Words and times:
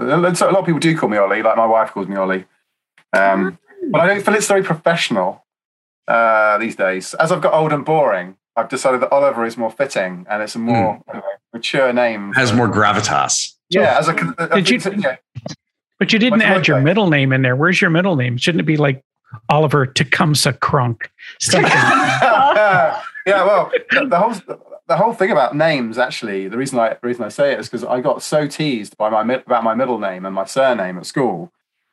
A 0.00 0.16
lot 0.16 0.42
of 0.56 0.66
people 0.66 0.80
do 0.80 0.96
call 0.96 1.08
me 1.08 1.18
Ollie, 1.18 1.42
like 1.42 1.56
my 1.56 1.66
wife 1.66 1.90
calls 1.90 2.08
me 2.08 2.16
Ollie. 2.16 2.46
Um, 3.12 3.58
but 3.90 4.00
I 4.00 4.06
don't 4.06 4.24
feel 4.24 4.34
it's 4.34 4.46
very 4.46 4.62
professional 4.62 5.44
uh, 6.08 6.58
these 6.58 6.76
days. 6.76 7.14
As 7.14 7.32
I've 7.32 7.40
got 7.40 7.52
old 7.52 7.72
and 7.72 7.84
boring, 7.84 8.36
I've 8.56 8.68
decided 8.68 9.00
that 9.02 9.12
Oliver 9.12 9.44
is 9.44 9.56
more 9.56 9.70
fitting 9.70 10.26
and 10.28 10.42
it's 10.42 10.54
a 10.54 10.58
more 10.58 11.02
mm. 11.08 11.22
mature 11.52 11.92
name. 11.92 12.32
Has 12.32 12.52
more 12.52 12.68
gravitas. 12.68 13.54
Yeah, 13.68 13.98
as 13.98 14.08
a, 14.08 14.14
did 14.54 14.68
you, 14.68 14.80
yeah. 14.98 15.16
But 15.98 16.12
you 16.12 16.18
didn't 16.18 16.42
add 16.42 16.66
your 16.66 16.80
middle 16.80 17.08
name 17.08 17.32
in 17.32 17.42
there. 17.42 17.54
Where's 17.54 17.80
your 17.80 17.90
middle 17.90 18.16
name? 18.16 18.36
Shouldn't 18.36 18.60
it 18.60 18.64
be 18.64 18.76
like 18.76 19.04
Oliver 19.48 19.86
Tecumseh 19.86 20.54
Crunk? 20.54 21.02
yeah, 21.52 23.00
well, 23.26 23.70
the 23.90 24.18
whole 24.18 24.34
the 24.90 24.96
whole 24.96 25.12
thing 25.12 25.30
about 25.30 25.54
names 25.54 25.98
actually, 25.98 26.48
the 26.48 26.58
reason 26.58 26.76
I 26.76 26.94
the 26.94 27.06
reason 27.06 27.22
I 27.22 27.28
say 27.28 27.52
it 27.52 27.60
is 27.60 27.68
because 27.68 27.84
I 27.84 28.00
got 28.00 28.24
so 28.24 28.48
teased 28.48 28.96
by 28.96 29.08
my 29.08 29.22
about 29.34 29.62
my 29.62 29.72
middle 29.72 30.00
name 30.00 30.26
and 30.26 30.34
my 30.34 30.44
surname 30.44 30.98
at 30.98 31.06
school. 31.06 31.52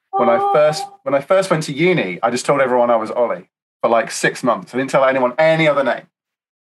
When 0.09 0.29
I 0.29 0.39
first 0.51 0.83
when 1.03 1.13
I 1.13 1.21
first 1.21 1.51
went 1.51 1.61
to 1.63 1.73
uni, 1.73 2.17
I 2.23 2.31
just 2.31 2.47
told 2.47 2.59
everyone 2.59 2.89
I 2.89 2.95
was 2.95 3.11
Ollie 3.11 3.51
for 3.81 3.89
like 3.91 4.09
six 4.09 4.43
months. 4.43 4.73
I 4.73 4.79
didn't 4.79 4.89
tell 4.89 5.05
anyone 5.05 5.33
any 5.37 5.67
other 5.67 5.83
name 5.83 6.07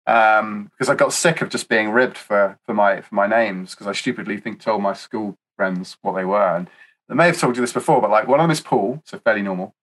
um, 0.07 0.65
because 0.65 0.89
I 0.89 0.95
got 0.95 1.13
sick 1.13 1.41
of 1.41 1.47
just 1.47 1.69
being 1.69 1.89
ribbed 1.89 2.17
for 2.17 2.59
for 2.65 2.73
my 2.73 2.99
for 2.99 3.15
my 3.15 3.25
names 3.25 3.71
because 3.71 3.87
I 3.87 3.93
stupidly 3.93 4.41
think 4.41 4.59
told 4.59 4.81
my 4.81 4.93
school 4.93 5.37
friends 5.55 5.97
what 6.01 6.15
they 6.15 6.25
were. 6.25 6.53
And 6.57 6.67
I 7.09 7.13
may 7.13 7.27
have 7.27 7.39
told 7.39 7.55
you 7.55 7.61
this 7.61 7.71
before, 7.71 8.01
but 8.01 8.11
like 8.11 8.27
one 8.27 8.41
of 8.41 8.43
them 8.43 8.51
is 8.51 8.59
Paul, 8.59 9.01
so 9.05 9.19
fairly 9.19 9.41
normal. 9.41 9.73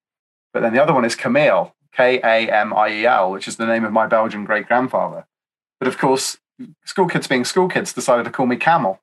But 0.53 0.61
then 0.61 0.75
the 0.75 0.83
other 0.83 0.93
one 0.93 1.07
is 1.07 1.17
Kamiel, 1.17 1.73
K 1.93 2.21
A 2.23 2.53
M 2.53 2.75
I 2.75 2.89
E 2.91 3.07
L, 3.07 3.31
which 3.31 3.49
is 3.49 3.57
the 3.57 3.67
name 3.67 3.87
of 3.87 3.93
my 3.95 4.07
Belgian 4.07 4.45
great 4.45 4.69
grandfather. 4.69 5.27
But 5.79 5.89
of 5.89 5.99
course, 5.99 6.39
school 6.85 7.07
kids 7.07 7.27
being 7.27 7.45
school 7.45 7.69
kids 7.69 7.93
decided 7.93 8.25
to 8.25 8.31
call 8.31 8.47
me 8.47 8.57
Camel. 8.57 9.01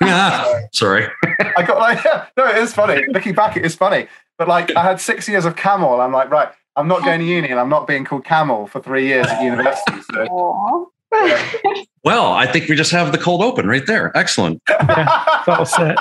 Yeah, 0.00 0.60
sorry. 0.72 1.08
I 1.56 1.62
got 1.66 1.78
like, 1.78 2.04
yeah, 2.04 2.26
no, 2.36 2.46
it 2.46 2.58
is 2.58 2.74
funny. 2.74 3.06
Looking 3.08 3.34
back, 3.34 3.56
it 3.56 3.64
is 3.64 3.74
funny. 3.74 4.08
But 4.36 4.48
like, 4.48 4.74
I 4.76 4.82
had 4.82 5.00
six 5.00 5.28
years 5.28 5.44
of 5.44 5.56
Camel. 5.56 6.00
I'm 6.00 6.12
like, 6.12 6.30
right, 6.30 6.48
I'm 6.76 6.86
not 6.86 7.04
going 7.04 7.20
to 7.20 7.26
uni 7.26 7.48
and 7.48 7.58
I'm 7.58 7.68
not 7.68 7.86
being 7.86 8.04
called 8.04 8.24
Camel 8.24 8.68
for 8.68 8.80
three 8.80 9.06
years 9.06 9.26
at 9.26 9.42
university. 9.42 10.00
So. 10.12 10.92
well, 12.04 12.32
I 12.32 12.46
think 12.46 12.68
we 12.68 12.76
just 12.76 12.92
have 12.92 13.12
the 13.12 13.18
cold 13.18 13.42
open 13.42 13.66
right 13.66 13.84
there. 13.86 14.16
Excellent. 14.16 14.62
Yeah, 14.68 15.42
all 15.48 15.64
set. 15.64 15.98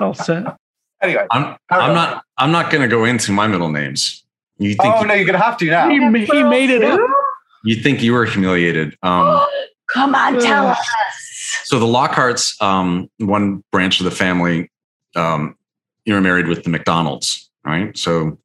all 0.00 0.14
set. 0.14 0.56
Anyway, 1.02 1.26
I'm, 1.30 1.56
I'm 1.70 1.94
not. 1.94 2.24
I'm 2.38 2.50
not 2.50 2.72
going 2.72 2.82
to 2.82 2.88
go 2.88 3.04
into 3.04 3.30
my 3.30 3.46
middle 3.46 3.68
names. 3.68 4.24
You 4.58 4.74
think? 4.74 4.94
Oh 4.94 5.02
you, 5.02 5.06
no, 5.06 5.14
you're 5.14 5.26
going 5.26 5.38
to 5.38 5.44
have 5.44 5.58
to 5.58 5.66
now. 5.66 5.88
He, 5.88 5.98
he 6.24 6.42
made 6.42 6.70
it 6.70 6.82
up. 6.82 6.98
You 7.64 7.76
think 7.76 8.02
you 8.02 8.12
were 8.12 8.26
humiliated? 8.26 8.96
Um, 9.02 9.44
Come 9.92 10.14
on, 10.14 10.38
tell 10.40 10.68
us. 10.68 10.86
So 11.64 11.78
the 11.78 11.86
Lockharts, 11.86 12.60
um, 12.62 13.10
one 13.18 13.62
branch 13.70 14.00
of 14.00 14.04
the 14.04 14.10
family, 14.10 14.70
um, 15.16 15.56
you 16.04 16.14
were 16.14 16.20
married 16.20 16.46
with 16.46 16.64
the 16.64 16.70
McDonalds, 16.70 17.48
right? 17.64 17.96
So 17.96 18.38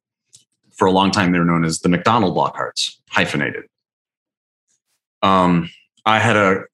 for 0.72 0.86
a 0.86 0.90
long 0.90 1.10
time, 1.10 1.32
they 1.32 1.38
were 1.38 1.44
known 1.44 1.64
as 1.64 1.80
the 1.80 1.88
McDonald 1.88 2.36
Lockharts, 2.36 2.96
hyphenated. 3.10 3.64
Um, 5.22 5.70
I 6.06 6.18
had 6.18 6.36
a 6.36 6.64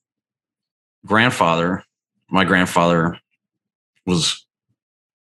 grandfather. 1.04 1.82
My 2.30 2.44
grandfather 2.44 3.18
was 4.04 4.46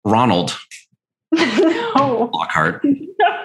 Ronald 0.04 0.56
no. 1.32 2.30
Lockhart. 2.34 2.84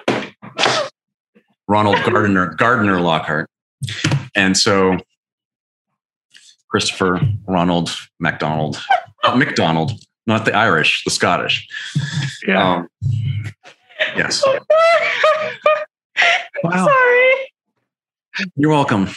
Ronald 1.68 1.96
Gardner 2.04 2.54
Gardner 2.54 3.00
Lockhart. 3.00 3.48
And 4.34 4.56
so 4.56 4.96
Christopher 6.68 7.20
Ronald 7.46 7.90
MacDonald, 8.18 8.80
not 9.24 9.38
McDonald, 9.38 9.92
not 10.26 10.44
the 10.44 10.54
Irish, 10.54 11.04
the 11.04 11.10
Scottish. 11.10 11.66
Yeah. 12.46 12.76
Um, 12.76 12.88
Yes. 14.16 14.42
wow. 16.64 16.86
Sorry. 16.86 17.34
You're 18.56 18.70
welcome. 18.70 19.08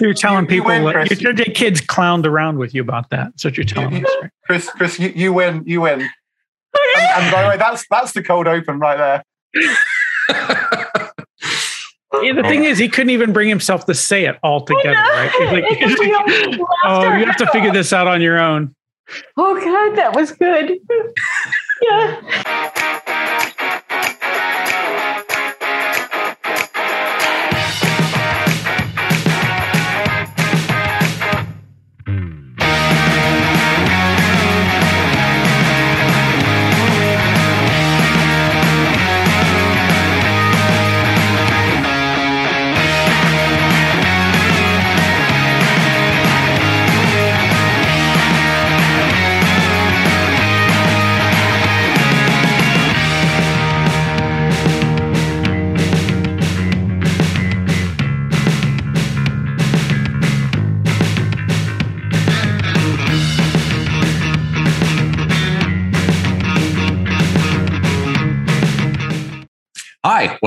You're 0.00 0.14
telling 0.14 0.46
people 0.46 0.74
you 0.74 0.84
win, 0.84 1.06
your, 1.18 1.34
your 1.34 1.44
kids 1.46 1.82
clowned 1.82 2.24
around 2.24 2.58
with 2.58 2.74
you 2.74 2.80
about 2.80 3.10
that. 3.10 3.26
That's 3.26 3.44
what 3.44 3.56
you're 3.58 3.64
telling 3.64 4.04
us. 4.04 4.10
Right? 4.22 4.30
Chris, 4.46 4.70
Chris, 4.70 4.98
you, 4.98 5.10
you 5.10 5.32
win. 5.32 5.62
You 5.66 5.82
win. 5.82 6.00
and, 6.00 6.10
and 6.96 7.32
by 7.32 7.42
the 7.42 7.48
way, 7.50 7.56
that's 7.58 7.84
that's 7.90 8.12
the 8.12 8.22
cold 8.22 8.46
open 8.46 8.78
right 8.78 8.96
there. 8.96 9.24
Yeah, 12.12 12.32
the 12.32 12.42
thing 12.42 12.62
oh. 12.62 12.68
is, 12.68 12.78
he 12.78 12.88
couldn't 12.88 13.10
even 13.10 13.32
bring 13.32 13.48
himself 13.48 13.86
to 13.86 13.94
say 13.94 14.24
it 14.24 14.36
all 14.42 14.64
together, 14.64 14.90
right? 14.90 15.30
Like, 15.52 15.64
oh, 16.84 17.16
you 17.16 17.24
have 17.24 17.36
to 17.36 17.46
figure 17.52 17.72
this 17.72 17.92
out 17.92 18.08
on 18.08 18.20
your 18.20 18.38
own. 18.38 18.74
Oh 19.36 19.54
God, 19.54 19.96
that 19.96 20.14
was 20.14 20.32
good. 20.32 20.78
yeah. 21.82 22.99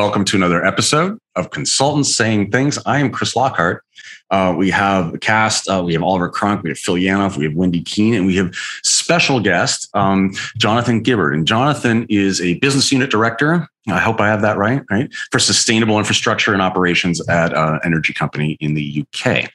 Welcome 0.03 0.25
to 0.25 0.35
another 0.35 0.65
episode 0.65 1.17
of 1.37 1.49
Consultants 1.51 2.13
Saying 2.13 2.51
Things. 2.51 2.77
I 2.85 2.99
am 2.99 3.09
Chris 3.09 3.37
Lockhart. 3.37 3.85
Uh, 4.29 4.53
we 4.55 4.69
have 4.69 5.13
a 5.13 5.17
cast. 5.17 5.69
Uh, 5.69 5.81
we 5.81 5.93
have 5.93 6.03
Oliver 6.03 6.29
Crunk, 6.29 6.61
we 6.61 6.71
have 6.71 6.77
Phil 6.77 6.95
Yanoff, 6.95 7.37
we 7.37 7.45
have 7.45 7.53
Wendy 7.53 7.81
Keene, 7.81 8.13
and 8.13 8.25
we 8.25 8.35
have 8.35 8.53
special 8.83 9.39
guest 9.39 9.87
um, 9.93 10.33
Jonathan 10.57 11.01
Gibbard. 11.01 11.33
And 11.33 11.47
Jonathan 11.47 12.05
is 12.09 12.41
a 12.41 12.55
business 12.55 12.91
unit 12.91 13.11
director. 13.11 13.65
I 13.87 13.99
hope 13.99 14.19
I 14.19 14.27
have 14.27 14.41
that 14.41 14.57
right, 14.57 14.81
right? 14.91 15.09
For 15.31 15.39
sustainable 15.39 15.97
infrastructure 15.97 16.51
and 16.51 16.61
operations 16.61 17.25
at 17.29 17.53
an 17.53 17.57
uh, 17.57 17.79
energy 17.85 18.11
company 18.11 18.57
in 18.59 18.73
the 18.73 19.05
UK. 19.07 19.53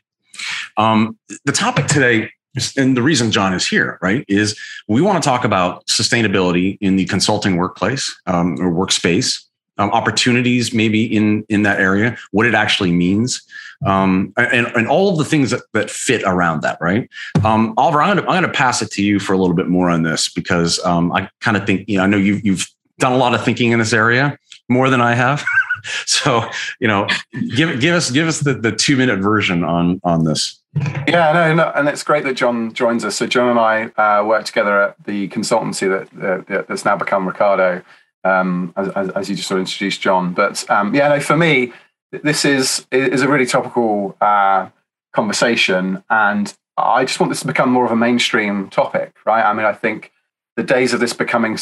Um, 0.79 1.19
the 1.45 1.53
topic 1.53 1.89
today 1.89 2.31
and 2.79 2.97
the 2.97 3.03
reason 3.03 3.31
John 3.31 3.53
is 3.53 3.67
here, 3.67 3.99
right, 4.01 4.25
is 4.29 4.59
we 4.89 5.03
want 5.03 5.23
to 5.23 5.29
talk 5.29 5.45
about 5.45 5.87
sustainability 5.89 6.79
in 6.81 6.97
the 6.97 7.05
consulting 7.05 7.57
workplace 7.57 8.19
um, 8.27 8.57
or 8.59 8.73
workspace 8.73 9.45
um, 9.79 9.91
opportunities 9.91 10.75
maybe 10.75 11.05
in 11.05 11.45
in 11.49 11.63
that 11.63 11.81
area, 11.81 12.17
what 12.33 12.47
it 12.47 12.55
actually 12.55 12.93
means, 12.93 13.43
um, 13.87 14.33
and 14.37 14.67
and 14.69 14.89
all 14.89 15.11
of 15.11 15.19
the 15.19 15.25
things 15.25 15.51
that 15.51 15.63
that 15.73 15.91
fit 15.91 16.23
around 16.25 16.63
that. 16.63 16.79
Right, 16.81 17.09
um, 17.45 17.75
Oliver, 17.77 18.03
I'm 18.03 18.17
gonna 18.17 18.29
I'm 18.29 18.43
gonna 18.43 18.53
pass 18.53 18.83
it 18.83 18.91
to 18.93 19.03
you 19.03 19.19
for 19.19 19.33
a 19.33 19.39
little 19.39 19.57
bit 19.57 19.69
more 19.69 19.89
on 19.89 20.03
this 20.03 20.29
because 20.29 20.79
um, 20.85 21.13
I 21.13 21.31
kind 21.41 21.57
of 21.57 21.67
think 21.67 21.89
you 21.89 21.99
know 21.99 22.05
I 22.05 22.07
know 22.07 22.17
you've 22.17 22.45
you've 22.45 22.67
done 22.99 23.13
a 23.13 23.17
lot 23.17 23.35
of 23.35 23.45
thinking 23.45 23.73
in 23.73 23.79
this 23.79 23.93
area 23.93 24.39
more 24.69 24.91
than 24.91 25.01
I 25.01 25.15
have. 25.15 25.45
so 26.07 26.49
you 26.81 26.89
know, 26.89 27.07
give 27.55 27.81
give 27.81 27.95
us 27.95 28.11
give 28.11 28.29
us 28.29 28.41
the 28.41 28.55
the 28.55 28.73
two 28.73 28.97
minute 28.97 29.21
version 29.21 29.65
on 29.65 30.01
on 30.05 30.25
this. 30.25 30.61
Yeah, 31.09 31.33
no, 31.33 31.55
no, 31.55 31.73
and 31.75 31.89
it's 31.89 32.05
great 32.05 32.25
that 32.25 32.37
John 32.37 32.73
joins 32.73 33.05
us. 33.05 33.17
So 33.17 33.27
John 33.27 33.49
and 33.49 33.59
I 33.59 33.85
uh, 34.01 34.25
work 34.25 34.45
together 34.45 34.81
at 34.83 35.05
the 35.05 35.29
consultancy 35.29 35.89
that, 35.89 36.47
uh, 36.49 36.63
that's 36.69 36.85
now 36.85 36.97
become 36.97 37.27
Ricardo 37.27 37.83
um, 38.25 38.73
as, 38.77 39.11
as, 39.11 39.31
you 39.31 39.37
just 39.37 39.49
sort 39.49 39.61
of 39.61 39.67
introduced 39.67 40.01
John. 40.01 40.33
But 40.33 40.69
um, 40.71 40.95
yeah, 40.95 41.09
no, 41.09 41.21
for 41.21 41.37
me, 41.37 41.73
this 42.11 42.45
is 42.45 42.87
is 42.91 43.23
a 43.23 43.29
really 43.29 43.47
topical 43.47 44.17
uh, 44.21 44.69
conversation, 45.13 46.03
and 46.11 46.55
I 46.77 47.05
just 47.05 47.21
want 47.21 47.31
this 47.31 47.41
to 47.41 47.47
become 47.47 47.71
more 47.71 47.85
of 47.85 47.93
a 47.93 47.97
mainstream 47.97 48.69
topic, 48.71 49.15
right? 49.25 49.45
I 49.45 49.53
mean, 49.53 49.67
I 49.67 49.73
think 49.73 50.13
the 50.57 50.63
days 50.63 50.93
of 50.93 51.01
this 51.01 51.13
becoming 51.13 51.57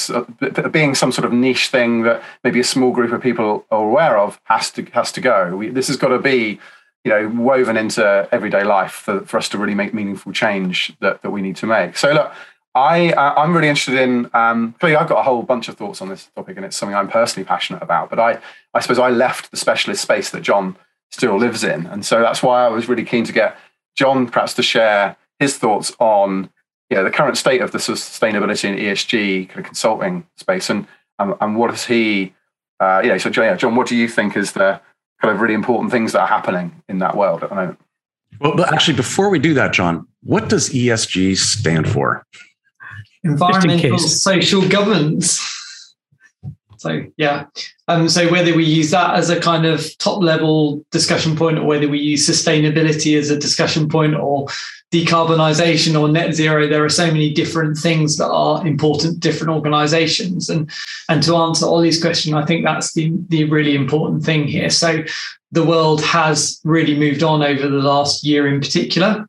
being 0.71 0.95
some 0.95 1.13
sort 1.13 1.27
of 1.27 1.33
niche 1.33 1.69
thing 1.69 2.03
that 2.03 2.23
maybe 2.43 2.61
a 2.61 2.65
small 2.65 2.93
group 2.93 3.13
of 3.13 3.21
people 3.21 3.67
are 3.71 3.85
aware 3.85 4.19
of 4.19 4.41
has 4.45 4.71
to 4.73 4.85
has 4.93 5.13
to 5.13 5.21
go. 5.21 5.57
We, 5.57 5.69
this 5.69 5.89
has 5.89 5.97
got 5.97 6.09
to 6.09 6.19
be 6.19 6.59
you 7.07 7.11
know 7.11 7.29
woven 7.29 7.77
into 7.77 8.29
everyday 8.33 8.65
life 8.65 8.91
for, 8.91 9.21
for 9.21 9.39
us 9.39 9.49
to 9.51 9.59
really 9.59 9.77
make 9.77 9.95
meaningful 9.95 10.33
change 10.33 10.93
that, 11.01 11.23
that 11.23 11.31
we 11.31 11.41
need 11.41 11.55
to 11.57 11.67
make 11.67 11.97
so 11.97 12.13
look 12.13 12.33
I 12.77 13.13
uh, 13.13 13.33
I'm 13.39 13.57
really 13.57 13.71
interested 13.71 13.99
in. 13.99 14.31
Um, 14.35 14.75
I've 14.83 15.09
got 15.09 15.19
a 15.19 15.23
whole 15.23 15.43
bunch 15.43 15.69
of 15.69 15.77
thoughts 15.77 16.03
on 16.03 16.11
this 16.11 16.29
topic, 16.37 16.57
and 16.57 16.67
it's 16.67 16.77
something 16.77 16.95
I'm 16.95 17.09
personally 17.09 17.47
passionate 17.47 17.83
about. 17.83 18.11
But 18.11 18.21
I 18.21 18.39
I 18.75 18.81
suppose 18.81 18.99
I 18.99 19.09
left 19.09 19.51
the 19.51 19.57
specialist 19.57 20.03
space 20.03 20.29
that 20.31 20.43
John 20.43 20.77
still 21.11 21.39
lives 21.39 21.65
in, 21.65 21.87
and 21.87 22.05
so 22.05 22.21
that's 22.21 22.43
why 22.43 22.67
I 22.67 22.69
was 22.69 22.87
really 22.87 23.05
keen 23.05 23.25
to 23.25 23.33
get 23.33 23.57
John 23.97 24.29
perhaps 24.29 24.53
to 24.55 24.63
share 24.63 25.17
his 25.41 25.57
thoughts 25.57 25.97
on 26.01 26.51
yeah 26.91 27.01
the 27.01 27.11
current 27.11 27.39
state 27.39 27.63
of 27.63 27.73
the 27.73 27.79
sustainability 27.79 28.69
and 28.69 28.79
ESG 28.79 29.49
kind 29.49 29.61
of 29.61 29.65
consulting 29.65 30.27
space, 30.37 30.69
and 30.69 30.87
and, 31.19 31.35
and 31.41 31.57
what 31.57 31.73
is 31.73 31.87
he? 31.87 32.35
Uh, 32.79 33.01
you 33.03 33.09
know, 33.09 33.17
so 33.17 33.31
yeah, 33.31 33.57
John, 33.57 33.75
what 33.75 33.87
do 33.87 33.97
you 33.97 34.07
think 34.07 34.37
is 34.37 34.53
the 34.53 34.79
kind 35.23 35.35
of 35.35 35.41
really 35.41 35.55
important 35.55 35.93
things 35.93 36.13
that 36.13 36.21
are 36.21 36.27
happening 36.27 36.83
in 36.91 36.99
that 36.99 37.17
world 37.17 37.43
at 37.43 37.49
the 37.49 37.55
moment? 37.55 37.81
Well, 38.39 38.55
but 38.55 38.71
actually, 38.71 38.99
before 38.99 39.31
we 39.31 39.39
do 39.39 39.55
that, 39.55 39.73
John, 39.73 40.07
what 40.23 40.51
does 40.51 40.69
ESG 40.69 41.39
stand 41.39 41.89
for? 41.89 42.23
Environmental 43.31 43.99
social 43.99 44.69
governance. 44.69 45.41
So 46.79 47.05
yeah, 47.17 47.47
um, 47.89 48.09
so 48.09 48.31
whether 48.31 48.55
we 48.55 48.65
use 48.65 48.91
that 48.91 49.15
as 49.17 49.31
a 49.31 49.41
kind 49.41 49.67
of 49.67 49.97
top 49.99 50.23
level 50.23 50.85
discussion 50.91 51.35
point, 51.37 51.59
or 51.59 51.65
whether 51.65 51.89
we 51.89 51.99
use 51.99 52.29
sustainability 52.29 53.19
as 53.19 53.31
a 53.31 53.39
discussion 53.39 53.89
point, 53.89 54.15
or 54.15 54.47
decarbonisation 55.05 55.99
or 56.01 56.09
net 56.09 56.35
zero, 56.35 56.67
there 56.67 56.85
are 56.85 56.89
so 56.89 57.07
many 57.07 57.33
different 57.33 57.77
things 57.77 58.17
that 58.17 58.31
are 58.31 58.67
important 58.67 59.15
to 59.15 59.21
different 59.21 59.53
organisations. 59.53 60.49
And 60.49 60.71
and 61.09 61.23
to 61.25 61.37
answer 61.37 61.67
Ollie's 61.67 62.01
question, 62.01 62.35
I 62.35 62.45
think 62.45 62.65
that's 62.65 62.93
the 62.93 63.13
the 63.29 63.45
really 63.45 63.75
important 63.75 64.25
thing 64.25 64.47
here. 64.47 64.71
So 64.71 65.03
the 65.53 65.65
world 65.65 66.03
has 66.03 66.61
really 66.65 66.99
moved 66.99 67.23
on 67.23 67.43
over 67.43 67.69
the 67.69 67.77
last 67.77 68.25
year 68.25 68.47
in 68.47 68.61
particular. 68.61 69.27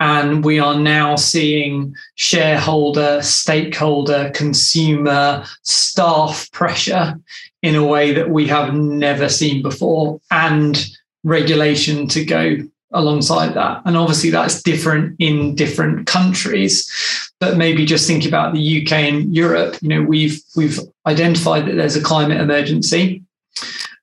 And 0.00 0.44
we 0.44 0.58
are 0.58 0.78
now 0.78 1.16
seeing 1.16 1.94
shareholder, 2.16 3.22
stakeholder, 3.22 4.30
consumer, 4.34 5.44
staff 5.62 6.50
pressure 6.52 7.18
in 7.62 7.76
a 7.76 7.86
way 7.86 8.12
that 8.12 8.28
we 8.28 8.46
have 8.48 8.74
never 8.74 9.28
seen 9.28 9.62
before, 9.62 10.20
and 10.30 10.86
regulation 11.22 12.08
to 12.08 12.24
go 12.24 12.56
alongside 12.94 13.54
that. 13.54 13.82
And 13.84 13.96
obviously, 13.96 14.30
that's 14.30 14.62
different 14.62 15.16
in 15.18 15.54
different 15.54 16.06
countries. 16.06 16.90
But 17.40 17.56
maybe 17.56 17.84
just 17.84 18.06
think 18.06 18.24
about 18.24 18.54
the 18.54 18.82
UK 18.82 18.92
and 18.92 19.34
Europe. 19.34 19.76
You 19.82 19.88
know, 19.88 20.02
we've 20.02 20.40
we've 20.56 20.78
identified 21.06 21.66
that 21.66 21.74
there's 21.76 21.96
a 21.96 22.02
climate 22.02 22.40
emergency. 22.40 23.22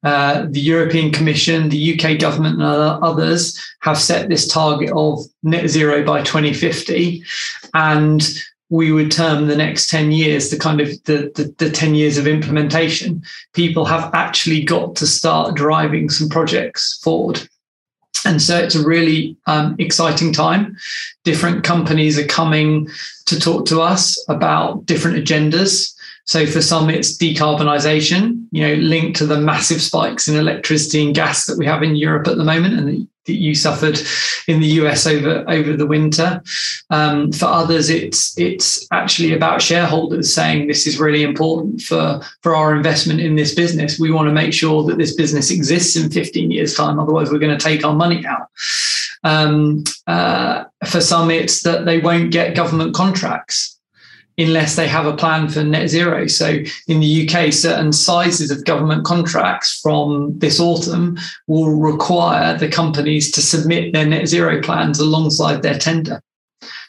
Uh, 0.04 0.48
the 0.50 0.60
European 0.60 1.12
Commission, 1.12 1.70
the 1.70 1.94
UK 1.94 2.20
government, 2.20 2.56
and 2.56 2.64
others 2.64 3.60
have 3.82 3.98
set 3.98 4.30
this 4.30 4.48
target 4.48 4.92
of 4.96 5.20
net 5.44 5.68
zero 5.70 6.04
by 6.04 6.24
2050. 6.24 7.24
And 7.74 8.28
we 8.72 8.92
would 8.92 9.12
term 9.12 9.48
the 9.48 9.56
next 9.56 9.90
10 9.90 10.12
years 10.14 10.50
the 10.50 10.58
kind 10.58 10.80
of 10.80 10.88
the, 11.04 11.32
the, 11.36 11.54
the, 11.58 11.70
10 11.70 11.94
years 11.94 12.18
of 12.18 12.26
implementation. 12.26 13.22
People 13.54 13.86
have 13.86 14.10
actually 14.16 14.64
got 14.64 14.96
to 14.96 15.06
start 15.06 15.56
driving 15.56 16.10
some 16.10 16.30
projects 16.30 16.98
forward. 17.04 17.48
And 18.26 18.42
so 18.42 18.58
it's 18.58 18.76
a 18.76 18.86
really 18.86 19.36
um, 19.48 19.76
exciting 19.80 20.34
time. 20.34 20.78
Different 21.24 21.64
companies 21.64 22.20
are 22.20 22.28
coming 22.28 22.88
to 23.26 23.40
talk 23.40 23.66
to 23.68 23.82
us 23.82 24.18
about 24.30 24.86
different 24.86 25.18
agendas. 25.18 25.94
So 26.26 26.46
for 26.46 26.62
some, 26.62 26.90
it's 26.90 27.18
decarbonisation, 27.18 28.46
you 28.52 28.68
know, 28.68 28.76
linked 28.76 29.18
to 29.18 29.26
the 29.26 29.40
massive 29.40 29.82
spikes 29.82 30.28
in 30.28 30.36
electricity 30.36 31.04
and 31.04 31.16
gas 31.16 31.46
that 31.46 31.58
we 31.58 31.66
have 31.66 31.84
in 31.84 31.96
Europe 31.96 32.28
at 32.28 32.38
the 32.38 32.44
moment, 32.44 32.78
and 32.78 33.08
that 33.26 33.34
you 33.34 33.56
suffered 33.56 34.00
in 34.48 34.60
the 34.60 34.68
US 34.82 35.06
over 35.06 35.44
over 35.48 35.76
the 35.76 35.86
winter. 35.86 36.42
Um, 36.90 37.32
for 37.32 37.46
others, 37.46 37.90
it's 37.90 38.38
it's 38.38 38.88
actually 38.92 39.34
about 39.34 39.62
shareholders 39.62 40.34
saying 40.34 40.68
this 40.68 40.88
is 40.88 41.00
really 41.00 41.24
important 41.24 41.82
for 41.82 42.22
for 42.42 42.56
our 42.56 42.76
investment 42.76 43.20
in 43.20 43.36
this 43.36 43.56
business. 43.56 44.00
We 44.00 44.12
want 44.12 44.28
to 44.28 44.34
make 44.34 44.54
sure 44.54 44.84
that 44.84 44.98
this 44.98 45.16
business 45.16 45.52
exists 45.52 45.96
in 45.96 46.10
15 46.10 46.52
years' 46.52 46.76
time. 46.76 47.00
Otherwise, 47.00 47.32
we're 47.32 47.40
going 47.40 47.58
to 47.58 47.64
take 47.64 47.86
our 47.86 47.96
money 47.96 48.26
out. 48.26 48.48
Um, 49.24 49.84
uh, 50.08 50.64
for 50.88 51.00
some, 51.00 51.30
it's 51.30 51.62
that 51.62 51.86
they 51.86 52.00
won't 52.00 52.32
get 52.32 52.56
government 52.56 52.96
contracts 52.96 53.80
unless 54.42 54.76
they 54.76 54.88
have 54.88 55.06
a 55.06 55.16
plan 55.16 55.48
for 55.50 55.64
net 55.64 55.90
zero. 55.90 56.28
So 56.28 56.58
in 56.88 57.00
the 57.00 57.30
UK, 57.30 57.54
certain 57.54 57.92
sizes 57.92 58.52
of 58.52 58.66
government 58.66 59.06
contracts 59.06 59.80
from 59.80 60.38
this 60.40 60.60
autumn 60.60 61.18
will 61.48 61.72
require 61.80 62.58
the 62.58 62.68
companies 62.68 63.32
to 63.32 63.42
submit 63.42 63.94
their 63.94 64.06
net 64.06 64.28
zero 64.28 64.62
plans 64.62 65.00
alongside 65.00 65.62
their 65.62 65.78
tender. 65.78 66.22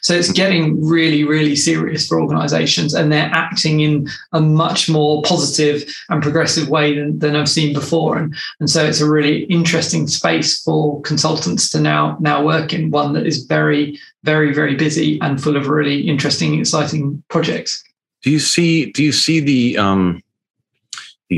So 0.01 0.13
it's 0.13 0.31
getting 0.31 0.85
really, 0.85 1.23
really 1.23 1.55
serious 1.55 2.07
for 2.07 2.21
organizations, 2.21 2.93
and 2.93 3.11
they're 3.11 3.31
acting 3.33 3.79
in 3.79 4.07
a 4.33 4.41
much 4.41 4.89
more 4.89 5.21
positive 5.23 5.83
and 6.09 6.21
progressive 6.21 6.69
way 6.69 6.97
than, 6.97 7.19
than 7.19 7.35
I've 7.35 7.49
seen 7.49 7.73
before. 7.73 8.17
And, 8.17 8.35
and 8.59 8.69
so 8.69 8.85
it's 8.85 9.01
a 9.01 9.09
really 9.09 9.43
interesting 9.43 10.07
space 10.07 10.61
for 10.61 11.01
consultants 11.01 11.69
to 11.69 11.79
now 11.79 12.17
now 12.19 12.43
work 12.43 12.73
in, 12.73 12.91
one 12.91 13.13
that 13.13 13.25
is 13.25 13.45
very, 13.45 13.99
very, 14.23 14.53
very 14.53 14.75
busy 14.75 15.19
and 15.21 15.41
full 15.41 15.57
of 15.57 15.67
really 15.67 16.01
interesting, 16.01 16.59
exciting 16.59 17.23
projects. 17.29 17.83
Do 18.23 18.31
you 18.31 18.39
see 18.39 18.91
do 18.91 19.03
you 19.03 19.11
see 19.11 19.39
the 19.39 19.77
um 19.77 20.23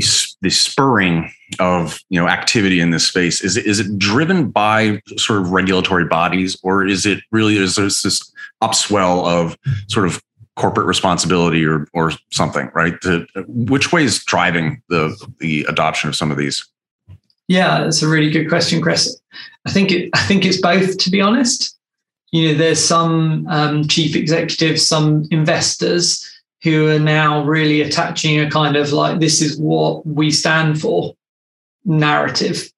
the, 0.00 0.34
the 0.42 0.50
spurring 0.50 1.32
of 1.60 2.00
you 2.08 2.20
know 2.20 2.28
activity 2.28 2.80
in 2.80 2.90
this 2.90 3.06
space 3.06 3.42
is 3.42 3.56
it, 3.56 3.66
is 3.66 3.78
it 3.78 3.98
driven 3.98 4.50
by 4.50 5.00
sort 5.16 5.40
of 5.40 5.50
regulatory 5.50 6.04
bodies 6.04 6.58
or 6.62 6.84
is 6.84 7.06
it 7.06 7.20
really 7.30 7.56
is 7.56 7.76
this 7.76 8.32
upswell 8.62 9.26
of 9.26 9.56
sort 9.88 10.06
of 10.06 10.20
corporate 10.56 10.86
responsibility 10.86 11.64
or 11.64 11.86
or 11.92 12.12
something, 12.30 12.70
right? 12.74 12.94
Which 13.46 13.92
way 13.92 14.04
is 14.04 14.24
driving 14.24 14.82
the 14.88 15.16
the 15.38 15.64
adoption 15.68 16.08
of 16.08 16.16
some 16.16 16.30
of 16.30 16.36
these? 16.36 16.66
Yeah, 17.48 17.84
that's 17.84 18.02
a 18.02 18.08
really 18.08 18.30
good 18.30 18.48
question, 18.48 18.82
Chris. 18.82 19.16
I 19.66 19.70
think 19.70 19.92
it, 19.92 20.10
I 20.14 20.22
think 20.26 20.44
it's 20.44 20.60
both. 20.60 20.98
To 20.98 21.10
be 21.10 21.20
honest, 21.20 21.78
you 22.32 22.48
know, 22.48 22.58
there's 22.58 22.84
some 22.84 23.46
um, 23.48 23.86
chief 23.86 24.16
executives, 24.16 24.86
some 24.86 25.26
investors 25.30 26.28
who 26.62 26.88
are 26.88 26.98
now 26.98 27.44
really 27.44 27.80
attaching 27.80 28.40
a 28.40 28.50
kind 28.50 28.76
of 28.76 28.92
like 28.92 29.20
this 29.20 29.40
is 29.40 29.58
what 29.58 30.06
we 30.06 30.30
stand 30.30 30.80
for 30.80 31.14
narrative 31.84 32.70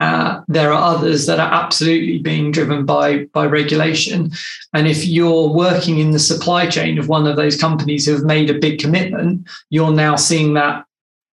uh, 0.00 0.42
there 0.46 0.72
are 0.72 0.94
others 0.94 1.24
that 1.26 1.40
are 1.40 1.52
absolutely 1.52 2.18
being 2.18 2.50
driven 2.50 2.84
by 2.84 3.24
by 3.32 3.46
regulation, 3.46 4.30
and 4.74 4.86
if 4.86 5.06
you're 5.06 5.48
working 5.48 5.98
in 5.98 6.10
the 6.10 6.18
supply 6.18 6.66
chain 6.66 6.98
of 6.98 7.08
one 7.08 7.26
of 7.26 7.36
those 7.36 7.58
companies 7.58 8.04
who 8.04 8.12
have 8.12 8.24
made 8.24 8.50
a 8.50 8.58
big 8.58 8.78
commitment, 8.78 9.48
you're 9.70 9.92
now 9.92 10.14
seeing 10.14 10.52
that 10.52 10.84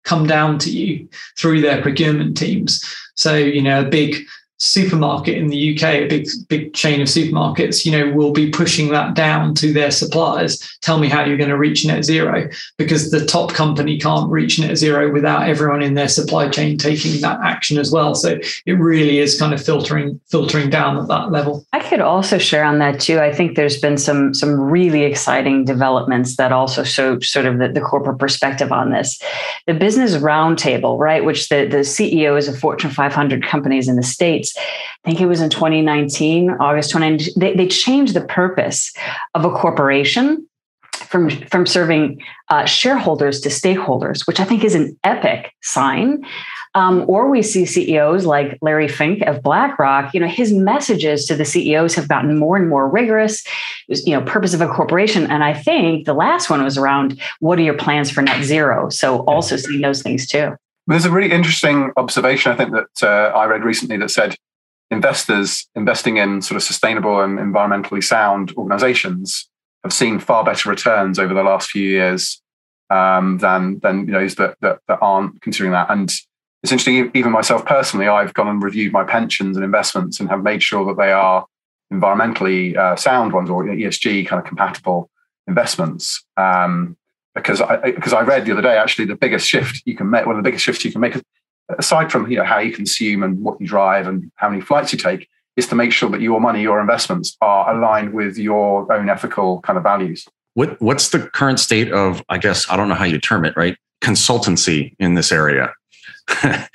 come 0.05 0.27
down 0.27 0.59
to 0.59 0.71
you 0.71 1.09
through 1.39 1.63
their 1.63 1.81
procurement 1.81 2.37
teams. 2.37 2.85
So 3.15 3.35
you 3.35 3.63
know, 3.63 3.81
a 3.81 3.89
big 3.89 4.17
supermarket 4.61 5.39
in 5.39 5.49
the 5.49 5.75
UK, 5.75 5.83
a 5.83 6.07
big 6.07 6.29
big 6.49 6.75
chain 6.75 7.01
of 7.01 7.09
supermarkets, 7.09 7.85
you 7.85 7.93
know, 7.93 8.15
will 8.15 8.33
be 8.33 8.51
pushing 8.51 8.91
that 8.91 9.15
down 9.15 9.55
to 9.55 9.73
their 9.73 9.91
suppliers. 9.91 10.79
Tell 10.83 10.99
me 10.99 11.09
how 11.09 11.25
you're 11.25 11.39
going 11.39 11.51
to 11.51 11.57
reach 11.57 11.85
net 11.87 12.05
zero, 12.05 12.49
because 12.77 13.11
the 13.11 13.25
top 13.25 13.55
company 13.55 13.99
can't 13.99 14.31
reach 14.31 14.59
net 14.59 14.77
zero 14.77 15.11
without 15.11 15.49
everyone 15.49 15.83
in 15.83 15.95
their 15.95 16.09
supply 16.09 16.49
chain 16.49 16.77
taking 16.77 17.21
that 17.23 17.41
action 17.43 17.79
as 17.79 17.91
well. 17.91 18.15
So 18.15 18.39
it 18.67 18.73
really 18.73 19.19
is 19.19 19.39
kind 19.39 19.55
of 19.55 19.65
filtering 19.65 20.21
filtering 20.29 20.69
down 20.69 20.99
at 20.99 21.09
that 21.09 21.33
level. 21.33 21.65
I 21.73 21.81
could 21.81 22.01
also 22.01 22.37
share 22.37 22.65
on 22.65 22.79
that 22.81 23.01
too. 23.01 23.19
I 23.19 23.33
think 23.33 23.57
there's 23.57 23.81
been 23.81 23.97
some 23.97 24.35
some 24.35 24.61
really 24.61 25.05
exciting 25.05 25.65
developments 25.65 26.37
that 26.37 26.53
also 26.53 26.85
show 26.85 27.19
sort 27.21 27.47
of 27.47 27.59
the, 27.59 27.69
the 27.69 27.81
corporate 27.81 28.19
perspective 28.19 28.73
on 28.73 28.91
this. 28.91 29.21
The 29.67 29.75
business 29.75 30.17
roundtable, 30.17 30.99
right, 30.99 31.25
which 31.25 31.49
the 31.49 31.65
the 31.65 31.83
CEOs 31.83 32.47
of 32.47 32.59
Fortune 32.59 32.91
500 32.91 33.43
companies 33.47 33.89
in 33.89 33.97
the 33.97 34.03
states 34.03 34.50
I 34.57 35.09
think 35.09 35.21
it 35.21 35.27
was 35.27 35.41
in 35.41 35.51
2019, 35.51 36.51
August 36.61 36.91
2019, 36.91 37.35
they, 37.37 37.55
they 37.55 37.69
changed 37.69 38.15
the 38.15 38.21
purpose 38.21 38.93
of 39.35 39.45
a 39.45 39.51
corporation 39.51 40.47
from, 41.11 41.31
from 41.47 41.67
serving 41.67 42.23
uh, 42.49 42.65
shareholders 42.65 43.41
to 43.41 43.49
stakeholders, 43.49 44.27
which 44.27 44.41
I 44.41 44.45
think 44.45 44.65
is 44.65 44.75
an 44.75 44.97
epic 45.05 45.53
sign. 45.63 46.25
Um, 46.77 47.05
or 47.09 47.29
we 47.29 47.43
see 47.43 47.67
CEOs 47.67 48.25
like 48.27 48.57
Larry 48.63 48.87
Fink 48.87 49.23
of 49.23 49.43
BlackRock. 49.43 50.15
You 50.15 50.21
know, 50.21 50.29
his 50.29 50.53
messages 50.53 51.27
to 51.27 51.35
the 51.35 51.45
CEOs 51.45 51.97
have 51.97 52.09
gotten 52.09 52.39
more 52.39 52.57
and 52.57 52.69
more 52.69 52.89
rigorous. 52.89 53.45
Was, 53.89 54.07
you 54.07 54.15
know, 54.15 54.25
purpose 54.25 54.55
of 54.55 54.61
a 54.61 54.69
corporation, 54.69 55.29
and 55.29 55.43
I 55.43 55.53
think 55.53 56.07
the 56.07 56.15
last 56.15 56.49
one 56.49 56.63
was 56.63 56.79
around 56.79 57.21
what 57.41 57.59
are 57.59 57.63
your 57.63 57.75
plans 57.75 58.09
for 58.09 58.23
net 58.23 58.45
zero. 58.45 58.89
So 58.89 59.21
also 59.25 59.57
seeing 59.57 59.81
those 59.81 60.03
things 60.03 60.29
too. 60.29 60.55
There's 60.87 61.05
a 61.05 61.11
really 61.11 61.31
interesting 61.33 61.93
observation, 61.97 62.53
I 62.53 62.57
think, 62.57 62.73
that 62.73 63.03
uh, 63.03 63.37
I 63.37 63.45
read 63.47 63.65
recently 63.65 63.97
that 63.99 64.11
said 64.11 64.37
investors 64.91 65.69
investing 65.75 66.17
in 66.17 66.43
sort 66.43 66.57
of 66.57 66.63
sustainable 66.63 67.21
and 67.21 67.39
environmentally 67.39 68.03
sound 68.03 68.53
organizations 68.57 69.49
have 69.85 69.93
seen 69.93 70.19
far 70.19 70.45
better 70.45 70.69
returns 70.69 71.19
over 71.19 71.33
the 71.33 71.43
last 71.43 71.71
few 71.71 71.89
years 71.89 72.43
um, 72.91 73.39
than 73.39 73.79
than 73.81 74.01
you 74.07 74.13
know 74.13 74.29
that, 74.29 74.57
that, 74.61 74.81
that 74.89 74.99
aren't 75.01 75.41
considering 75.43 75.73
that. 75.73 75.91
And 75.91 76.13
it's 76.63 76.73
interesting, 76.73 77.11
even 77.15 77.33
myself 77.33 77.65
personally, 77.65 78.09
I've 78.09 78.35
gone 78.35 78.49
and 78.49 78.63
reviewed 78.63 78.93
my 78.93 79.05
pensions 79.05 79.57
and 79.57 79.65
investments 79.65 80.21
and 80.21 80.29
have 80.29 80.43
made 80.43 80.63
sure 80.63 80.85
that 80.87 81.01
they 81.01 81.13
are 81.13 81.47
environmentally 81.93 82.77
uh, 82.77 82.97
sound 82.97 83.33
ones 83.33 83.49
or 83.49 83.65
ESG 83.65 84.27
kind 84.27 84.41
of 84.41 84.47
compatible 84.47 85.11
investments. 85.47 86.25
Um, 86.37 86.97
because 87.35 87.61
I 87.61 87.93
because 87.93 88.13
I 88.13 88.23
read 88.23 88.45
the 88.45 88.53
other 88.53 88.63
day 88.63 88.77
actually 88.77 89.07
the 89.07 89.17
biggest 89.17 89.47
shift 89.47 89.83
you 89.85 89.97
can 89.97 90.11
make 90.11 90.27
one 90.27 90.37
of 90.37 90.43
the 90.43 90.47
biggest 90.47 90.65
shifts 90.65 90.85
you 90.85 90.93
can 90.93 91.01
make 91.01 91.17
aside 91.79 92.11
from 92.11 92.31
you 92.31 92.39
know 92.39 92.45
how 92.45 92.59
you 92.59 92.73
consume 92.73 93.23
and 93.23 93.41
what 93.41 93.61
you 93.61 93.67
drive 93.67 94.07
and 94.07 94.31
how 94.37 94.49
many 94.49 94.61
flights 94.61 94.93
you 94.93 94.99
take 94.99 95.29
is 95.57 95.67
to 95.69 95.75
make 95.75 95.93
sure 95.93 96.11
that 96.11 96.21
your 96.21 96.41
money, 96.41 96.63
your 96.63 96.81
investments 96.81 97.37
are 97.41 97.75
aligned 97.75 98.13
with 98.13 98.37
your 98.39 98.91
own 98.93 99.09
ethical 99.09 99.61
kind 99.61 99.77
of 99.77 99.83
values. 99.83 100.27
What 100.55 100.81
what's 100.81 101.11
the 101.11 101.21
current 101.21 101.61
state 101.61 101.93
of, 101.93 102.23
I 102.29 102.39
guess, 102.39 102.69
I 102.71 102.77
don't 102.77 102.89
know 102.89 102.95
how 102.95 103.05
you 103.05 103.21
term 103.21 103.45
it, 103.45 103.57
right? 103.57 103.77
Consultancy 104.01 104.95
in 104.99 105.15
this 105.15 105.31
area. 105.31 105.73
what 106.43 106.69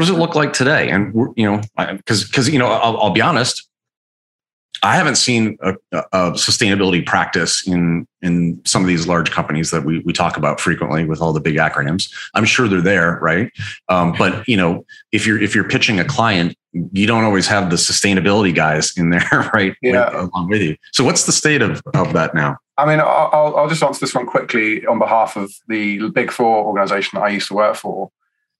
does 0.00 0.10
it 0.10 0.14
look 0.14 0.34
like 0.34 0.52
today? 0.52 0.90
And 0.90 1.14
you 1.36 1.50
know, 1.50 1.60
because 1.96 2.24
because 2.24 2.48
you 2.48 2.58
know, 2.58 2.68
I'll, 2.68 2.96
I'll, 2.98 3.10
be 3.10 3.20
honest, 3.20 3.68
I 4.82 4.96
haven't 4.96 5.16
seen 5.16 5.58
a, 5.62 5.74
a, 5.92 6.30
sustainability 6.32 7.04
practice 7.04 7.66
in 7.66 8.06
in 8.22 8.60
some 8.64 8.82
of 8.82 8.88
these 8.88 9.06
large 9.06 9.30
companies 9.30 9.70
that 9.70 9.84
we 9.84 10.00
we 10.00 10.12
talk 10.12 10.36
about 10.36 10.60
frequently 10.60 11.04
with 11.04 11.20
all 11.20 11.32
the 11.32 11.40
big 11.40 11.56
acronyms. 11.56 12.12
I'm 12.34 12.44
sure 12.44 12.68
they're 12.68 12.80
there, 12.80 13.18
right? 13.20 13.50
Um, 13.88 14.14
but 14.18 14.46
you 14.48 14.56
know, 14.56 14.84
if 15.12 15.26
you're 15.26 15.40
if 15.40 15.54
you're 15.54 15.68
pitching 15.68 15.98
a 16.00 16.04
client, 16.04 16.56
you 16.92 17.06
don't 17.06 17.24
always 17.24 17.46
have 17.46 17.70
the 17.70 17.76
sustainability 17.76 18.54
guys 18.54 18.96
in 18.96 19.10
there, 19.10 19.50
right? 19.54 19.74
Yeah. 19.82 20.10
With, 20.10 20.30
along 20.32 20.48
with 20.48 20.62
you. 20.62 20.76
So, 20.92 21.04
what's 21.04 21.26
the 21.26 21.32
state 21.32 21.62
of 21.62 21.82
of 21.94 22.12
that 22.12 22.34
now? 22.34 22.56
I 22.76 22.86
mean, 22.86 23.00
I'll, 23.00 23.56
I'll 23.56 23.68
just 23.68 23.82
answer 23.82 23.98
this 23.98 24.14
one 24.14 24.26
quickly 24.26 24.86
on 24.86 25.00
behalf 25.00 25.36
of 25.36 25.52
the 25.66 26.08
Big 26.10 26.30
Four 26.30 26.64
organization 26.64 27.18
that 27.18 27.24
I 27.24 27.30
used 27.30 27.48
to 27.48 27.54
work 27.54 27.74
for. 27.74 28.10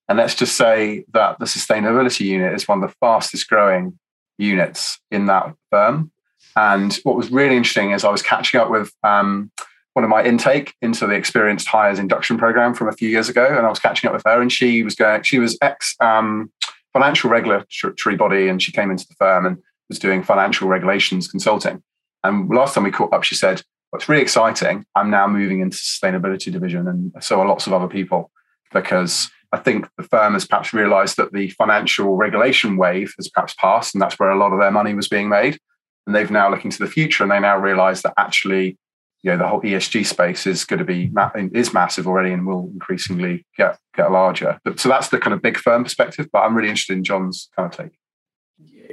And 0.09 0.17
let's 0.17 0.35
just 0.35 0.57
say 0.57 1.05
that 1.13 1.37
the 1.39 1.45
sustainability 1.45 2.25
unit 2.25 2.53
is 2.53 2.67
one 2.67 2.83
of 2.83 2.89
the 2.89 2.95
fastest 2.99 3.47
growing 3.47 3.97
units 4.39 4.99
in 5.11 5.27
that 5.27 5.53
firm. 5.69 6.11
And 6.55 6.93
what 7.03 7.15
was 7.15 7.31
really 7.31 7.55
interesting 7.55 7.91
is 7.91 8.03
I 8.03 8.09
was 8.09 8.23
catching 8.23 8.59
up 8.59 8.69
with 8.69 8.91
um, 9.03 9.51
one 9.93 10.03
of 10.03 10.09
my 10.09 10.23
intake 10.23 10.73
into 10.81 11.05
the 11.05 11.13
experienced 11.13 11.67
hires 11.67 11.99
induction 11.99 12.37
program 12.37 12.73
from 12.73 12.87
a 12.87 12.93
few 12.93 13.09
years 13.09 13.29
ago, 13.29 13.45
and 13.45 13.65
I 13.65 13.69
was 13.69 13.79
catching 13.79 14.07
up 14.07 14.13
with 14.13 14.23
her, 14.25 14.41
and 14.41 14.51
she 14.51 14.83
was 14.83 14.95
going. 14.95 15.23
She 15.23 15.39
was 15.39 15.57
ex 15.61 15.95
um, 15.99 16.51
financial 16.93 17.29
regulatory 17.29 18.15
body, 18.15 18.47
and 18.47 18.61
she 18.61 18.71
came 18.71 18.91
into 18.91 19.07
the 19.07 19.15
firm 19.15 19.45
and 19.45 19.57
was 19.89 19.99
doing 19.99 20.23
financial 20.23 20.67
regulations 20.67 21.27
consulting. 21.27 21.83
And 22.23 22.49
last 22.49 22.75
time 22.75 22.83
we 22.83 22.91
caught 22.91 23.13
up, 23.13 23.23
she 23.23 23.35
said, 23.35 23.61
"What's 23.91 24.09
really 24.09 24.21
exciting? 24.21 24.85
I'm 24.95 25.09
now 25.09 25.27
moving 25.27 25.59
into 25.59 25.77
sustainability 25.77 26.51
division, 26.51 26.87
and 26.87 27.13
so 27.21 27.39
are 27.39 27.47
lots 27.47 27.67
of 27.67 27.73
other 27.73 27.87
people 27.87 28.31
because." 28.73 29.29
I 29.51 29.57
think 29.57 29.87
the 29.97 30.03
firm 30.03 30.33
has 30.33 30.45
perhaps 30.45 30.73
realized 30.73 31.17
that 31.17 31.33
the 31.33 31.49
financial 31.51 32.15
regulation 32.15 32.77
wave 32.77 33.13
has 33.17 33.29
perhaps 33.29 33.55
passed, 33.55 33.95
and 33.95 34.01
that's 34.01 34.19
where 34.19 34.29
a 34.29 34.37
lot 34.37 34.53
of 34.53 34.59
their 34.59 34.71
money 34.71 34.93
was 34.93 35.07
being 35.07 35.29
made. 35.29 35.59
And 36.05 36.15
they've 36.15 36.29
now 36.29 36.49
looking 36.49 36.71
to 36.71 36.79
the 36.79 36.89
future, 36.89 37.23
and 37.23 37.31
they 37.31 37.39
now 37.39 37.57
realize 37.57 38.01
that 38.03 38.13
actually, 38.17 38.77
you 39.23 39.31
know, 39.31 39.37
the 39.37 39.47
whole 39.47 39.61
ESG 39.61 40.05
space 40.05 40.45
is 40.45 40.65
going 40.65 40.79
to 40.79 40.85
be 40.85 41.11
is 41.53 41.73
massive 41.73 42.07
already, 42.07 42.31
and 42.31 42.45
will 42.45 42.69
increasingly 42.73 43.45
get 43.57 43.77
get 43.95 44.11
larger. 44.11 44.59
But, 44.63 44.79
so 44.79 44.89
that's 44.89 45.09
the 45.09 45.19
kind 45.19 45.33
of 45.33 45.41
big 45.41 45.57
firm 45.57 45.83
perspective. 45.83 46.29
But 46.31 46.39
I'm 46.39 46.55
really 46.55 46.69
interested 46.69 46.97
in 46.97 47.03
John's 47.03 47.49
kind 47.55 47.71
of 47.71 47.77
take 47.77 47.98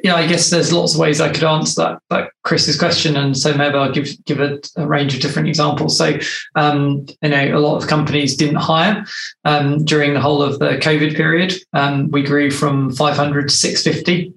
yeah, 0.06 0.14
I 0.14 0.24
guess 0.28 0.50
there's 0.50 0.72
lots 0.72 0.94
of 0.94 1.00
ways 1.00 1.20
I 1.20 1.32
could 1.32 1.42
answer 1.42 1.82
that, 1.82 2.00
that 2.10 2.30
Chris's 2.44 2.78
question, 2.78 3.16
and 3.16 3.36
so 3.36 3.52
maybe 3.54 3.74
I'll 3.74 3.90
give 3.90 4.24
give 4.24 4.38
a, 4.38 4.60
a 4.76 4.86
range 4.86 5.16
of 5.16 5.20
different 5.20 5.48
examples. 5.48 5.98
So, 5.98 6.16
um, 6.54 7.06
you 7.22 7.28
know, 7.28 7.58
a 7.58 7.58
lot 7.58 7.82
of 7.82 7.88
companies 7.88 8.36
didn't 8.36 8.54
hire 8.54 9.04
um, 9.44 9.84
during 9.84 10.14
the 10.14 10.20
whole 10.20 10.42
of 10.42 10.60
the 10.60 10.78
COVID 10.78 11.16
period. 11.16 11.54
Um, 11.72 12.08
we 12.12 12.22
grew 12.22 12.52
from 12.52 12.94
500 12.94 13.48
to 13.48 13.54
650 13.54 14.32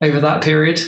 over 0.00 0.20
that 0.20 0.42
period. 0.42 0.80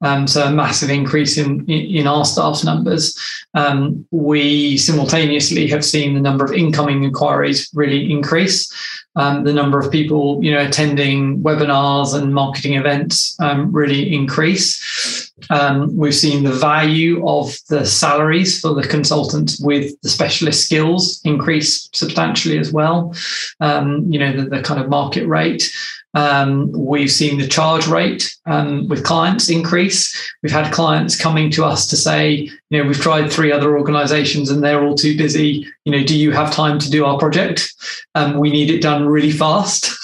Um, 0.00 0.26
so 0.26 0.46
a 0.46 0.50
massive 0.50 0.88
increase 0.88 1.36
in 1.36 1.66
in 1.66 2.06
our 2.06 2.24
staff 2.24 2.64
numbers. 2.64 3.18
Um, 3.52 4.06
we 4.10 4.78
simultaneously 4.78 5.68
have 5.68 5.84
seen 5.84 6.14
the 6.14 6.20
number 6.20 6.44
of 6.46 6.52
incoming 6.52 7.04
inquiries 7.04 7.68
really 7.74 8.10
increase 8.10 8.72
um, 9.18 9.44
the 9.44 9.52
number 9.52 9.78
of 9.78 9.90
people 9.90 10.42
you 10.42 10.52
know 10.52 10.64
attending 10.64 11.42
webinars 11.42 12.14
and 12.14 12.32
marketing 12.34 12.74
events 12.74 13.36
um, 13.40 13.70
really 13.72 14.14
increase. 14.14 15.30
Um, 15.50 15.96
we've 15.96 16.14
seen 16.14 16.44
the 16.44 16.52
value 16.52 17.26
of 17.26 17.56
the 17.68 17.86
salaries 17.86 18.60
for 18.60 18.74
the 18.74 18.86
consultants 18.86 19.60
with 19.60 20.00
the 20.00 20.08
specialist 20.08 20.64
skills 20.64 21.20
increase 21.24 21.88
substantially 21.92 22.58
as 22.58 22.72
well. 22.72 23.14
Um, 23.60 24.10
you 24.10 24.18
know 24.18 24.32
the, 24.32 24.48
the 24.48 24.62
kind 24.62 24.80
of 24.80 24.88
market 24.88 25.26
rate. 25.26 25.70
Um, 26.14 26.72
we've 26.72 27.10
seen 27.10 27.38
the 27.38 27.46
charge 27.46 27.86
rate 27.86 28.34
um, 28.46 28.88
with 28.88 29.04
clients 29.04 29.50
increase. 29.50 30.32
We've 30.42 30.52
had 30.52 30.72
clients 30.72 31.20
coming 31.20 31.50
to 31.52 31.64
us 31.64 31.86
to 31.88 31.96
say, 31.96 32.50
you 32.70 32.82
know, 32.82 32.88
we've 32.88 33.00
tried 33.00 33.30
three 33.30 33.52
other 33.52 33.76
organizations 33.76 34.50
and 34.50 34.64
they're 34.64 34.82
all 34.82 34.94
too 34.94 35.16
busy. 35.16 35.66
You 35.84 35.92
know, 35.92 36.02
do 36.02 36.18
you 36.18 36.32
have 36.32 36.52
time 36.52 36.78
to 36.78 36.90
do 36.90 37.04
our 37.04 37.18
project? 37.18 37.72
Um, 38.14 38.38
we 38.38 38.50
need 38.50 38.70
it 38.70 38.82
done 38.82 39.06
really 39.06 39.32
fast. 39.32 39.90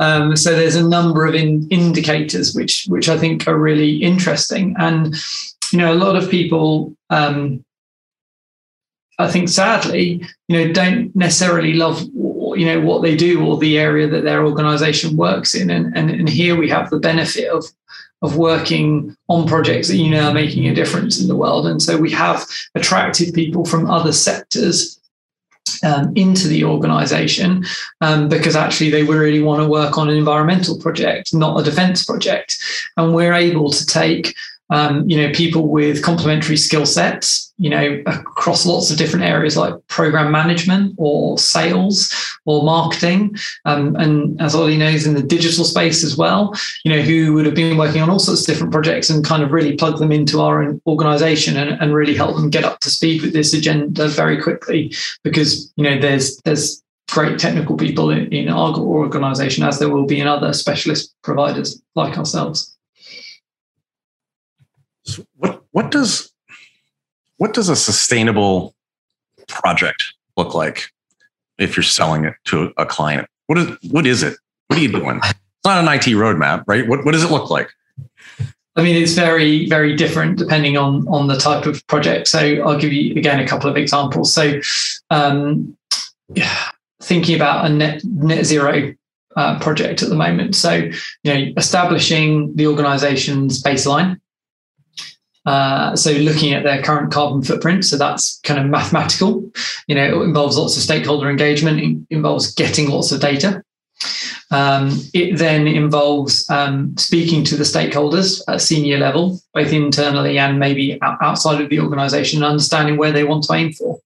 Um, 0.00 0.34
so 0.34 0.56
there's 0.56 0.76
a 0.76 0.88
number 0.88 1.26
of 1.26 1.34
in, 1.34 1.68
indicators 1.68 2.54
which 2.54 2.86
which 2.88 3.10
I 3.10 3.18
think 3.18 3.46
are 3.46 3.58
really 3.58 3.96
interesting, 3.96 4.74
and 4.78 5.14
you 5.72 5.78
know, 5.78 5.92
a 5.92 5.94
lot 5.94 6.16
of 6.16 6.30
people 6.30 6.96
um, 7.10 7.62
I 9.20 9.28
think 9.30 9.50
sadly, 9.50 10.24
you 10.48 10.56
know, 10.66 10.72
don't 10.72 11.14
necessarily 11.14 11.74
love 11.74 12.02
you 12.58 12.66
know 12.66 12.80
what 12.80 13.02
they 13.02 13.16
do 13.16 13.44
or 13.44 13.56
the 13.58 13.78
area 13.78 14.08
that 14.08 14.24
their 14.24 14.44
organization 14.44 15.16
works 15.16 15.54
in 15.54 15.70
and, 15.70 15.96
and, 15.96 16.10
and 16.10 16.28
here 16.28 16.56
we 16.56 16.68
have 16.68 16.90
the 16.90 16.98
benefit 16.98 17.48
of 17.48 17.64
of 18.22 18.36
working 18.36 19.16
on 19.28 19.46
projects 19.46 19.88
that 19.88 19.96
you 19.96 20.10
know 20.10 20.28
are 20.28 20.34
making 20.34 20.66
a 20.68 20.74
difference 20.74 21.20
in 21.20 21.28
the 21.28 21.36
world 21.36 21.66
and 21.66 21.82
so 21.82 21.96
we 21.96 22.10
have 22.10 22.46
attracted 22.74 23.34
people 23.34 23.64
from 23.64 23.90
other 23.90 24.12
sectors 24.12 25.00
um, 25.82 26.12
into 26.16 26.48
the 26.48 26.64
organization 26.64 27.64
um, 28.00 28.28
because 28.28 28.56
actually 28.56 28.90
they 28.90 29.02
really 29.02 29.40
want 29.40 29.62
to 29.62 29.68
work 29.68 29.96
on 29.98 30.08
an 30.08 30.16
environmental 30.16 30.78
project, 30.78 31.32
not 31.32 31.58
a 31.58 31.64
defense 31.64 32.04
project. 32.04 32.58
And 32.96 33.14
we're 33.14 33.32
able 33.32 33.70
to 33.70 33.86
take 33.86 34.34
um, 34.70 35.08
you 35.10 35.16
know, 35.16 35.32
people 35.32 35.68
with 35.68 36.02
complementary 36.02 36.56
skill 36.56 36.86
sets, 36.86 37.52
you 37.58 37.68
know, 37.68 38.02
across 38.06 38.64
lots 38.64 38.90
of 38.90 38.96
different 38.96 39.24
areas 39.24 39.56
like 39.56 39.74
program 39.88 40.30
management 40.30 40.94
or 40.96 41.36
sales 41.38 42.14
or 42.46 42.62
marketing. 42.62 43.36
Um, 43.64 43.96
and 43.96 44.40
as 44.40 44.54
Ollie 44.54 44.76
knows, 44.76 45.06
in 45.06 45.14
the 45.14 45.22
digital 45.22 45.64
space 45.64 46.04
as 46.04 46.16
well, 46.16 46.54
you 46.84 46.92
know, 46.92 47.02
who 47.02 47.34
would 47.34 47.46
have 47.46 47.54
been 47.54 47.76
working 47.76 48.00
on 48.00 48.10
all 48.10 48.20
sorts 48.20 48.42
of 48.42 48.46
different 48.46 48.72
projects 48.72 49.10
and 49.10 49.24
kind 49.24 49.42
of 49.42 49.50
really 49.50 49.76
plug 49.76 49.98
them 49.98 50.12
into 50.12 50.40
our 50.40 50.74
organization 50.86 51.56
and, 51.56 51.80
and 51.82 51.92
really 51.92 52.14
help 52.14 52.36
them 52.36 52.48
get 52.48 52.64
up 52.64 52.78
to 52.80 52.90
speed 52.90 53.22
with 53.22 53.32
this 53.32 53.52
agenda 53.52 54.08
very 54.08 54.40
quickly 54.40 54.94
because, 55.24 55.72
you 55.76 55.84
know, 55.84 55.98
there's, 55.98 56.40
there's, 56.44 56.82
great 57.10 57.40
technical 57.40 57.76
people 57.76 58.08
in, 58.10 58.32
in 58.32 58.48
our 58.48 58.78
organization 58.78 59.64
as 59.64 59.80
there 59.80 59.88
will 59.88 60.06
be 60.06 60.20
in 60.20 60.28
other 60.28 60.52
specialist 60.52 61.12
providers 61.22 61.82
like 61.96 62.16
ourselves 62.16 62.78
what 65.36 65.62
what 65.72 65.90
does 65.90 66.32
what 67.38 67.54
does 67.54 67.68
a 67.68 67.76
sustainable 67.76 68.74
project 69.48 70.02
look 70.36 70.54
like 70.54 70.90
if 71.58 71.76
you're 71.76 71.82
selling 71.84 72.24
it 72.24 72.34
to 72.44 72.72
a 72.76 72.86
client? 72.86 73.26
What 73.46 73.58
is 73.58 73.76
what 73.90 74.06
is 74.06 74.22
it? 74.22 74.36
What 74.68 74.78
are 74.78 74.82
you 74.82 74.92
doing? 74.92 75.16
It's 75.22 75.34
not 75.64 75.82
an 75.82 75.88
IT 75.88 76.14
roadmap, 76.16 76.64
right? 76.66 76.86
What 76.86 77.04
what 77.04 77.12
does 77.12 77.24
it 77.24 77.30
look 77.30 77.50
like? 77.50 77.70
I 78.76 78.82
mean, 78.82 78.96
it's 78.96 79.12
very, 79.12 79.68
very 79.68 79.96
different 79.96 80.38
depending 80.38 80.76
on 80.76 81.06
on 81.08 81.26
the 81.26 81.36
type 81.36 81.66
of 81.66 81.86
project. 81.86 82.28
So 82.28 82.38
I'll 82.38 82.78
give 82.78 82.92
you 82.92 83.14
again 83.16 83.40
a 83.40 83.46
couple 83.46 83.68
of 83.68 83.76
examples. 83.76 84.32
So, 84.32 84.60
um, 85.10 85.76
yeah, 86.32 86.70
thinking 87.02 87.34
about 87.34 87.66
a 87.66 87.68
net 87.68 88.02
net 88.04 88.46
zero 88.46 88.94
uh, 89.36 89.58
project 89.58 90.02
at 90.02 90.08
the 90.08 90.14
moment. 90.14 90.54
So, 90.54 90.72
you 91.24 91.34
know, 91.34 91.52
establishing 91.56 92.54
the 92.56 92.66
organization's 92.66 93.62
baseline 93.62 94.20
uh, 95.46 95.96
so 95.96 96.12
looking 96.12 96.52
at 96.52 96.64
their 96.64 96.82
current 96.82 97.12
carbon 97.12 97.42
footprint, 97.42 97.84
so 97.84 97.96
that's 97.96 98.40
kind 98.40 98.60
of 98.60 98.66
mathematical. 98.66 99.50
You 99.86 99.94
know, 99.94 100.22
it 100.22 100.24
involves 100.24 100.56
lots 100.56 100.76
of 100.76 100.82
stakeholder 100.82 101.30
engagement. 101.30 101.80
It 101.80 102.14
involves 102.14 102.54
getting 102.54 102.90
lots 102.90 103.12
of 103.12 103.20
data. 103.20 103.62
Um, 104.50 104.98
it 105.14 105.38
then 105.38 105.66
involves 105.66 106.48
um, 106.50 106.96
speaking 106.96 107.44
to 107.44 107.56
the 107.56 107.64
stakeholders 107.64 108.42
at 108.48 108.60
senior 108.60 108.98
level, 108.98 109.40
both 109.54 109.72
internally 109.72 110.38
and 110.38 110.58
maybe 110.58 110.98
outside 111.02 111.60
of 111.60 111.70
the 111.70 111.80
organization, 111.80 112.42
and 112.42 112.50
understanding 112.50 112.96
where 112.96 113.12
they 113.12 113.24
want 113.24 113.44
to 113.44 113.54
aim 113.54 113.72
for. 113.72 114.00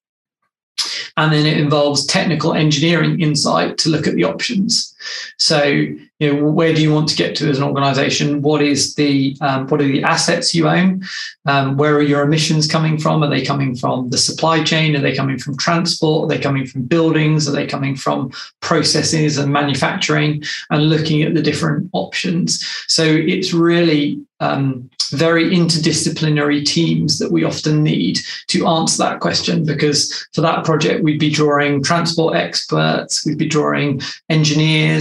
And 1.16 1.32
then 1.32 1.46
it 1.46 1.58
involves 1.58 2.06
technical 2.06 2.54
engineering 2.54 3.20
insight 3.20 3.78
to 3.78 3.88
look 3.88 4.06
at 4.06 4.14
the 4.14 4.24
options. 4.24 4.93
So, 5.38 5.62
you 5.62 6.00
know, 6.20 6.50
where 6.50 6.72
do 6.74 6.82
you 6.82 6.92
want 6.92 7.08
to 7.08 7.16
get 7.16 7.36
to 7.36 7.48
as 7.50 7.58
an 7.58 7.64
organization? 7.64 8.42
What 8.42 8.62
is 8.62 8.94
the 8.94 9.36
um, 9.40 9.66
what 9.68 9.80
are 9.80 9.86
the 9.86 10.02
assets 10.02 10.54
you 10.54 10.68
own? 10.68 11.02
Um, 11.46 11.76
where 11.76 11.94
are 11.96 12.02
your 12.02 12.22
emissions 12.22 12.66
coming 12.66 12.98
from? 12.98 13.22
Are 13.22 13.30
they 13.30 13.44
coming 13.44 13.74
from 13.76 14.10
the 14.10 14.18
supply 14.18 14.62
chain? 14.62 14.96
Are 14.96 15.00
they 15.00 15.14
coming 15.14 15.38
from 15.38 15.56
transport? 15.56 16.24
Are 16.24 16.34
they 16.34 16.42
coming 16.42 16.66
from 16.66 16.82
buildings? 16.82 17.48
Are 17.48 17.52
they 17.52 17.66
coming 17.66 17.96
from 17.96 18.30
processes 18.60 19.38
and 19.38 19.52
manufacturing? 19.52 20.42
And 20.70 20.88
looking 20.88 21.22
at 21.22 21.34
the 21.34 21.42
different 21.42 21.90
options. 21.92 22.64
So 22.88 23.04
it's 23.04 23.52
really 23.52 24.24
um, 24.40 24.90
very 25.10 25.50
interdisciplinary 25.50 26.64
teams 26.64 27.18
that 27.18 27.30
we 27.30 27.44
often 27.44 27.82
need 27.82 28.18
to 28.48 28.66
answer 28.66 28.98
that 28.98 29.20
question. 29.20 29.64
Because 29.64 30.26
for 30.32 30.40
that 30.40 30.64
project, 30.64 31.02
we'd 31.02 31.20
be 31.20 31.30
drawing 31.30 31.82
transport 31.82 32.34
experts, 32.36 33.24
we'd 33.24 33.38
be 33.38 33.46
drawing 33.46 34.00
engineers, 34.28 34.93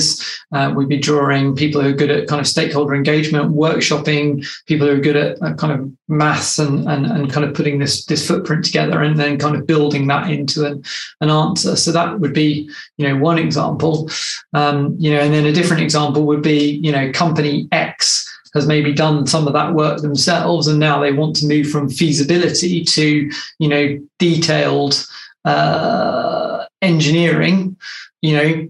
uh, 0.51 0.73
we'd 0.75 0.89
be 0.89 0.97
drawing 0.97 1.55
people 1.55 1.81
who 1.81 1.89
are 1.89 1.93
good 1.93 2.12
at 2.12 2.27
kind 2.27 2.39
of 2.39 2.47
stakeholder 2.47 2.95
engagement, 2.95 3.53
workshopping, 3.53 4.45
people 4.65 4.88
who 4.88 4.93
are 4.93 5.00
good 5.00 5.15
at 5.15 5.41
uh, 5.41 5.53
kind 5.55 5.73
of 5.73 5.91
maths 6.07 6.59
and, 6.59 6.88
and, 6.88 7.05
and 7.05 7.31
kind 7.31 7.45
of 7.45 7.53
putting 7.53 7.79
this, 7.79 8.05
this 8.05 8.27
footprint 8.27 8.65
together 8.65 9.01
and 9.01 9.19
then 9.19 9.38
kind 9.38 9.55
of 9.55 9.67
building 9.67 10.07
that 10.07 10.29
into 10.29 10.65
an, 10.65 10.83
an 11.21 11.29
answer. 11.29 11.75
So 11.75 11.91
that 11.91 12.19
would 12.19 12.33
be, 12.33 12.69
you 12.97 13.07
know, 13.07 13.17
one 13.17 13.39
example. 13.39 14.09
Um, 14.53 14.95
you 15.00 15.12
know, 15.12 15.19
and 15.19 15.33
then 15.33 15.45
a 15.45 15.51
different 15.51 15.83
example 15.83 16.25
would 16.25 16.41
be, 16.41 16.79
you 16.83 16.91
know, 16.91 17.12
company 17.12 17.67
X 17.71 18.29
has 18.53 18.67
maybe 18.67 18.93
done 18.93 19.25
some 19.27 19.47
of 19.47 19.53
that 19.53 19.73
work 19.73 20.01
themselves 20.01 20.67
and 20.67 20.79
now 20.79 21.00
they 21.00 21.12
want 21.12 21.35
to 21.35 21.47
move 21.47 21.69
from 21.69 21.89
feasibility 21.89 22.83
to 22.83 23.29
you 23.59 23.67
know 23.67 24.00
detailed 24.19 25.05
uh, 25.45 26.65
engineering 26.81 27.75
you 28.21 28.38
know 28.38 28.67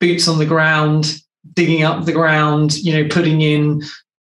boots 0.00 0.28
on 0.28 0.38
the 0.38 0.46
ground 0.46 1.20
digging 1.54 1.82
up 1.82 2.04
the 2.04 2.12
ground 2.12 2.76
you 2.78 2.92
know 2.92 3.08
putting 3.08 3.40
in 3.40 3.82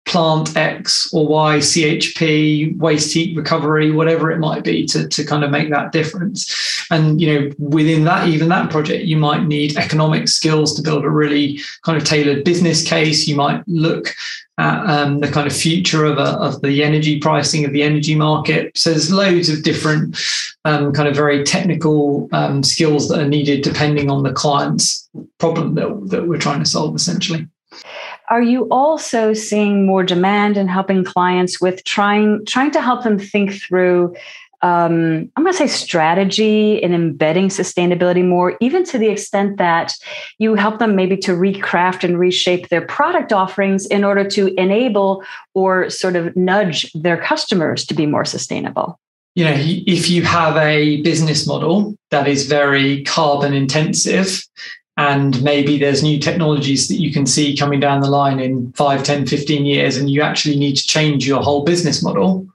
plant 0.08 0.56
X 0.56 1.12
or 1.12 1.26
Y, 1.26 1.58
CHP, 1.58 2.76
waste 2.78 3.14
heat 3.14 3.36
recovery, 3.36 3.90
whatever 3.92 4.30
it 4.30 4.38
might 4.38 4.64
be 4.64 4.86
to, 4.86 5.06
to 5.06 5.24
kind 5.24 5.44
of 5.44 5.50
make 5.50 5.70
that 5.70 5.92
difference. 5.92 6.86
And, 6.90 7.20
you 7.20 7.32
know, 7.32 7.50
within 7.58 8.04
that, 8.04 8.28
even 8.28 8.48
that 8.48 8.70
project, 8.70 9.04
you 9.04 9.18
might 9.18 9.44
need 9.44 9.76
economic 9.76 10.28
skills 10.28 10.74
to 10.74 10.82
build 10.82 11.04
a 11.04 11.10
really 11.10 11.60
kind 11.84 11.98
of 11.98 12.04
tailored 12.04 12.44
business 12.44 12.82
case. 12.82 13.28
You 13.28 13.36
might 13.36 13.62
look 13.68 14.14
at 14.56 14.86
um, 14.86 15.20
the 15.20 15.30
kind 15.30 15.46
of 15.46 15.54
future 15.54 16.04
of, 16.04 16.18
a, 16.18 16.32
of 16.38 16.60
the 16.62 16.82
energy 16.82 17.20
pricing 17.20 17.64
of 17.64 17.72
the 17.72 17.82
energy 17.82 18.14
market. 18.14 18.76
So 18.76 18.90
there's 18.90 19.12
loads 19.12 19.48
of 19.48 19.62
different 19.62 20.18
um, 20.64 20.92
kind 20.92 21.08
of 21.08 21.14
very 21.14 21.44
technical 21.44 22.28
um, 22.32 22.62
skills 22.64 23.08
that 23.08 23.20
are 23.20 23.28
needed 23.28 23.62
depending 23.62 24.10
on 24.10 24.22
the 24.22 24.32
client's 24.32 25.08
problem 25.38 25.74
that, 25.74 26.08
that 26.10 26.26
we're 26.26 26.38
trying 26.38 26.58
to 26.60 26.68
solve 26.68 26.96
essentially. 26.96 27.46
Are 28.30 28.42
you 28.42 28.68
also 28.70 29.32
seeing 29.32 29.86
more 29.86 30.02
demand 30.02 30.56
and 30.56 30.70
helping 30.70 31.04
clients 31.04 31.60
with 31.60 31.84
trying 31.84 32.44
trying 32.46 32.70
to 32.72 32.82
help 32.82 33.02
them 33.02 33.18
think 33.18 33.54
through 33.54 34.14
um, 34.60 35.30
I'm 35.36 35.44
going 35.44 35.52
to 35.52 35.58
say 35.58 35.68
strategy 35.68 36.82
and 36.82 36.92
embedding 36.92 37.48
sustainability 37.48 38.26
more, 38.26 38.56
even 38.60 38.82
to 38.86 38.98
the 38.98 39.08
extent 39.08 39.56
that 39.58 39.94
you 40.38 40.56
help 40.56 40.80
them 40.80 40.96
maybe 40.96 41.16
to 41.18 41.32
recraft 41.32 42.02
and 42.02 42.18
reshape 42.18 42.68
their 42.68 42.84
product 42.84 43.32
offerings 43.32 43.86
in 43.86 44.02
order 44.02 44.28
to 44.30 44.52
enable 44.60 45.22
or 45.54 45.88
sort 45.90 46.16
of 46.16 46.34
nudge 46.34 46.90
their 46.92 47.16
customers 47.16 47.86
to 47.86 47.94
be 47.94 48.04
more 48.04 48.24
sustainable? 48.24 48.98
You 49.36 49.44
know, 49.44 49.54
if 49.56 50.10
you 50.10 50.24
have 50.24 50.56
a 50.56 51.00
business 51.02 51.46
model 51.46 51.96
that 52.10 52.26
is 52.26 52.48
very 52.48 53.04
carbon 53.04 53.54
intensive, 53.54 54.42
and 54.98 55.42
maybe 55.42 55.78
there's 55.78 56.02
new 56.02 56.18
technologies 56.18 56.88
that 56.88 56.96
you 56.96 57.12
can 57.12 57.24
see 57.24 57.56
coming 57.56 57.80
down 57.80 58.00
the 58.00 58.10
line 58.10 58.40
in 58.40 58.70
5 58.72 59.02
10 59.02 59.26
15 59.26 59.64
years 59.64 59.96
and 59.96 60.10
you 60.10 60.20
actually 60.20 60.56
need 60.56 60.76
to 60.76 60.86
change 60.86 61.26
your 61.26 61.42
whole 61.42 61.64
business 61.64 62.02
model 62.02 62.46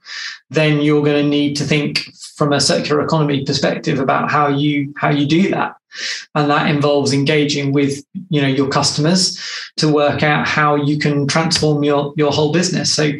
then 0.50 0.80
you're 0.80 1.02
going 1.02 1.22
to 1.22 1.28
need 1.28 1.56
to 1.56 1.64
think 1.64 2.14
from 2.36 2.52
a 2.52 2.60
circular 2.60 3.02
economy 3.02 3.44
perspective 3.44 4.00
about 4.00 4.30
how 4.30 4.48
you 4.48 4.92
how 4.96 5.10
you 5.10 5.26
do 5.26 5.50
that. 5.50 5.76
And 6.34 6.50
that 6.50 6.68
involves 6.68 7.12
engaging 7.12 7.72
with 7.72 8.04
you 8.28 8.42
know 8.42 8.48
your 8.48 8.68
customers 8.68 9.38
to 9.76 9.92
work 9.92 10.22
out 10.22 10.46
how 10.46 10.74
you 10.74 10.98
can 10.98 11.26
transform 11.26 11.84
your 11.84 12.12
your 12.16 12.32
whole 12.32 12.52
business. 12.52 12.92
So 12.92 13.12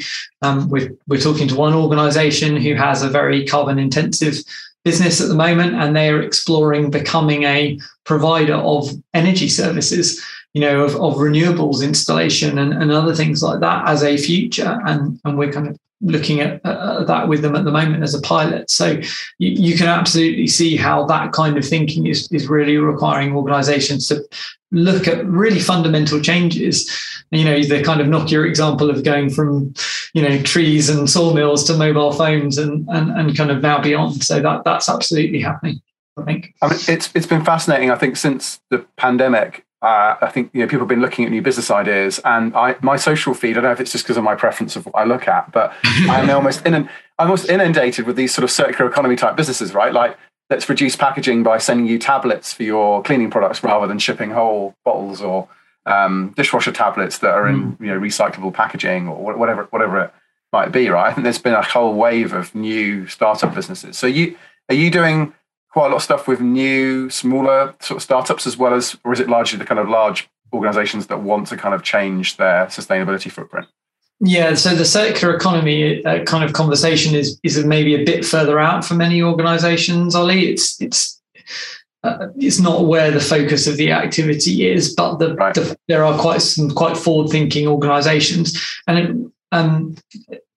um, 0.42 0.68
we're, 0.68 0.92
we're 1.06 1.20
talking 1.20 1.48
to 1.48 1.54
one 1.54 1.74
organization 1.74 2.56
who 2.56 2.74
has 2.74 3.02
a 3.02 3.08
very 3.08 3.46
carbon 3.46 3.78
intensive 3.78 4.42
business 4.84 5.20
at 5.20 5.28
the 5.28 5.34
moment 5.34 5.74
and 5.74 5.96
they 5.96 6.10
are 6.10 6.22
exploring 6.22 6.90
becoming 6.90 7.44
a 7.44 7.78
provider 8.04 8.54
of 8.54 8.90
energy 9.14 9.48
services 9.48 10.22
you 10.54 10.60
know 10.60 10.84
of, 10.84 10.94
of 10.94 11.14
renewables 11.16 11.84
installation 11.84 12.58
and, 12.58 12.72
and 12.72 12.90
other 12.90 13.14
things 13.14 13.42
like 13.42 13.60
that 13.60 13.86
as 13.88 14.02
a 14.02 14.16
future. 14.16 14.80
And 14.86 15.20
and 15.24 15.36
we're 15.36 15.52
kind 15.52 15.68
of 15.68 15.76
looking 16.04 16.40
at 16.40 16.60
uh, 16.64 17.02
that 17.04 17.28
with 17.28 17.42
them 17.42 17.56
at 17.56 17.64
the 17.64 17.70
moment 17.70 18.02
as 18.02 18.14
a 18.14 18.20
pilot. 18.20 18.70
So 18.70 19.00
you, 19.38 19.50
you, 19.50 19.76
can 19.76 19.86
absolutely 19.88 20.46
see 20.46 20.76
how 20.76 21.06
that 21.06 21.32
kind 21.32 21.56
of 21.56 21.64
thinking 21.64 22.06
is, 22.06 22.30
is 22.30 22.48
really 22.48 22.76
requiring 22.76 23.34
organizations 23.34 24.06
to 24.08 24.22
look 24.70 25.08
at 25.08 25.24
really 25.26 25.60
fundamental 25.60 26.20
changes. 26.20 26.90
You 27.30 27.44
know 27.44 27.62
the 27.62 27.82
kind 27.82 28.00
of 28.00 28.06
nokia 28.06 28.46
example 28.46 28.90
of 28.90 29.02
going 29.02 29.30
from 29.30 29.74
you 30.12 30.22
know 30.22 30.40
trees 30.42 30.88
and 30.88 31.08
sawmills 31.08 31.64
to 31.64 31.76
mobile 31.76 32.12
phones 32.12 32.58
and 32.58 32.86
and, 32.88 33.10
and 33.10 33.36
kind 33.36 33.50
of 33.50 33.62
now 33.62 33.80
beyond. 33.80 34.22
So 34.22 34.40
that 34.40 34.64
that's 34.64 34.88
absolutely 34.88 35.40
happening 35.40 35.80
i 36.16 36.22
think. 36.22 36.54
I 36.62 36.68
mean, 36.68 36.78
it's 36.88 37.10
it's 37.14 37.26
been 37.26 37.44
fascinating 37.44 37.90
i 37.90 37.96
think 37.96 38.16
since 38.16 38.60
the 38.70 38.86
pandemic 38.96 39.64
uh, 39.84 40.16
I 40.22 40.30
think 40.30 40.50
you 40.54 40.60
know 40.60 40.66
people 40.66 40.80
have 40.80 40.88
been 40.88 41.02
looking 41.02 41.26
at 41.26 41.30
new 41.30 41.42
business 41.42 41.70
ideas, 41.70 42.18
and 42.24 42.56
I 42.56 42.76
my 42.80 42.96
social 42.96 43.34
feed. 43.34 43.50
I 43.50 43.54
don't 43.54 43.64
know 43.64 43.72
if 43.72 43.80
it's 43.80 43.92
just 43.92 44.04
because 44.04 44.16
of 44.16 44.24
my 44.24 44.34
preference 44.34 44.76
of 44.76 44.86
what 44.86 44.94
I 44.96 45.04
look 45.04 45.28
at, 45.28 45.52
but 45.52 45.74
I'm 45.84 46.30
almost 46.30 46.64
in 46.64 46.74
I'm 46.74 46.88
almost 47.18 47.50
inundated 47.50 48.06
with 48.06 48.16
these 48.16 48.34
sort 48.34 48.44
of 48.44 48.50
circular 48.50 48.90
economy 48.90 49.14
type 49.14 49.36
businesses, 49.36 49.74
right? 49.74 49.92
Like 49.92 50.16
let's 50.48 50.66
reduce 50.70 50.96
packaging 50.96 51.42
by 51.42 51.58
sending 51.58 51.86
you 51.86 51.98
tablets 51.98 52.54
for 52.54 52.62
your 52.62 53.02
cleaning 53.02 53.30
products 53.30 53.62
rather 53.62 53.86
than 53.86 53.98
shipping 53.98 54.30
whole 54.30 54.74
bottles 54.86 55.20
or 55.20 55.48
um, 55.84 56.32
dishwasher 56.34 56.72
tablets 56.72 57.18
that 57.18 57.34
are 57.34 57.46
in 57.46 57.72
mm. 57.72 57.80
you 57.80 57.88
know 57.88 58.00
recyclable 58.00 58.54
packaging 58.54 59.06
or 59.06 59.36
whatever 59.36 59.64
whatever 59.64 60.00
it 60.00 60.14
might 60.50 60.72
be, 60.72 60.88
right? 60.88 61.10
I 61.10 61.12
think 61.12 61.24
there's 61.24 61.38
been 61.38 61.52
a 61.52 61.62
whole 61.62 61.92
wave 61.92 62.32
of 62.32 62.54
new 62.54 63.06
startup 63.06 63.54
businesses. 63.54 63.98
So 63.98 64.06
you 64.06 64.34
are 64.70 64.74
you 64.74 64.90
doing 64.90 65.34
quite 65.74 65.86
a 65.86 65.88
lot 65.88 65.96
of 65.96 66.02
stuff 66.02 66.28
with 66.28 66.40
new, 66.40 67.10
smaller 67.10 67.74
sort 67.80 67.96
of 67.96 68.02
startups 68.02 68.46
as 68.46 68.56
well 68.56 68.72
as, 68.72 68.96
or 69.02 69.12
is 69.12 69.18
it 69.18 69.28
largely 69.28 69.58
the 69.58 69.64
kind 69.64 69.80
of 69.80 69.88
large 69.88 70.30
organizations 70.52 71.08
that 71.08 71.20
want 71.20 71.48
to 71.48 71.56
kind 71.56 71.74
of 71.74 71.82
change 71.82 72.36
their 72.36 72.66
sustainability 72.66 73.28
footprint? 73.28 73.66
Yeah, 74.20 74.54
so 74.54 74.76
the 74.76 74.84
circular 74.84 75.34
economy 75.34 76.04
uh, 76.04 76.22
kind 76.22 76.44
of 76.44 76.52
conversation 76.52 77.16
is 77.16 77.40
is 77.42 77.64
maybe 77.64 77.96
a 77.96 78.04
bit 78.04 78.24
further 78.24 78.60
out 78.60 78.84
for 78.84 78.94
many 78.94 79.20
organizations. 79.20 80.14
Ollie, 80.14 80.48
it's 80.48 80.80
it's 80.80 81.20
uh, 82.04 82.28
it's 82.36 82.60
not 82.60 82.86
where 82.86 83.10
the 83.10 83.20
focus 83.20 83.66
of 83.66 83.76
the 83.76 83.90
activity 83.90 84.68
is, 84.68 84.94
but 84.94 85.16
the, 85.16 85.34
right. 85.34 85.54
the, 85.54 85.76
there 85.88 86.04
are 86.04 86.16
quite 86.16 86.40
some 86.40 86.70
quite 86.70 86.96
forward 86.96 87.30
thinking 87.30 87.66
organizations, 87.66 88.56
and 88.86 88.98
it, 88.98 89.10
um, 89.50 89.96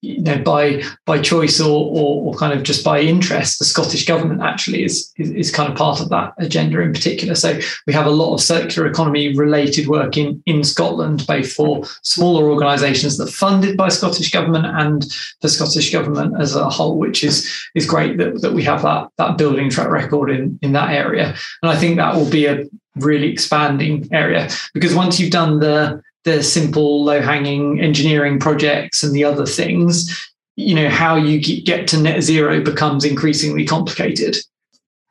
you 0.01 0.21
know 0.21 0.37
by 0.43 0.83
by 1.05 1.19
choice 1.19 1.59
or, 1.59 1.89
or, 1.91 2.27
or 2.27 2.33
kind 2.35 2.53
of 2.53 2.63
just 2.63 2.83
by 2.83 2.99
interest 2.99 3.59
the 3.59 3.65
scottish 3.65 4.05
government 4.05 4.41
actually 4.41 4.83
is, 4.83 5.11
is, 5.17 5.31
is 5.31 5.51
kind 5.51 5.71
of 5.71 5.77
part 5.77 5.99
of 5.99 6.09
that 6.09 6.33
agenda 6.37 6.79
in 6.81 6.93
particular. 6.93 7.33
So 7.33 7.59
we 7.87 7.93
have 7.93 8.05
a 8.05 8.11
lot 8.11 8.33
of 8.33 8.41
circular 8.41 8.87
economy 8.87 9.35
related 9.35 9.87
work 9.87 10.17
in 10.17 10.41
in 10.45 10.63
scotland 10.63 11.25
both 11.25 11.51
for 11.51 11.83
smaller 12.03 12.49
organizations 12.49 13.17
that 13.17 13.29
are 13.29 13.31
funded 13.31 13.75
by 13.75 13.89
scottish 13.89 14.31
government 14.31 14.65
and 14.65 15.05
the 15.41 15.49
scottish 15.49 15.91
government 15.91 16.39
as 16.39 16.55
a 16.55 16.69
whole 16.69 16.97
which 16.97 17.23
is 17.23 17.49
is 17.73 17.85
great 17.85 18.17
that, 18.17 18.41
that 18.41 18.53
we 18.53 18.63
have 18.63 18.83
that 18.83 19.07
that 19.17 19.37
building 19.37 19.69
track 19.69 19.89
record 19.89 20.29
in 20.29 20.59
in 20.61 20.73
that 20.73 20.91
area. 20.91 21.35
And 21.63 21.71
i 21.71 21.75
think 21.75 21.97
that 21.97 22.15
will 22.15 22.29
be 22.29 22.45
a 22.45 22.65
really 22.95 23.31
expanding 23.31 24.07
area 24.11 24.49
because 24.73 24.95
once 24.95 25.19
you've 25.19 25.31
done 25.31 25.59
the 25.59 26.01
the 26.27 26.43
simple 26.43 27.05
low 27.05 27.21
hanging 27.21 27.79
engineering 27.79 28.37
projects 28.37 29.01
and 29.01 29.15
the 29.15 29.23
other 29.23 29.45
things 29.45 30.27
you 30.57 30.73
know 30.73 30.89
how 30.89 31.15
you 31.15 31.39
get 31.39 31.87
to 31.87 32.01
net 32.01 32.21
zero 32.21 32.59
becomes 32.61 33.05
increasingly 33.05 33.63
complicated. 33.63 34.35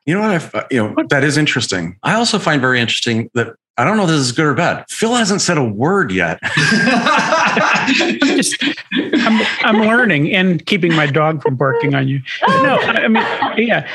You 0.05 0.13
know 0.15 0.21
what 0.21 0.53
i 0.55 0.59
uh, 0.59 0.67
you 0.69 0.77
know 0.77 0.95
that 1.09 1.23
is 1.23 1.37
interesting. 1.37 1.97
I 2.03 2.13
also 2.13 2.37
find 2.37 2.61
very 2.61 2.79
interesting 2.79 3.31
that 3.33 3.55
i 3.77 3.83
don't 3.83 3.97
know 3.97 4.03
if 4.03 4.09
this 4.09 4.19
is 4.19 4.31
good 4.31 4.45
or 4.45 4.53
bad 4.53 4.85
phil 4.89 5.15
hasn't 5.15 5.41
said 5.41 5.57
a 5.57 5.63
word 5.63 6.11
yet. 6.11 6.39
I'm, 6.43 8.19
just, 8.19 8.63
I'm, 8.93 9.47
I'm, 9.61 9.87
learning 9.87 10.33
and 10.33 10.65
keeping 10.65 10.93
my 10.93 11.05
dog 11.05 11.41
from 11.41 11.55
barking 11.55 11.95
on 11.95 12.07
you. 12.07 12.21
No 12.47 12.77
i 12.81 13.07
mean 13.07 13.23
yeah 13.57 13.87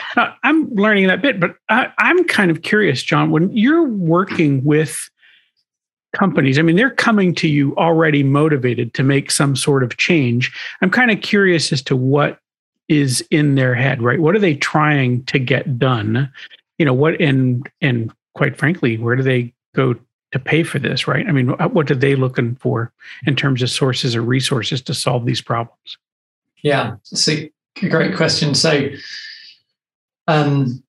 i'm 0.42 0.72
learning 0.74 1.08
that 1.08 1.20
bit 1.20 1.38
but 1.40 1.56
I, 1.68 1.92
i'm 1.98 2.24
kind 2.24 2.50
of 2.50 2.62
curious 2.62 3.02
john 3.02 3.30
when 3.30 3.54
you're 3.54 3.87
working 3.87 4.64
with 4.64 5.11
companies. 6.12 6.59
I 6.59 6.62
mean 6.62 6.77
they're 6.77 6.90
coming 6.90 7.35
to 7.37 7.48
you 7.48 7.75
already 7.77 8.22
motivated 8.22 8.94
to 8.94 9.03
make 9.03 9.31
some 9.31 9.57
sort 9.57 9.83
of 9.83 9.96
change. 9.96 10.53
I'm 10.81 10.90
kind 10.90 11.11
of 11.11 11.20
curious 11.20 11.72
as 11.72 11.83
to 11.83 11.96
what 11.96 12.38
is 12.88 13.27
in 13.31 13.55
their 13.55 13.75
head 13.75 14.03
right? 14.03 14.20
What 14.20 14.35
are 14.35 14.40
they 14.40 14.55
trying 14.55 15.25
to 15.25 15.38
get 15.38 15.79
done? 15.79 16.31
You 16.79 16.85
know 16.85 16.94
what 16.94 17.20
and 17.20 17.68
and 17.81 18.12
quite 18.35 18.59
frankly 18.59 18.98
where 18.98 19.16
do 19.16 19.22
they 19.22 19.53
go 19.75 19.94
to 20.33 20.38
pay 20.38 20.62
for 20.62 20.79
this 20.79 21.07
right? 21.09 21.27
I 21.27 21.33
mean 21.33 21.48
what 21.48 21.90
are 21.90 21.96
they 21.96 22.14
looking 22.14 22.57
for 22.57 22.92
in 23.27 23.35
terms 23.35 23.62
of 23.62 23.70
sources 23.70 24.14
or 24.14 24.22
resources 24.22 24.83
to 24.83 24.94
solve 24.94 25.25
these 25.25 25.40
problems? 25.40 25.96
Yeah 26.62 26.96
it's 27.11 27.29
a 27.29 27.51
great 27.88 28.16
question. 28.16 28.55
So 28.55 28.88
um 30.29 30.83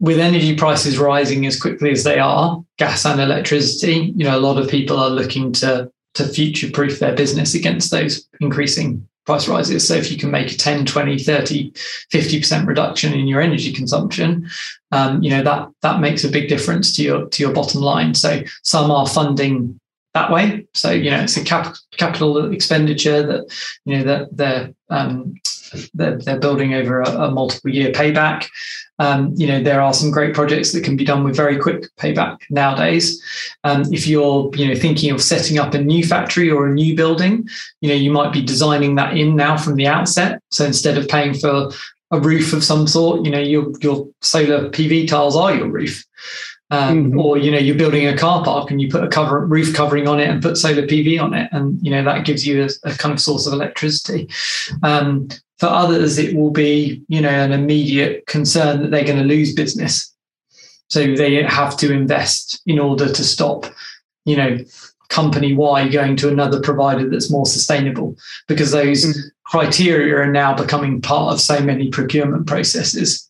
with 0.00 0.18
energy 0.18 0.56
prices 0.56 0.98
rising 0.98 1.46
as 1.46 1.60
quickly 1.60 1.90
as 1.90 2.04
they 2.04 2.18
are, 2.18 2.62
gas 2.78 3.04
and 3.04 3.20
electricity, 3.20 4.12
you 4.16 4.24
know, 4.24 4.36
a 4.36 4.40
lot 4.40 4.58
of 4.58 4.68
people 4.68 4.98
are 4.98 5.10
looking 5.10 5.52
to 5.52 5.90
to 6.14 6.26
future 6.26 6.68
proof 6.72 6.98
their 6.98 7.14
business 7.14 7.54
against 7.54 7.92
those 7.92 8.28
increasing 8.40 9.06
price 9.26 9.46
rises. 9.46 9.86
So 9.86 9.94
if 9.94 10.10
you 10.10 10.18
can 10.18 10.32
make 10.32 10.50
a 10.50 10.56
10, 10.56 10.86
20, 10.86 11.18
30, 11.18 11.70
50% 11.70 12.66
reduction 12.66 13.12
in 13.12 13.28
your 13.28 13.40
energy 13.40 13.72
consumption, 13.72 14.48
um, 14.90 15.22
you 15.22 15.30
know, 15.30 15.44
that 15.44 15.68
that 15.82 16.00
makes 16.00 16.24
a 16.24 16.30
big 16.30 16.48
difference 16.48 16.96
to 16.96 17.02
your 17.02 17.28
to 17.28 17.42
your 17.42 17.52
bottom 17.52 17.80
line. 17.80 18.14
So 18.14 18.42
some 18.64 18.90
are 18.90 19.06
funding 19.06 19.78
that 20.14 20.32
way. 20.32 20.66
So, 20.74 20.90
you 20.90 21.10
know, 21.10 21.20
it's 21.20 21.36
a 21.36 21.44
cap- 21.44 21.76
capital 21.96 22.52
expenditure 22.52 23.24
that, 23.24 23.56
you 23.84 23.98
know, 23.98 24.04
that 24.04 24.36
they're 24.36 24.74
um, 24.88 25.34
they're, 25.94 26.18
they're 26.18 26.40
building 26.40 26.74
over 26.74 27.00
a, 27.00 27.08
a 27.08 27.30
multiple 27.30 27.70
year 27.70 27.92
payback. 27.92 28.48
Um, 29.00 29.32
you 29.34 29.46
know, 29.46 29.62
there 29.62 29.80
are 29.80 29.94
some 29.94 30.10
great 30.10 30.34
projects 30.34 30.72
that 30.72 30.84
can 30.84 30.94
be 30.94 31.06
done 31.06 31.24
with 31.24 31.34
very 31.34 31.58
quick 31.58 31.88
payback 31.96 32.38
nowadays. 32.50 33.20
Um, 33.64 33.82
if 33.92 34.06
you're, 34.06 34.50
you 34.54 34.68
know, 34.68 34.74
thinking 34.74 35.10
of 35.10 35.22
setting 35.22 35.58
up 35.58 35.72
a 35.72 35.82
new 35.82 36.04
factory 36.04 36.50
or 36.50 36.66
a 36.66 36.74
new 36.74 36.94
building, 36.94 37.48
you 37.80 37.88
know, 37.88 37.94
you 37.94 38.12
might 38.12 38.30
be 38.30 38.42
designing 38.42 38.96
that 38.96 39.16
in 39.16 39.34
now 39.34 39.56
from 39.56 39.76
the 39.76 39.86
outset. 39.86 40.42
So 40.50 40.66
instead 40.66 40.98
of 40.98 41.08
paying 41.08 41.32
for 41.32 41.70
a 42.10 42.20
roof 42.20 42.52
of 42.52 42.62
some 42.62 42.86
sort, 42.86 43.24
you 43.24 43.30
know, 43.30 43.40
your 43.40 43.72
your 43.80 44.06
solar 44.20 44.68
PV 44.68 45.08
tiles 45.08 45.34
are 45.34 45.54
your 45.54 45.68
roof. 45.68 46.04
Um, 46.72 47.06
mm-hmm. 47.06 47.18
or 47.18 47.36
you 47.36 47.50
know 47.50 47.58
you're 47.58 47.74
building 47.74 48.06
a 48.06 48.16
car 48.16 48.44
park 48.44 48.70
and 48.70 48.80
you 48.80 48.88
put 48.88 49.02
a 49.02 49.08
cover 49.08 49.44
roof 49.44 49.74
covering 49.74 50.06
on 50.06 50.20
it 50.20 50.28
and 50.28 50.40
put 50.40 50.56
solar 50.56 50.86
PV 50.86 51.20
on 51.20 51.34
it 51.34 51.48
and 51.50 51.84
you 51.84 51.90
know 51.90 52.04
that 52.04 52.24
gives 52.24 52.46
you 52.46 52.62
a, 52.62 52.68
a 52.88 52.94
kind 52.94 53.12
of 53.12 53.20
source 53.20 53.44
of 53.48 53.52
electricity. 53.52 54.28
Um, 54.84 55.30
for 55.60 55.66
others, 55.66 56.18
it 56.18 56.34
will 56.34 56.50
be, 56.50 57.02
you 57.08 57.20
know, 57.20 57.28
an 57.28 57.52
immediate 57.52 58.26
concern 58.26 58.80
that 58.80 58.90
they're 58.90 59.04
going 59.04 59.18
to 59.18 59.24
lose 59.24 59.54
business. 59.54 60.12
So 60.88 61.14
they 61.14 61.40
have 61.42 61.76
to 61.76 61.92
invest 61.92 62.62
in 62.66 62.78
order 62.78 63.12
to 63.12 63.24
stop, 63.24 63.66
you 64.24 64.36
know, 64.36 64.58
company 65.10 65.54
Y 65.54 65.88
going 65.88 66.16
to 66.16 66.28
another 66.28 66.60
provider 66.60 67.08
that's 67.08 67.30
more 67.30 67.44
sustainable 67.44 68.16
because 68.48 68.70
those 68.70 69.04
mm. 69.04 69.14
criteria 69.44 70.16
are 70.16 70.32
now 70.32 70.54
becoming 70.54 71.02
part 71.02 71.34
of 71.34 71.40
so 71.40 71.60
many 71.60 71.90
procurement 71.90 72.46
processes. 72.46 73.29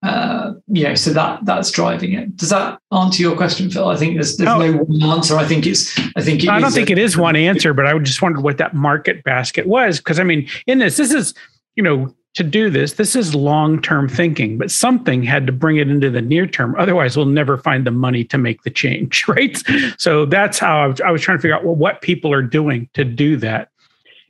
Uh, 0.00 0.54
you 0.68 0.84
know, 0.84 0.94
so 0.94 1.12
that 1.12 1.44
that's 1.44 1.72
driving 1.72 2.12
it. 2.12 2.36
Does 2.36 2.50
that 2.50 2.78
answer 2.92 3.20
your 3.20 3.36
question, 3.36 3.68
Phil? 3.68 3.88
I 3.88 3.96
think 3.96 4.14
there's 4.14 4.36
there's 4.36 4.46
no, 4.46 4.58
no 4.58 4.78
one 4.84 5.02
answer. 5.18 5.36
I 5.36 5.44
think 5.44 5.66
it's 5.66 5.98
I 6.14 6.22
think 6.22 6.46
I 6.48 6.60
don't 6.60 6.70
think 6.70 6.90
a, 6.90 6.92
it 6.92 6.98
is 6.98 7.16
one 7.16 7.34
answer, 7.34 7.74
but 7.74 7.86
I 7.86 7.98
just 7.98 8.22
wondered 8.22 8.42
what 8.42 8.58
that 8.58 8.74
market 8.74 9.24
basket 9.24 9.66
was 9.66 9.98
because 9.98 10.20
I 10.20 10.24
mean, 10.24 10.48
in 10.68 10.78
this, 10.78 10.98
this 10.98 11.12
is 11.12 11.34
you 11.74 11.82
know 11.82 12.14
to 12.38 12.44
do 12.44 12.70
this, 12.70 12.92
this 12.92 13.16
is 13.16 13.34
long 13.34 13.82
term 13.82 14.08
thinking, 14.08 14.58
but 14.58 14.70
something 14.70 15.24
had 15.24 15.44
to 15.46 15.52
bring 15.52 15.78
it 15.78 15.88
into 15.88 16.08
the 16.08 16.22
near 16.22 16.46
term. 16.46 16.76
Otherwise, 16.78 17.16
we'll 17.16 17.26
never 17.26 17.58
find 17.58 17.84
the 17.84 17.90
money 17.90 18.22
to 18.22 18.38
make 18.38 18.62
the 18.62 18.70
change, 18.70 19.26
right? 19.28 19.60
So 19.98 20.24
that's 20.24 20.60
how 20.60 20.78
I 20.78 20.86
was, 20.86 21.00
I 21.00 21.10
was 21.10 21.20
trying 21.20 21.38
to 21.38 21.42
figure 21.42 21.56
out 21.56 21.64
well, 21.64 21.74
what 21.74 22.00
people 22.00 22.32
are 22.32 22.42
doing 22.42 22.88
to 22.94 23.04
do 23.04 23.36
that. 23.38 23.70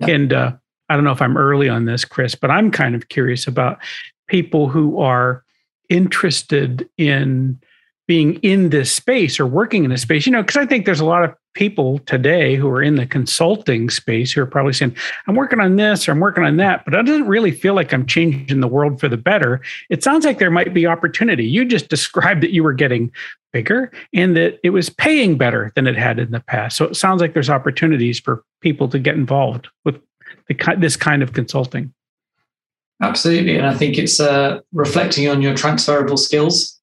Yeah. 0.01 0.07
And 0.09 0.33
uh, 0.33 0.53
I 0.89 0.95
don't 0.95 1.05
know 1.05 1.13
if 1.13 1.21
I'm 1.21 1.37
early 1.37 1.69
on 1.69 1.85
this, 1.85 2.07
Chris, 2.07 2.35
but 2.35 2.51
I'm 2.51 2.71
kind 2.71 2.95
of 2.95 3.11
curious 3.11 3.47
about 3.47 3.79
people 4.29 4.69
who 4.69 5.01
are 5.01 5.45
interested 5.89 6.89
in 6.97 7.59
being 8.09 8.37
in 8.37 8.71
this 8.71 8.91
space 8.91 9.39
or 9.39 9.47
working 9.47 9.85
in 9.85 9.91
this 9.91 10.03
space. 10.03 10.27
You 10.27 10.33
know 10.33 10.43
because 10.43 10.57
i 10.57 10.67
think 10.67 10.87
there's 10.87 11.01
a 11.01 11.05
lot 11.05 11.25
of 11.25 11.35
people 11.55 11.99
today 12.01 12.57
who 12.57 12.69
are 12.69 12.83
in 12.83 12.95
the 12.95 13.07
consulting 13.07 13.91
space 13.91 14.33
who 14.33 14.41
are 14.41 14.47
probably 14.47 14.73
saying 14.73 14.97
i'm 15.27 15.35
working 15.35 15.61
on 15.61 15.77
this 15.77 16.09
or 16.09 16.13
i'm 16.13 16.21
working 16.21 16.45
on 16.45 16.57
that 16.57 16.85
but 16.85 16.95
i 16.95 17.03
doesn't 17.03 17.27
really 17.27 17.51
feel 17.51 17.75
like 17.75 17.93
i'm 17.93 18.07
changing 18.07 18.61
the 18.61 18.69
world 18.69 18.99
for 18.99 19.09
the 19.09 19.17
better. 19.17 19.61
It 19.91 20.03
sounds 20.03 20.25
like 20.25 20.39
there 20.39 20.51
might 20.51 20.73
be 20.73 20.87
opportunity. 20.87 21.45
You 21.45 21.65
just 21.65 21.89
described 21.99 22.43
that 22.43 22.53
you 22.53 22.63
were 22.63 22.73
getting 22.73 23.13
bigger 23.53 23.91
and 24.15 24.37
that 24.37 24.59
it 24.63 24.71
was 24.71 24.91
paying 24.91 25.37
better 25.37 25.73
than 25.75 25.87
it 25.87 25.97
had 25.97 26.19
in 26.19 26.31
the 26.31 26.41
past. 26.41 26.77
So 26.77 26.85
it 26.87 26.97
sounds 26.97 27.21
like 27.21 27.35
there's 27.35 27.51
opportunities 27.51 28.21
for 28.21 28.45
people 28.61 28.89
to 28.89 28.99
get 28.99 29.15
involved 29.15 29.69
with 29.85 30.01
the, 30.49 30.77
this 30.79 30.97
kind 30.97 31.23
of 31.23 31.33
consulting 31.33 31.93
Absolutely. 33.01 33.57
And 33.57 33.67
I 33.67 33.75
think 33.75 33.97
it's 33.97 34.19
uh, 34.19 34.61
reflecting 34.73 35.29
on 35.29 35.41
your 35.41 35.55
transferable 35.55 36.17
skills 36.17 36.78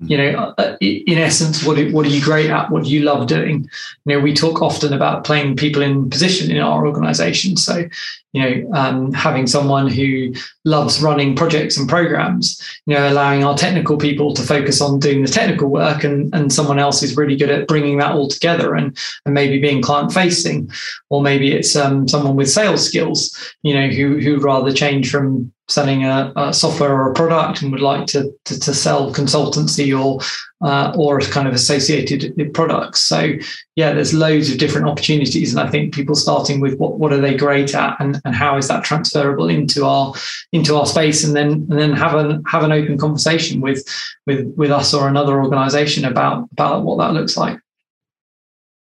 you 0.00 0.16
know 0.16 0.54
uh, 0.58 0.76
in 0.80 1.18
essence 1.18 1.64
what 1.64 1.78
what 1.92 2.04
are 2.04 2.10
you 2.10 2.22
great 2.22 2.50
at? 2.50 2.70
What 2.70 2.84
do 2.84 2.90
you 2.90 3.02
love 3.02 3.26
doing? 3.26 3.68
You 4.04 4.16
know 4.16 4.20
we 4.20 4.34
talk 4.34 4.60
often 4.60 4.92
about 4.92 5.24
playing 5.24 5.56
people 5.56 5.82
in 5.82 6.10
position 6.10 6.50
in 6.50 6.58
our 6.58 6.86
organization. 6.86 7.56
So 7.56 7.88
you 8.32 8.42
know 8.42 8.72
um, 8.74 9.12
having 9.14 9.46
someone 9.46 9.88
who 9.88 10.34
loves 10.66 11.00
running 11.00 11.34
projects 11.34 11.78
and 11.78 11.88
programs 11.88 12.60
you 12.84 12.94
know 12.94 13.08
allowing 13.08 13.42
our 13.42 13.56
technical 13.56 13.96
people 13.96 14.34
to 14.34 14.42
focus 14.42 14.82
on 14.82 15.00
doing 15.00 15.22
the 15.22 15.28
technical 15.28 15.68
work 15.68 16.04
and 16.04 16.34
and 16.34 16.52
someone 16.52 16.78
else 16.78 17.02
is 17.02 17.16
really 17.16 17.36
good 17.36 17.50
at 17.50 17.66
bringing 17.66 17.96
that 17.96 18.12
all 18.12 18.28
together 18.28 18.74
and 18.74 18.98
and 19.24 19.34
maybe 19.34 19.58
being 19.58 19.80
client 19.80 20.12
facing 20.12 20.70
or 21.08 21.22
maybe 21.22 21.52
it's 21.52 21.74
um, 21.74 22.06
someone 22.06 22.36
with 22.36 22.50
sales 22.50 22.86
skills 22.86 23.34
you 23.62 23.72
know 23.72 23.88
who 23.88 24.18
who 24.18 24.38
rather 24.38 24.72
change 24.72 25.10
from 25.10 25.50
selling 25.68 26.04
a, 26.04 26.32
a, 26.36 26.52
software 26.52 26.92
or 26.92 27.10
a 27.10 27.14
product 27.14 27.60
and 27.60 27.72
would 27.72 27.80
like 27.80 28.06
to, 28.06 28.32
to, 28.44 28.58
to 28.60 28.72
sell 28.72 29.12
consultancy 29.12 29.98
or 29.98 30.20
uh, 30.62 30.90
or 30.96 31.20
kind 31.20 31.46
of 31.46 31.52
associated 31.52 32.34
products. 32.54 33.02
So 33.02 33.32
yeah, 33.74 33.92
there's 33.92 34.14
loads 34.14 34.50
of 34.50 34.58
different 34.58 34.88
opportunities, 34.88 35.54
and 35.54 35.60
I 35.60 35.70
think 35.70 35.92
people 35.92 36.14
starting 36.14 36.60
with 36.60 36.78
what 36.78 36.98
what 36.98 37.12
are 37.12 37.20
they 37.20 37.36
great 37.36 37.74
at, 37.74 37.96
and, 38.00 38.20
and 38.24 38.34
how 38.34 38.56
is 38.56 38.68
that 38.68 38.84
transferable 38.84 39.48
into 39.48 39.84
our 39.84 40.14
into 40.52 40.76
our 40.76 40.86
space, 40.86 41.24
and 41.24 41.36
then 41.36 41.66
and 41.70 41.78
then 41.78 41.92
have 41.92 42.14
an 42.14 42.42
have 42.46 42.62
an 42.62 42.72
open 42.72 42.96
conversation 42.96 43.60
with 43.60 43.86
with 44.26 44.46
with 44.56 44.70
us 44.70 44.94
or 44.94 45.08
another 45.08 45.42
organisation 45.42 46.04
about 46.04 46.48
about 46.52 46.84
what 46.84 46.98
that 46.98 47.12
looks 47.12 47.36
like. 47.36 47.58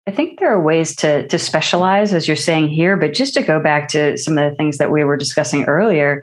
I 0.07 0.11
think 0.11 0.39
there 0.39 0.51
are 0.51 0.63
ways 0.63 0.95
to 0.97 1.27
to 1.27 1.39
specialize, 1.39 2.15
as 2.15 2.29
you're 2.29 2.37
saying 2.37 2.69
here, 2.69 2.97
but 2.97 3.15
just 3.15 3.35
to 3.35 3.43
go 3.43 3.61
back 3.61 3.89
to 3.89 4.17
some 4.17 4.39
of 4.39 4.49
the 4.49 4.57
things 4.57 4.79
that 4.79 4.93
we 4.93 5.03
were 5.03 5.17
discussing 5.17 5.65
earlier, 5.65 6.23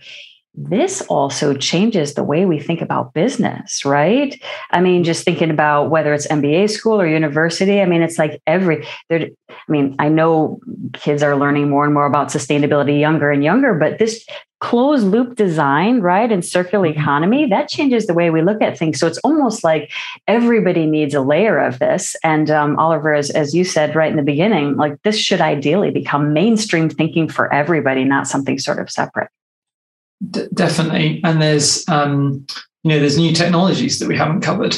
this 0.58 1.02
also 1.04 1.54
changes 1.54 2.14
the 2.14 2.24
way 2.24 2.46
we 2.46 2.60
think 2.60 2.82
about 2.82 3.14
business, 3.14 3.84
right? 3.84 4.42
I 4.72 4.82
mean, 4.82 5.04
just 5.04 5.26
thinking 5.26 5.50
about 5.50 5.90
whether 5.90 6.14
it's 6.14 6.28
MBA 6.28 6.70
school 6.70 7.00
or 7.00 7.08
university. 7.08 7.82
I 7.82 7.86
mean, 7.86 8.02
it's 8.02 8.18
like 8.18 8.42
every 8.48 8.88
there. 9.10 9.28
I 9.50 9.72
mean, 9.72 9.96
I 10.00 10.10
know 10.10 10.60
kids 10.94 11.24
are 11.24 11.36
learning 11.36 11.70
more 11.70 11.86
and 11.86 11.94
more 11.94 12.06
about 12.06 12.30
sustainability 12.30 13.00
younger 13.00 13.32
and 13.32 13.44
younger, 13.44 13.74
but 13.74 14.00
this 14.00 14.26
closed 14.62 15.06
loop 15.06 15.36
design, 15.36 16.00
right, 16.00 16.32
and 16.32 16.44
circular 16.44 16.88
mm-hmm. 16.88 17.00
economy 17.00 17.46
that 17.48 17.68
changes 17.68 18.08
the 18.08 18.14
way 18.14 18.30
we 18.30 18.42
look 18.42 18.62
at 18.62 18.78
things. 18.78 19.00
So 19.00 19.08
it's 19.08 19.20
almost 19.20 19.64
like 19.64 19.92
everybody 20.28 20.86
needs 20.86 21.14
a 21.14 21.22
layer 21.22 21.60
of 21.60 21.80
this. 21.80 22.16
And 22.24 22.50
um, 22.50 22.78
Oliver, 22.80 23.14
as 23.14 23.30
as 23.30 23.54
you 23.54 23.64
said 23.64 23.96
right 23.96 24.10
in 24.10 24.18
the 24.18 24.24
beginning, 24.24 24.78
like 24.78 25.02
this 25.04 25.18
should 25.18 25.42
ideally 25.42 25.92
become 25.92 26.34
mainstream 26.34 26.90
thinking 26.90 27.28
for 27.28 27.54
everybody, 27.54 28.04
not 28.04 28.28
something 28.28 28.58
sort 28.58 28.80
of 28.80 28.90
separate. 28.90 29.30
D- 30.30 30.48
definitely, 30.54 31.22
and 31.24 31.42
there's 31.42 31.88
um, 31.90 32.46
you 32.84 32.90
know 32.90 33.00
there's 33.00 33.18
new 33.18 33.34
technologies 33.34 34.00
that 34.00 34.08
we 34.08 34.18
haven't 34.18 34.42
covered. 34.42 34.76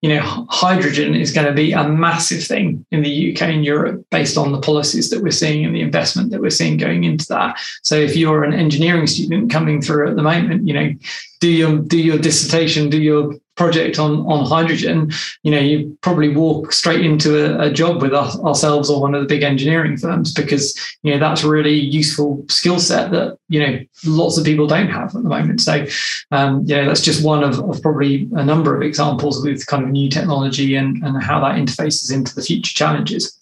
You 0.00 0.16
know, 0.16 0.46
hydrogen 0.50 1.14
is 1.14 1.30
going 1.30 1.46
to 1.46 1.52
be 1.52 1.72
a 1.72 1.88
massive 1.88 2.42
thing 2.42 2.84
in 2.90 3.02
the 3.02 3.32
UK 3.32 3.42
and 3.42 3.64
Europe 3.64 4.04
based 4.10 4.36
on 4.36 4.50
the 4.50 4.60
policies 4.60 5.10
that 5.10 5.22
we're 5.22 5.30
seeing 5.30 5.64
and 5.64 5.76
the 5.76 5.80
investment 5.80 6.32
that 6.32 6.40
we're 6.40 6.50
seeing 6.50 6.76
going 6.76 7.04
into 7.04 7.26
that. 7.28 7.60
So, 7.82 7.96
if 7.96 8.16
you're 8.16 8.42
an 8.42 8.54
engineering 8.54 9.06
student 9.06 9.50
coming 9.50 9.80
through 9.80 10.08
at 10.10 10.16
the 10.16 10.22
moment, 10.22 10.66
you 10.66 10.74
know, 10.74 10.92
do 11.40 11.50
your 11.50 11.78
do 11.78 11.98
your 11.98 12.18
dissertation, 12.18 12.90
do 12.90 13.00
your 13.00 13.34
project 13.62 13.98
on 13.98 14.26
on 14.26 14.44
hydrogen, 14.44 15.12
you 15.44 15.52
know, 15.52 15.60
you 15.60 15.96
probably 16.00 16.34
walk 16.34 16.72
straight 16.72 17.04
into 17.04 17.30
a, 17.44 17.68
a 17.68 17.72
job 17.72 18.02
with 18.02 18.12
us, 18.12 18.36
ourselves 18.40 18.90
or 18.90 19.00
one 19.00 19.14
of 19.14 19.20
the 19.20 19.28
big 19.28 19.44
engineering 19.44 19.96
firms 19.96 20.32
because 20.32 20.64
you 21.02 21.12
know 21.12 21.20
that's 21.20 21.44
a 21.44 21.48
really 21.48 21.78
useful 21.78 22.44
skill 22.48 22.80
set 22.80 23.12
that 23.12 23.38
you 23.48 23.60
know 23.60 23.78
lots 24.04 24.36
of 24.36 24.44
people 24.44 24.66
don't 24.66 24.88
have 24.88 25.14
at 25.14 25.22
the 25.22 25.28
moment. 25.28 25.60
So, 25.60 25.86
um, 26.32 26.64
you 26.66 26.74
know, 26.74 26.86
that's 26.86 27.00
just 27.00 27.24
one 27.24 27.44
of, 27.44 27.60
of 27.60 27.80
probably 27.82 28.28
a 28.32 28.44
number 28.44 28.74
of 28.74 28.82
examples 28.82 29.44
with 29.44 29.64
kind 29.66 29.84
of 29.84 29.90
new 29.90 30.08
technology 30.08 30.74
and 30.74 31.02
and 31.04 31.22
how 31.22 31.38
that 31.40 31.54
interfaces 31.54 32.12
into 32.12 32.34
the 32.34 32.42
future 32.42 32.74
challenges. 32.74 33.38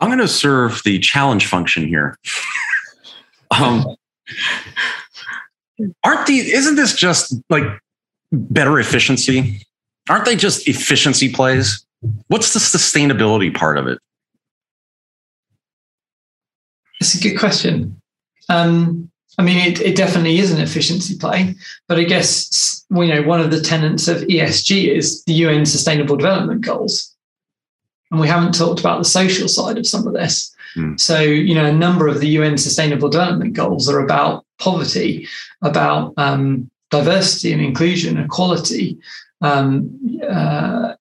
I'm 0.00 0.08
going 0.08 0.18
to 0.18 0.26
serve 0.26 0.82
the 0.84 0.98
challenge 0.98 1.46
function 1.46 1.86
here. 1.86 2.18
um, 3.52 3.84
aren't 6.02 6.26
these? 6.26 6.52
isn't 6.52 6.74
this 6.74 6.92
just 6.96 7.36
like 7.48 7.64
better 8.32 8.78
efficiency? 8.78 9.64
Aren't 10.08 10.24
they 10.24 10.36
just 10.36 10.68
efficiency 10.68 11.32
plays? 11.32 11.84
What's 12.28 12.52
the 12.52 12.58
sustainability 12.58 13.54
part 13.54 13.78
of 13.78 13.86
it? 13.86 13.98
It's 17.00 17.14
a 17.14 17.20
good 17.20 17.38
question. 17.38 18.00
Um, 18.48 19.10
I 19.38 19.42
mean, 19.42 19.58
it, 19.58 19.80
it, 19.80 19.96
definitely 19.96 20.38
is 20.38 20.52
an 20.52 20.60
efficiency 20.60 21.16
play, 21.16 21.54
but 21.88 21.98
I 21.98 22.04
guess 22.04 22.84
you 22.90 23.06
know 23.06 23.22
one 23.22 23.40
of 23.40 23.50
the 23.50 23.60
tenets 23.60 24.06
of 24.08 24.18
ESG 24.18 24.94
is 24.94 25.24
the 25.24 25.32
UN 25.34 25.64
Sustainable 25.64 26.16
Development 26.16 26.60
Goals, 26.60 27.14
and 28.10 28.20
we 28.20 28.28
haven't 28.28 28.54
talked 28.54 28.80
about 28.80 28.98
the 28.98 29.08
social 29.08 29.48
side 29.48 29.78
of 29.78 29.86
some 29.86 30.06
of 30.06 30.12
this. 30.12 30.54
Mm. 30.76 30.98
So, 30.98 31.20
you 31.20 31.54
know, 31.54 31.64
a 31.64 31.72
number 31.72 32.08
of 32.08 32.20
the 32.20 32.28
UN 32.28 32.58
Sustainable 32.58 33.08
Development 33.08 33.52
Goals 33.52 33.88
are 33.88 34.00
about 34.00 34.44
poverty, 34.58 35.28
about 35.62 36.14
um, 36.16 36.70
diversity 36.92 37.52
and 37.52 37.62
inclusion, 37.62 38.18
equality, 38.18 38.98
um, 39.40 39.98
uh, 40.30 40.94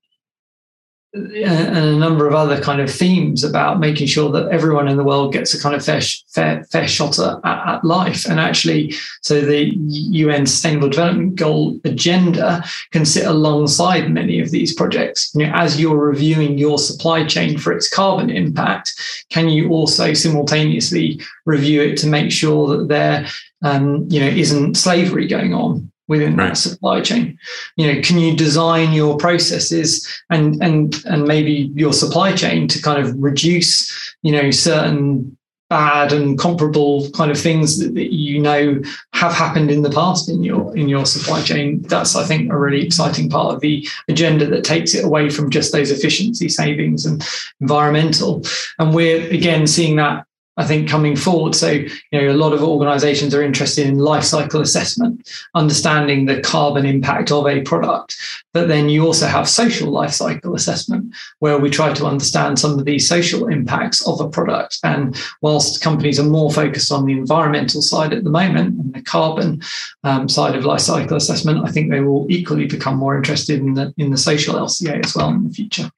and 1.14 1.78
a 1.78 1.98
number 1.98 2.26
of 2.26 2.34
other 2.34 2.62
kind 2.62 2.80
of 2.80 2.90
themes 2.90 3.44
about 3.44 3.82
making 3.82 4.08
sure 4.08 4.32
that 4.32 4.48
everyone 4.48 4.88
in 4.88 4.96
the 4.96 5.04
world 5.04 5.34
gets 5.34 5.54
a 5.54 5.62
kind 5.62 5.76
of 5.76 5.84
fair 5.84 6.00
fair 6.30 6.64
fair 6.72 6.88
shot 6.88 7.20
at, 7.20 7.38
at, 7.44 7.84
life. 7.84 8.26
And 8.26 8.40
actually 8.40 8.94
so 9.22 9.42
the 9.42 9.74
UN 9.76 10.46
Sustainable 10.46 10.88
Development 10.88 11.36
Goal 11.36 11.82
agenda 11.84 12.64
can 12.92 13.04
sit 13.04 13.26
alongside 13.26 14.10
many 14.10 14.40
of 14.40 14.52
these 14.52 14.74
projects. 14.74 15.36
You 15.36 15.48
know, 15.48 15.54
as 15.54 15.82
you're 15.82 15.98
reviewing 15.98 16.58
your 16.58 16.78
supply 16.78 17.26
chain 17.26 17.58
for 17.58 17.74
its 17.74 17.90
carbon 17.90 18.30
impact 18.30 18.94
can 19.30 19.50
you 19.50 19.70
also 19.70 20.14
simultaneously 20.14 21.20
review 21.46 21.82
it 21.82 21.98
to 21.98 22.08
make 22.08 22.32
sure 22.32 22.78
that 22.78 22.88
there 22.88 23.28
um, 23.62 24.08
you 24.10 24.20
know 24.20 24.28
isn't 24.28 24.76
slavery 24.76 25.28
going 25.28 25.54
on 25.54 25.92
within 26.08 26.36
right. 26.36 26.50
that 26.50 26.58
supply 26.58 27.02
chain? 27.02 27.38
You 27.78 27.94
know 27.94 28.02
can 28.02 28.20
you 28.20 28.36
design 28.36 28.94
your 28.94 29.18
processes 29.18 30.08
and 30.30 30.62
and 30.62 30.96
and 31.06 31.24
maybe 31.26 31.72
your 31.76 31.94
supply 31.94 32.34
chain 32.34 32.68
to 32.68 32.82
kind 32.82 33.00
of 33.00 33.16
reduce 33.22 34.16
you 34.22 34.32
know 34.32 34.52
certain 34.52 35.38
bad 35.72 36.12
and 36.12 36.38
comparable 36.38 37.10
kind 37.12 37.32
of 37.32 37.40
things 37.40 37.80
that, 37.80 37.96
that, 37.96 38.14
you 38.14 38.38
know 38.42 38.82
have 39.14 39.32
happened 39.32 39.72
in 39.72 39.84
the 39.84 39.90
past 39.90 40.28
in 40.28 40.44
your 40.44 40.76
in 40.76 40.90
your 40.90 41.06
supply 41.06 41.42
chain? 41.42 41.82
That's 41.84 42.14
i 42.14 42.26
think 42.26 42.52
a 42.52 42.58
really 42.58 42.86
exciting 42.86 43.30
part 43.30 43.56
of 43.56 43.62
the 43.62 43.88
agenda 44.10 44.46
that 44.48 44.66
takes 44.66 44.94
it 44.94 45.06
away 45.06 45.30
from 45.30 45.50
just 45.50 45.72
those 45.72 45.90
efficiency 45.90 46.50
savings 46.50 47.06
and 47.06 47.26
environmental. 47.62 48.44
And 48.80 48.94
we're 48.94 49.26
again 49.30 49.66
seeing 49.66 49.96
that 49.96 50.26
I 50.58 50.66
think 50.66 50.90
coming 50.90 51.16
forward. 51.16 51.56
So, 51.56 51.72
you 51.72 51.90
know, 52.12 52.30
a 52.30 52.34
lot 52.34 52.52
of 52.52 52.62
organizations 52.62 53.34
are 53.34 53.42
interested 53.42 53.88
in 53.88 53.98
life 53.98 54.24
cycle 54.24 54.60
assessment, 54.60 55.30
understanding 55.56 56.26
the 56.26 56.42
carbon 56.42 56.86
impact 56.86 57.32
of 57.32 57.48
a 57.48 57.62
product. 57.62 58.18
But 58.54 58.68
then 58.68 58.90
you 58.90 59.06
also 59.06 59.28
have 59.28 59.48
social 59.48 59.90
life 59.90 60.12
cycle 60.12 60.54
assessment, 60.54 61.16
where 61.40 61.58
we 61.58 61.70
try 61.70 61.94
to 61.94 62.06
understand 62.06 62.60
some 62.60 62.78
of 62.78 62.84
the 62.84 63.00
social 63.00 63.48
impacts 63.48 64.06
of 64.06 64.20
a 64.20 64.30
product. 64.30 64.80
And 64.84 65.16
whilst 65.42 65.82
companies 65.82 66.20
are 66.20 66.24
more 66.24 66.52
focused 66.52 66.92
on 66.92 67.06
the 67.06 67.14
environmental 67.14 67.82
side 67.82 68.12
at 68.12 68.26
the 68.26 68.30
moment 68.30 68.78
and 68.78 68.94
the 68.94 69.02
carbon 69.02 69.62
um, 70.04 70.28
side 70.28 70.56
of 70.56 70.66
life 70.66 70.82
cycle 70.82 71.16
assessment, 71.16 71.66
I 71.66 71.72
think 71.72 71.90
they 71.90 72.02
will 72.02 72.28
equally 72.30 72.66
become 72.66 72.98
more 72.98 73.16
interested 73.16 73.62
in 73.62 73.74
the 73.76 73.94
in 73.98 74.12
the 74.12 74.18
social 74.18 74.56
LCA 74.56 75.06
as 75.06 75.16
well 75.16 75.30
in 75.30 75.48
the 75.48 75.54
future. 75.54 75.90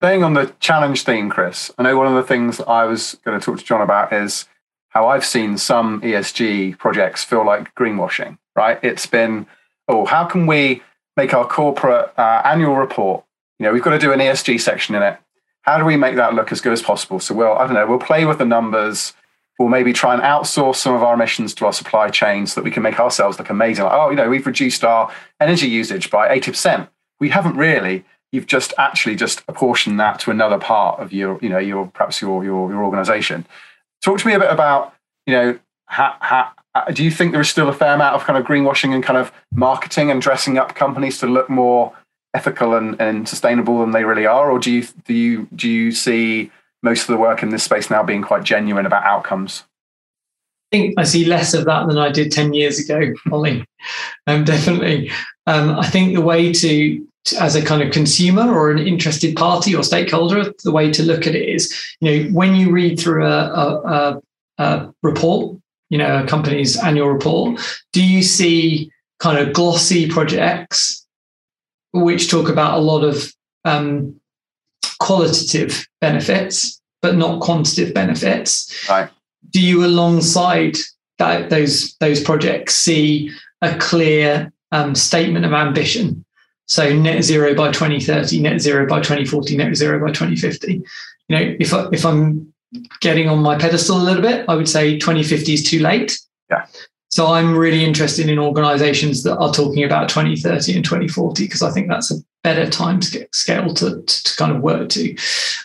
Staying 0.00 0.22
on 0.22 0.34
the 0.34 0.52
challenge 0.60 1.04
theme, 1.04 1.30
Chris, 1.30 1.72
I 1.78 1.82
know 1.82 1.96
one 1.96 2.06
of 2.06 2.12
the 2.12 2.22
things 2.22 2.60
I 2.60 2.84
was 2.84 3.16
going 3.24 3.40
to 3.40 3.44
talk 3.44 3.58
to 3.58 3.64
John 3.64 3.80
about 3.80 4.12
is 4.12 4.46
how 4.90 5.08
I've 5.08 5.24
seen 5.24 5.56
some 5.56 6.02
ESG 6.02 6.76
projects 6.76 7.24
feel 7.24 7.46
like 7.46 7.74
greenwashing, 7.74 8.36
right? 8.54 8.78
It's 8.82 9.06
been, 9.06 9.46
oh, 9.88 10.04
how 10.04 10.26
can 10.26 10.46
we 10.46 10.82
make 11.16 11.32
our 11.32 11.48
corporate 11.48 12.12
uh, 12.18 12.42
annual 12.44 12.76
report? 12.76 13.24
You 13.58 13.64
know, 13.64 13.72
we've 13.72 13.82
got 13.82 13.92
to 13.92 13.98
do 13.98 14.12
an 14.12 14.20
ESG 14.20 14.60
section 14.60 14.94
in 14.94 15.02
it. 15.02 15.18
How 15.62 15.78
do 15.78 15.86
we 15.86 15.96
make 15.96 16.16
that 16.16 16.34
look 16.34 16.52
as 16.52 16.60
good 16.60 16.74
as 16.74 16.82
possible? 16.82 17.18
So, 17.18 17.34
we'll, 17.34 17.54
I 17.54 17.64
don't 17.64 17.72
know, 17.72 17.86
we'll 17.86 17.98
play 17.98 18.26
with 18.26 18.36
the 18.36 18.44
numbers. 18.44 19.14
We'll 19.58 19.70
maybe 19.70 19.94
try 19.94 20.12
and 20.12 20.22
outsource 20.22 20.76
some 20.76 20.94
of 20.94 21.02
our 21.02 21.14
emissions 21.14 21.54
to 21.54 21.64
our 21.64 21.72
supply 21.72 22.10
chain 22.10 22.46
so 22.46 22.60
that 22.60 22.64
we 22.66 22.70
can 22.70 22.82
make 22.82 23.00
ourselves 23.00 23.38
look 23.38 23.48
amazing. 23.48 23.86
Like, 23.86 23.94
oh, 23.94 24.10
you 24.10 24.16
know, 24.16 24.28
we've 24.28 24.46
reduced 24.46 24.84
our 24.84 25.10
energy 25.40 25.68
usage 25.68 26.10
by 26.10 26.38
80%. 26.38 26.86
We 27.18 27.30
haven't 27.30 27.56
really 27.56 28.04
you've 28.36 28.46
just 28.46 28.74
actually 28.76 29.16
just 29.16 29.42
apportioned 29.48 29.98
that 29.98 30.20
to 30.20 30.30
another 30.30 30.58
part 30.58 31.00
of 31.00 31.12
your, 31.12 31.38
you 31.40 31.48
know, 31.48 31.58
your 31.58 31.86
perhaps 31.86 32.20
your 32.20 32.44
your 32.44 32.70
your 32.70 32.84
organization. 32.84 33.46
Talk 34.04 34.18
to 34.20 34.26
me 34.26 34.34
a 34.34 34.38
bit 34.38 34.50
about, 34.50 34.94
you 35.26 35.32
know, 35.32 35.58
how, 35.86 36.14
how, 36.20 36.52
uh, 36.74 36.90
do 36.90 37.02
you 37.02 37.10
think 37.10 37.32
there 37.32 37.40
is 37.40 37.48
still 37.48 37.68
a 37.68 37.72
fair 37.72 37.94
amount 37.94 38.14
of 38.14 38.24
kind 38.24 38.38
of 38.38 38.44
greenwashing 38.44 38.94
and 38.94 39.02
kind 39.02 39.16
of 39.16 39.32
marketing 39.54 40.10
and 40.10 40.20
dressing 40.20 40.58
up 40.58 40.74
companies 40.74 41.18
to 41.18 41.26
look 41.26 41.48
more 41.48 41.92
ethical 42.34 42.74
and, 42.74 43.00
and 43.00 43.26
sustainable 43.26 43.80
than 43.80 43.92
they 43.92 44.04
really 44.04 44.26
are, 44.26 44.50
or 44.50 44.58
do 44.58 44.70
you 44.70 44.86
do 45.06 45.14
you 45.14 45.48
do 45.56 45.68
you 45.68 45.90
see 45.90 46.50
most 46.82 47.02
of 47.02 47.06
the 47.08 47.16
work 47.16 47.42
in 47.42 47.48
this 47.48 47.64
space 47.64 47.90
now 47.90 48.02
being 48.02 48.22
quite 48.22 48.44
genuine 48.44 48.84
about 48.84 49.04
outcomes? 49.04 49.64
I 50.70 50.76
think 50.76 50.94
I 50.98 51.04
see 51.04 51.24
less 51.24 51.54
of 51.54 51.64
that 51.64 51.86
than 51.86 51.96
I 51.96 52.10
did 52.10 52.32
10 52.32 52.52
years 52.52 52.78
ago, 52.78 53.00
Ollie. 53.32 53.64
Um, 54.26 54.44
definitely. 54.44 55.10
Um, 55.46 55.78
I 55.78 55.88
think 55.88 56.14
the 56.14 56.20
way 56.20 56.52
to 56.52 57.06
as 57.34 57.56
a 57.56 57.64
kind 57.64 57.82
of 57.82 57.92
consumer 57.92 58.52
or 58.52 58.70
an 58.70 58.78
interested 58.78 59.36
party 59.36 59.74
or 59.74 59.82
stakeholder, 59.82 60.52
the 60.64 60.72
way 60.72 60.90
to 60.92 61.02
look 61.02 61.26
at 61.26 61.34
it 61.34 61.48
is, 61.48 61.74
you 62.00 62.24
know, 62.24 62.30
when 62.30 62.54
you 62.54 62.70
read 62.70 62.98
through 62.98 63.26
a, 63.26 63.40
a, 63.50 64.20
a 64.58 64.94
report, 65.02 65.58
you 65.88 65.98
know, 65.98 66.22
a 66.22 66.26
company's 66.26 66.76
annual 66.76 67.08
report, 67.08 67.60
do 67.92 68.04
you 68.04 68.22
see 68.22 68.90
kind 69.18 69.38
of 69.38 69.54
glossy 69.54 70.08
projects 70.08 71.06
which 71.92 72.30
talk 72.30 72.48
about 72.48 72.78
a 72.78 72.82
lot 72.82 73.02
of 73.02 73.32
um, 73.64 74.20
qualitative 74.98 75.86
benefits, 76.00 76.80
but 77.02 77.16
not 77.16 77.40
quantitative 77.40 77.94
benefits? 77.94 78.88
Right. 78.88 79.10
Do 79.50 79.60
you, 79.60 79.84
alongside 79.84 80.76
that, 81.18 81.50
those 81.50 81.96
those 81.98 82.22
projects, 82.22 82.74
see 82.74 83.30
a 83.62 83.76
clear 83.78 84.52
um, 84.72 84.94
statement 84.94 85.46
of 85.46 85.52
ambition? 85.52 86.25
So 86.66 86.92
net 86.92 87.22
zero 87.22 87.54
by 87.54 87.70
2030, 87.70 88.40
net 88.40 88.60
zero 88.60 88.86
by 88.86 88.98
2040, 88.98 89.56
net 89.56 89.74
zero 89.76 90.00
by 90.00 90.12
2050. 90.12 90.82
You 91.28 91.36
know, 91.36 91.56
if 91.58 91.72
I, 91.72 91.88
if 91.92 92.04
I'm 92.04 92.52
getting 93.00 93.28
on 93.28 93.38
my 93.38 93.56
pedestal 93.56 93.96
a 93.96 94.02
little 94.02 94.22
bit, 94.22 94.44
I 94.48 94.54
would 94.54 94.68
say 94.68 94.98
2050 94.98 95.54
is 95.54 95.64
too 95.64 95.80
late. 95.80 96.18
Yeah. 96.50 96.66
So 97.08 97.28
I'm 97.28 97.56
really 97.56 97.84
interested 97.84 98.28
in 98.28 98.38
organizations 98.38 99.22
that 99.22 99.38
are 99.38 99.52
talking 99.52 99.84
about 99.84 100.08
2030 100.08 100.76
and 100.76 100.84
2040 100.84 101.44
because 101.44 101.62
I 101.62 101.70
think 101.70 101.88
that's 101.88 102.10
a 102.10 102.16
better 102.46 102.70
time 102.70 103.02
scale 103.02 103.74
to, 103.74 104.00
to, 104.02 104.36
kind 104.36 104.54
of 104.54 104.62
work 104.62 104.88
to. 104.88 105.16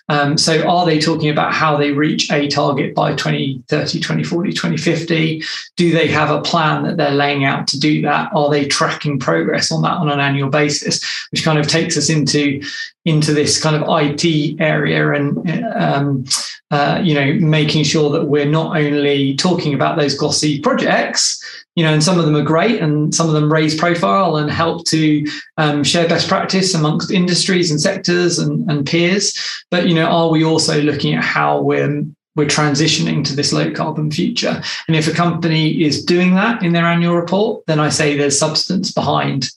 Um, 0.09 0.35
so 0.35 0.67
are 0.67 0.83
they 0.83 0.99
talking 0.99 1.29
about 1.29 1.53
how 1.53 1.77
they 1.77 1.91
reach 1.91 2.31
a 2.31 2.47
target 2.47 2.95
by 2.95 3.13
2030, 3.13 3.99
2040, 3.99 4.51
2050? 4.51 5.43
Do 5.75 5.91
they 5.91 6.07
have 6.07 6.31
a 6.31 6.41
plan 6.41 6.81
that 6.85 6.97
they're 6.97 7.11
laying 7.11 7.45
out 7.45 7.67
to 7.67 7.79
do 7.79 8.01
that? 8.01 8.31
Are 8.33 8.49
they 8.49 8.65
tracking 8.65 9.19
progress 9.19 9.71
on 9.71 9.83
that 9.83 9.97
on 9.97 10.09
an 10.09 10.19
annual 10.19 10.49
basis? 10.49 11.05
Which 11.29 11.43
kind 11.43 11.59
of 11.59 11.67
takes 11.67 11.97
us 11.97 12.09
into 12.09 12.63
into 13.05 13.31
this 13.31 13.61
kind 13.61 13.75
of 13.75 13.83
IT 13.87 14.59
area 14.59 15.11
and 15.13 15.63
um, 15.75 16.25
uh, 16.71 16.99
you 17.03 17.13
know 17.13 17.33
making 17.33 17.83
sure 17.83 18.09
that 18.09 18.25
we're 18.25 18.45
not 18.45 18.75
only 18.75 19.35
talking 19.35 19.75
about 19.75 19.97
those 19.97 20.15
glossy 20.15 20.59
projects 20.61 21.43
you 21.75 21.83
know, 21.83 21.93
and 21.93 22.03
some 22.03 22.19
of 22.19 22.25
them 22.25 22.35
are 22.35 22.43
great, 22.43 22.81
and 22.81 23.15
some 23.15 23.27
of 23.27 23.33
them 23.33 23.51
raise 23.51 23.75
profile 23.75 24.35
and 24.35 24.51
help 24.51 24.85
to 24.87 25.25
um, 25.57 25.83
share 25.83 26.07
best 26.07 26.27
practice 26.27 26.73
amongst 26.73 27.11
industries 27.11 27.71
and 27.71 27.79
sectors 27.79 28.39
and, 28.39 28.69
and 28.69 28.85
peers. 28.85 29.37
But 29.69 29.87
you 29.87 29.95
know, 29.95 30.05
are 30.05 30.29
we 30.29 30.43
also 30.43 30.81
looking 30.81 31.13
at 31.13 31.23
how 31.23 31.61
we're 31.61 32.03
we're 32.35 32.47
transitioning 32.47 33.25
to 33.25 33.35
this 33.35 33.53
low 33.53 33.71
carbon 33.71 34.11
future? 34.11 34.61
And 34.87 34.97
if 34.97 35.07
a 35.07 35.13
company 35.13 35.83
is 35.83 36.03
doing 36.03 36.35
that 36.35 36.61
in 36.61 36.73
their 36.73 36.85
annual 36.85 37.15
report, 37.15 37.65
then 37.67 37.79
I 37.79 37.89
say 37.89 38.17
there's 38.17 38.37
substance 38.37 38.91
behind 38.91 39.49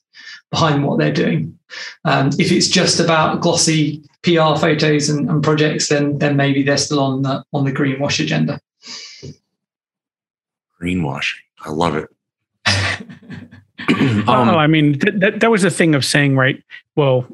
behind 0.50 0.84
what 0.84 1.00
they're 1.00 1.12
doing. 1.12 1.58
Um, 2.04 2.30
if 2.38 2.52
it's 2.52 2.68
just 2.68 3.00
about 3.00 3.40
glossy 3.40 4.02
PR 4.22 4.56
photos 4.56 5.08
and, 5.08 5.28
and 5.28 5.42
projects, 5.42 5.88
then 5.88 6.18
then 6.18 6.36
maybe 6.36 6.62
they're 6.62 6.76
still 6.76 7.00
on 7.00 7.22
the 7.22 7.44
on 7.52 7.64
the 7.64 7.72
greenwash 7.72 8.22
agenda. 8.22 8.60
Greenwashing. 10.80 11.43
I 11.64 11.70
love 11.70 11.96
it. 11.96 12.08
um, 13.88 14.24
oh, 14.28 14.56
I 14.58 14.66
mean, 14.66 14.98
th- 14.98 15.14
that, 15.18 15.40
that 15.40 15.50
was 15.50 15.62
the 15.62 15.70
thing 15.70 15.94
of 15.94 16.04
saying, 16.04 16.36
right? 16.36 16.62
Well, 16.96 17.26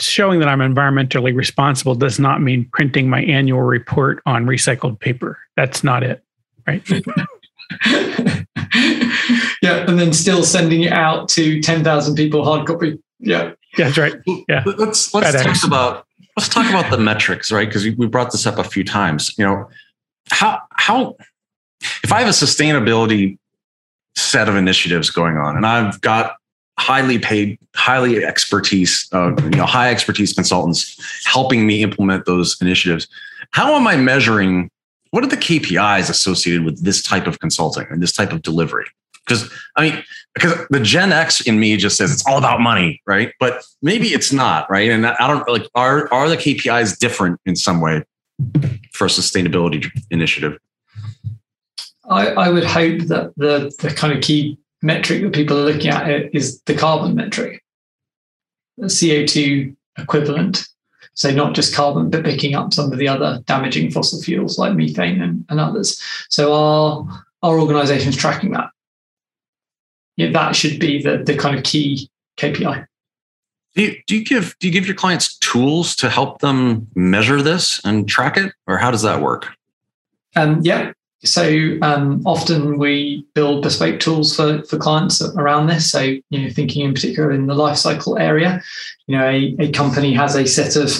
showing 0.00 0.40
that 0.40 0.48
I'm 0.48 0.58
environmentally 0.58 1.34
responsible 1.34 1.94
does 1.94 2.18
not 2.18 2.42
mean 2.42 2.68
printing 2.72 3.08
my 3.08 3.22
annual 3.22 3.62
report 3.62 4.22
on 4.26 4.46
recycled 4.46 5.00
paper. 5.00 5.38
That's 5.56 5.82
not 5.82 6.02
it, 6.02 6.22
right? 6.66 6.82
yeah, 9.62 9.86
and 9.88 9.98
then 9.98 10.12
still 10.12 10.42
sending 10.42 10.82
it 10.82 10.92
out 10.92 11.28
to 11.30 11.60
ten 11.62 11.82
thousand 11.82 12.16
people 12.16 12.44
hard 12.44 12.66
copy. 12.66 12.98
Yeah, 13.18 13.52
yeah, 13.76 13.86
that's 13.86 13.98
right. 13.98 14.14
Yeah, 14.48 14.62
let's 14.66 15.12
let's 15.14 15.34
FedEx. 15.34 15.42
talk 15.42 15.64
about 15.66 16.06
let's 16.36 16.48
talk 16.48 16.68
about 16.68 16.90
the 16.90 16.98
metrics, 16.98 17.50
right? 17.50 17.66
Because 17.66 17.84
we 17.84 18.06
brought 18.06 18.32
this 18.32 18.46
up 18.46 18.58
a 18.58 18.64
few 18.64 18.84
times. 18.84 19.36
You 19.38 19.46
know, 19.46 19.68
how 20.30 20.60
how 20.70 21.16
if 22.04 22.12
I 22.12 22.20
have 22.20 22.28
a 22.28 22.32
sustainability 22.32 23.38
set 24.16 24.48
of 24.48 24.56
initiatives 24.56 25.10
going 25.10 25.36
on. 25.36 25.56
And 25.56 25.66
I've 25.66 26.00
got 26.00 26.36
highly 26.78 27.18
paid, 27.18 27.58
highly 27.74 28.24
expertise, 28.24 29.08
uh, 29.12 29.34
you 29.42 29.50
know, 29.50 29.66
high 29.66 29.90
expertise 29.90 30.32
consultants 30.32 30.96
helping 31.24 31.66
me 31.66 31.82
implement 31.82 32.26
those 32.26 32.56
initiatives. 32.60 33.06
How 33.52 33.74
am 33.74 33.86
I 33.86 33.96
measuring? 33.96 34.70
What 35.10 35.24
are 35.24 35.28
the 35.28 35.36
KPIs 35.36 36.10
associated 36.10 36.64
with 36.64 36.84
this 36.84 37.02
type 37.02 37.26
of 37.26 37.38
consulting 37.38 37.86
and 37.90 38.02
this 38.02 38.12
type 38.12 38.32
of 38.32 38.42
delivery? 38.42 38.86
Because 39.24 39.50
I 39.76 39.90
mean, 39.90 40.04
because 40.34 40.66
the 40.70 40.80
Gen 40.80 41.12
X 41.12 41.40
in 41.40 41.58
me 41.58 41.76
just 41.76 41.96
says 41.96 42.12
it's 42.12 42.26
all 42.26 42.38
about 42.38 42.60
money, 42.60 43.00
right? 43.06 43.32
But 43.40 43.64
maybe 43.82 44.08
it's 44.08 44.32
not, 44.32 44.70
right? 44.70 44.90
And 44.90 45.06
I 45.06 45.26
don't 45.26 45.48
like 45.48 45.66
are 45.74 46.12
are 46.12 46.28
the 46.28 46.36
KPIs 46.36 46.98
different 46.98 47.40
in 47.46 47.56
some 47.56 47.80
way 47.80 48.04
for 48.92 49.06
a 49.06 49.10
sustainability 49.10 49.90
initiative? 50.10 50.58
I, 52.08 52.28
I 52.28 52.48
would 52.48 52.64
hope 52.64 53.02
that 53.02 53.32
the, 53.36 53.74
the 53.80 53.94
kind 53.94 54.12
of 54.12 54.22
key 54.22 54.58
metric 54.82 55.22
that 55.22 55.34
people 55.34 55.58
are 55.58 55.72
looking 55.72 55.90
at 55.90 56.34
is 56.34 56.60
the 56.62 56.74
carbon 56.74 57.14
metric, 57.14 57.62
the 58.76 58.86
CO2 58.86 59.74
equivalent. 59.98 60.66
So 61.14 61.30
not 61.30 61.54
just 61.54 61.74
carbon, 61.74 62.10
but 62.10 62.24
picking 62.24 62.54
up 62.54 62.74
some 62.74 62.92
of 62.92 62.98
the 62.98 63.08
other 63.08 63.42
damaging 63.46 63.90
fossil 63.90 64.20
fuels 64.20 64.58
like 64.58 64.74
methane 64.74 65.22
and, 65.22 65.46
and 65.48 65.58
others. 65.58 66.00
So 66.28 66.52
our 66.52 67.24
our 67.42 67.58
organization 67.58 68.10
is 68.10 68.16
tracking 68.16 68.52
that. 68.52 68.68
Yeah, 70.16 70.30
that 70.32 70.54
should 70.54 70.78
be 70.78 71.02
the 71.02 71.18
the 71.18 71.36
kind 71.36 71.56
of 71.56 71.64
key 71.64 72.10
KPI. 72.36 72.86
Do 73.74 73.82
you, 73.82 74.02
do 74.06 74.16
you 74.16 74.24
give 74.24 74.56
do 74.58 74.66
you 74.66 74.72
give 74.72 74.86
your 74.86 74.94
clients 74.94 75.38
tools 75.38 75.96
to 75.96 76.10
help 76.10 76.40
them 76.40 76.86
measure 76.94 77.40
this 77.40 77.80
and 77.84 78.06
track 78.06 78.36
it, 78.36 78.52
or 78.66 78.76
how 78.76 78.90
does 78.90 79.02
that 79.02 79.22
work? 79.22 79.48
Um, 80.34 80.60
yeah. 80.62 80.92
So 81.24 81.78
um, 81.82 82.22
often 82.26 82.78
we 82.78 83.26
build 83.34 83.62
bespoke 83.62 84.00
tools 84.00 84.36
for, 84.36 84.62
for 84.64 84.76
clients 84.76 85.22
around 85.22 85.66
this. 85.66 85.90
So 85.90 86.00
you 86.00 86.22
know, 86.30 86.50
thinking 86.50 86.84
in 86.84 86.94
particular 86.94 87.32
in 87.32 87.46
the 87.46 87.54
life 87.54 87.78
cycle 87.78 88.18
area, 88.18 88.62
you 89.06 89.16
know, 89.16 89.26
a, 89.26 89.56
a 89.58 89.72
company 89.72 90.12
has 90.12 90.34
a 90.34 90.46
set 90.46 90.76
of 90.76 90.90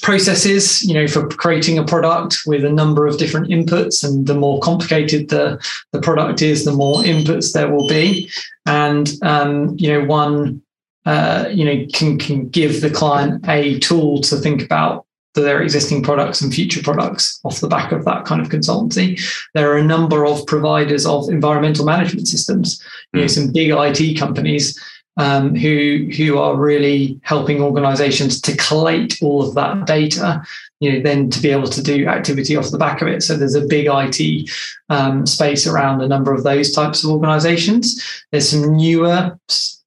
processes, 0.00 0.82
you 0.82 0.94
know, 0.94 1.06
for 1.06 1.28
creating 1.28 1.78
a 1.78 1.84
product 1.84 2.38
with 2.46 2.64
a 2.64 2.72
number 2.72 3.06
of 3.06 3.18
different 3.18 3.48
inputs, 3.48 4.02
and 4.02 4.26
the 4.26 4.34
more 4.34 4.58
complicated 4.60 5.28
the 5.28 5.62
the 5.92 6.00
product 6.00 6.42
is, 6.42 6.64
the 6.64 6.72
more 6.72 7.02
inputs 7.02 7.52
there 7.52 7.70
will 7.70 7.88
be. 7.88 8.30
And 8.66 9.10
um, 9.22 9.76
you 9.78 9.92
know, 9.92 10.04
one 10.04 10.62
uh, 11.04 11.48
you 11.50 11.64
know 11.64 11.86
can 11.92 12.18
can 12.18 12.48
give 12.48 12.80
the 12.80 12.90
client 12.90 13.44
a 13.48 13.78
tool 13.80 14.20
to 14.22 14.36
think 14.36 14.62
about 14.62 15.06
their 15.34 15.62
existing 15.62 16.02
products 16.02 16.40
and 16.40 16.52
future 16.52 16.82
products 16.82 17.40
off 17.44 17.60
the 17.60 17.68
back 17.68 17.92
of 17.92 18.04
that 18.04 18.24
kind 18.24 18.40
of 18.40 18.48
consultancy. 18.48 19.20
There 19.54 19.72
are 19.72 19.78
a 19.78 19.84
number 19.84 20.26
of 20.26 20.46
providers 20.46 21.06
of 21.06 21.28
environmental 21.28 21.84
management 21.84 22.28
systems, 22.28 22.82
you 23.12 23.20
know, 23.20 23.26
hmm. 23.26 23.28
some 23.28 23.52
big 23.52 23.70
IT 23.70 24.18
companies 24.18 24.78
um, 25.16 25.54
who 25.54 26.08
who 26.16 26.38
are 26.38 26.56
really 26.56 27.20
helping 27.22 27.60
organizations 27.60 28.40
to 28.42 28.56
collate 28.56 29.18
all 29.22 29.46
of 29.46 29.54
that 29.54 29.86
data 29.86 30.42
you 30.80 30.92
know 30.92 31.02
then 31.02 31.28
to 31.28 31.40
be 31.40 31.50
able 31.50 31.68
to 31.68 31.82
do 31.82 32.06
activity 32.06 32.56
off 32.56 32.70
the 32.70 32.78
back 32.78 33.02
of 33.02 33.08
it 33.08 33.22
so 33.22 33.36
there's 33.36 33.54
a 33.54 33.66
big 33.66 33.86
it 33.86 34.50
um, 34.88 35.26
space 35.26 35.66
around 35.66 36.00
a 36.00 36.08
number 36.08 36.32
of 36.32 36.44
those 36.44 36.72
types 36.72 37.04
of 37.04 37.10
organizations 37.10 38.24
there's 38.30 38.48
some 38.48 38.76
newer 38.76 39.38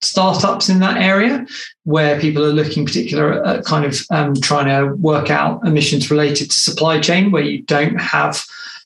startups 0.06 0.70
in 0.70 0.80
that 0.80 0.98
area 0.98 1.46
where 1.84 2.20
people 2.20 2.44
are 2.44 2.54
looking 2.54 2.86
particular 2.86 3.46
at 3.46 3.66
kind 3.66 3.86
of 3.86 4.00
um, 4.12 4.36
trying 4.36 4.68
to 4.68 4.96
work 4.96 5.30
out 5.30 5.66
emissions 5.66 6.12
related 6.12 6.50
to 6.50 6.60
supply 6.60 7.00
chain 7.00 7.32
where 7.32 7.44
you 7.44 7.62
don't 7.64 8.00
have 8.00 8.44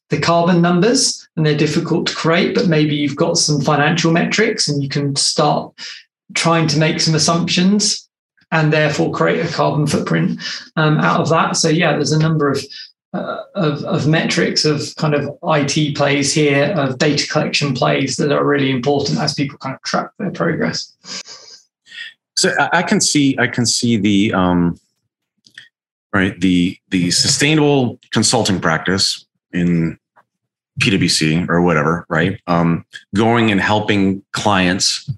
the 0.09 0.19
carbon 0.19 0.61
numbers 0.61 1.27
and 1.35 1.45
they're 1.45 1.57
difficult 1.57 2.07
to 2.07 2.15
create 2.15 2.55
but 2.55 2.67
maybe 2.67 2.95
you've 2.95 3.15
got 3.15 3.37
some 3.37 3.61
financial 3.61 4.11
metrics 4.11 4.67
and 4.67 4.81
you 4.81 4.89
can 4.89 5.15
start 5.15 5.71
trying 6.33 6.67
to 6.67 6.79
make 6.79 6.99
some 6.99 7.15
assumptions 7.15 8.09
and 8.51 8.73
therefore 8.73 9.11
create 9.11 9.45
a 9.45 9.53
carbon 9.53 9.85
footprint 9.85 10.41
um, 10.75 10.97
out 10.97 11.21
of 11.21 11.29
that. 11.29 11.55
So 11.55 11.69
yeah, 11.69 11.93
there's 11.93 12.11
a 12.11 12.19
number 12.19 12.49
of, 12.49 12.63
uh, 13.13 13.43
of, 13.55 13.83
of 13.85 14.07
metrics 14.07 14.65
of 14.65 14.95
kind 14.97 15.15
of 15.15 15.37
IT 15.43 15.95
plays 15.95 16.31
here, 16.31 16.73
of 16.77 16.97
data 16.99 17.27
collection 17.27 17.73
plays 17.73 18.17
that 18.17 18.31
are 18.31 18.45
really 18.45 18.69
important 18.69 19.17
as 19.19 19.33
people 19.33 19.57
kind 19.57 19.75
of 19.75 19.81
track 19.81 20.11
their 20.19 20.31
progress. 20.31 20.93
So 22.37 22.53
I 22.71 22.83
can 22.83 23.01
see 23.01 23.35
I 23.37 23.47
can 23.47 23.65
see 23.65 23.97
the 23.97 24.33
um, 24.33 24.79
right 26.13 26.39
the 26.39 26.77
the 26.87 27.11
sustainable 27.11 27.99
consulting 28.11 28.61
practice 28.61 29.25
in 29.51 29.97
PwC 30.79 31.49
or 31.49 31.61
whatever, 31.61 32.05
right? 32.07 32.39
Um, 32.47 32.85
going 33.13 33.51
and 33.51 33.59
helping 33.59 34.23
clients 34.31 35.11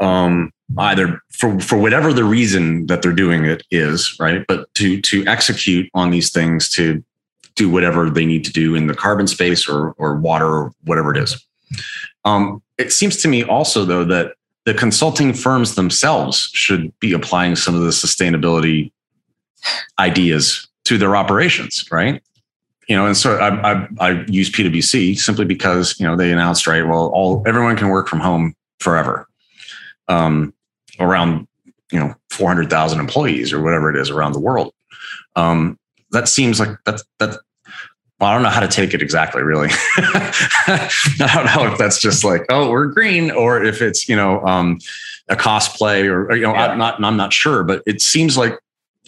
um, 0.00 0.53
either 0.78 1.20
for 1.30 1.58
for 1.60 1.78
whatever 1.78 2.12
the 2.12 2.24
reason 2.24 2.86
that 2.86 3.02
they're 3.02 3.12
doing 3.12 3.44
it 3.44 3.62
is 3.70 4.16
right? 4.18 4.44
But 4.48 4.72
to 4.74 5.00
to 5.02 5.26
execute 5.26 5.90
on 5.94 6.10
these 6.10 6.32
things 6.32 6.68
to 6.70 7.04
do 7.54 7.70
whatever 7.70 8.10
they 8.10 8.26
need 8.26 8.44
to 8.44 8.52
do 8.52 8.74
in 8.74 8.86
the 8.86 8.94
carbon 8.94 9.26
space 9.26 9.68
or 9.68 9.92
or 9.92 10.16
water 10.16 10.46
or 10.46 10.72
whatever 10.84 11.14
it 11.14 11.22
is. 11.22 11.44
Um, 12.24 12.62
it 12.78 12.92
seems 12.92 13.16
to 13.18 13.28
me 13.28 13.44
also 13.44 13.84
though 13.84 14.04
that 14.04 14.34
the 14.64 14.74
consulting 14.74 15.34
firms 15.34 15.74
themselves 15.74 16.50
should 16.54 16.98
be 16.98 17.12
applying 17.12 17.54
some 17.56 17.74
of 17.74 17.82
the 17.82 17.90
sustainability 17.90 18.90
ideas 19.98 20.66
to 20.84 20.98
their 20.98 21.16
operations 21.16 21.84
right? 21.90 22.22
You 22.88 22.96
know 22.96 23.06
and 23.06 23.16
so 23.16 23.36
i 23.36 23.72
i, 23.72 23.88
I 23.98 24.24
use 24.28 24.50
pwc 24.50 25.18
simply 25.18 25.46
because 25.46 25.98
you 25.98 26.06
know 26.06 26.16
they 26.16 26.30
announced 26.30 26.66
right 26.66 26.86
well 26.86 27.06
all 27.14 27.42
everyone 27.46 27.78
can 27.78 27.88
work 27.88 28.08
from 28.08 28.20
home 28.20 28.54
forever 28.78 29.26
um, 30.08 30.54
around 31.00 31.46
you 31.92 31.98
know 31.98 32.14
400,000 32.30 32.98
employees 32.98 33.52
or 33.52 33.62
whatever 33.62 33.90
it 33.90 33.96
is 33.96 34.10
around 34.10 34.32
the 34.32 34.40
world. 34.40 34.72
Um, 35.36 35.78
that 36.10 36.28
seems 36.28 36.60
like 36.60 36.70
that's 36.84 37.04
that. 37.18 37.38
Well, 38.20 38.30
I 38.30 38.34
don't 38.34 38.44
know 38.44 38.48
how 38.48 38.60
to 38.60 38.68
take 38.68 38.94
it 38.94 39.02
exactly, 39.02 39.42
really. 39.42 39.68
I 39.96 40.90
don't 41.18 41.46
know 41.46 41.72
if 41.72 41.78
that's 41.78 42.00
just 42.00 42.24
like, 42.24 42.46
oh, 42.48 42.70
we're 42.70 42.86
green, 42.86 43.30
or 43.30 43.62
if 43.62 43.82
it's 43.82 44.08
you 44.08 44.16
know 44.16 44.44
um, 44.44 44.78
a 45.28 45.36
cosplay, 45.36 46.06
or, 46.06 46.26
or 46.26 46.36
you 46.36 46.42
know, 46.42 46.52
yeah. 46.52 46.68
I'm 46.68 46.78
not, 46.78 47.02
I'm 47.02 47.16
not 47.16 47.32
sure, 47.32 47.64
but 47.64 47.82
it 47.86 48.00
seems 48.00 48.36
like 48.36 48.58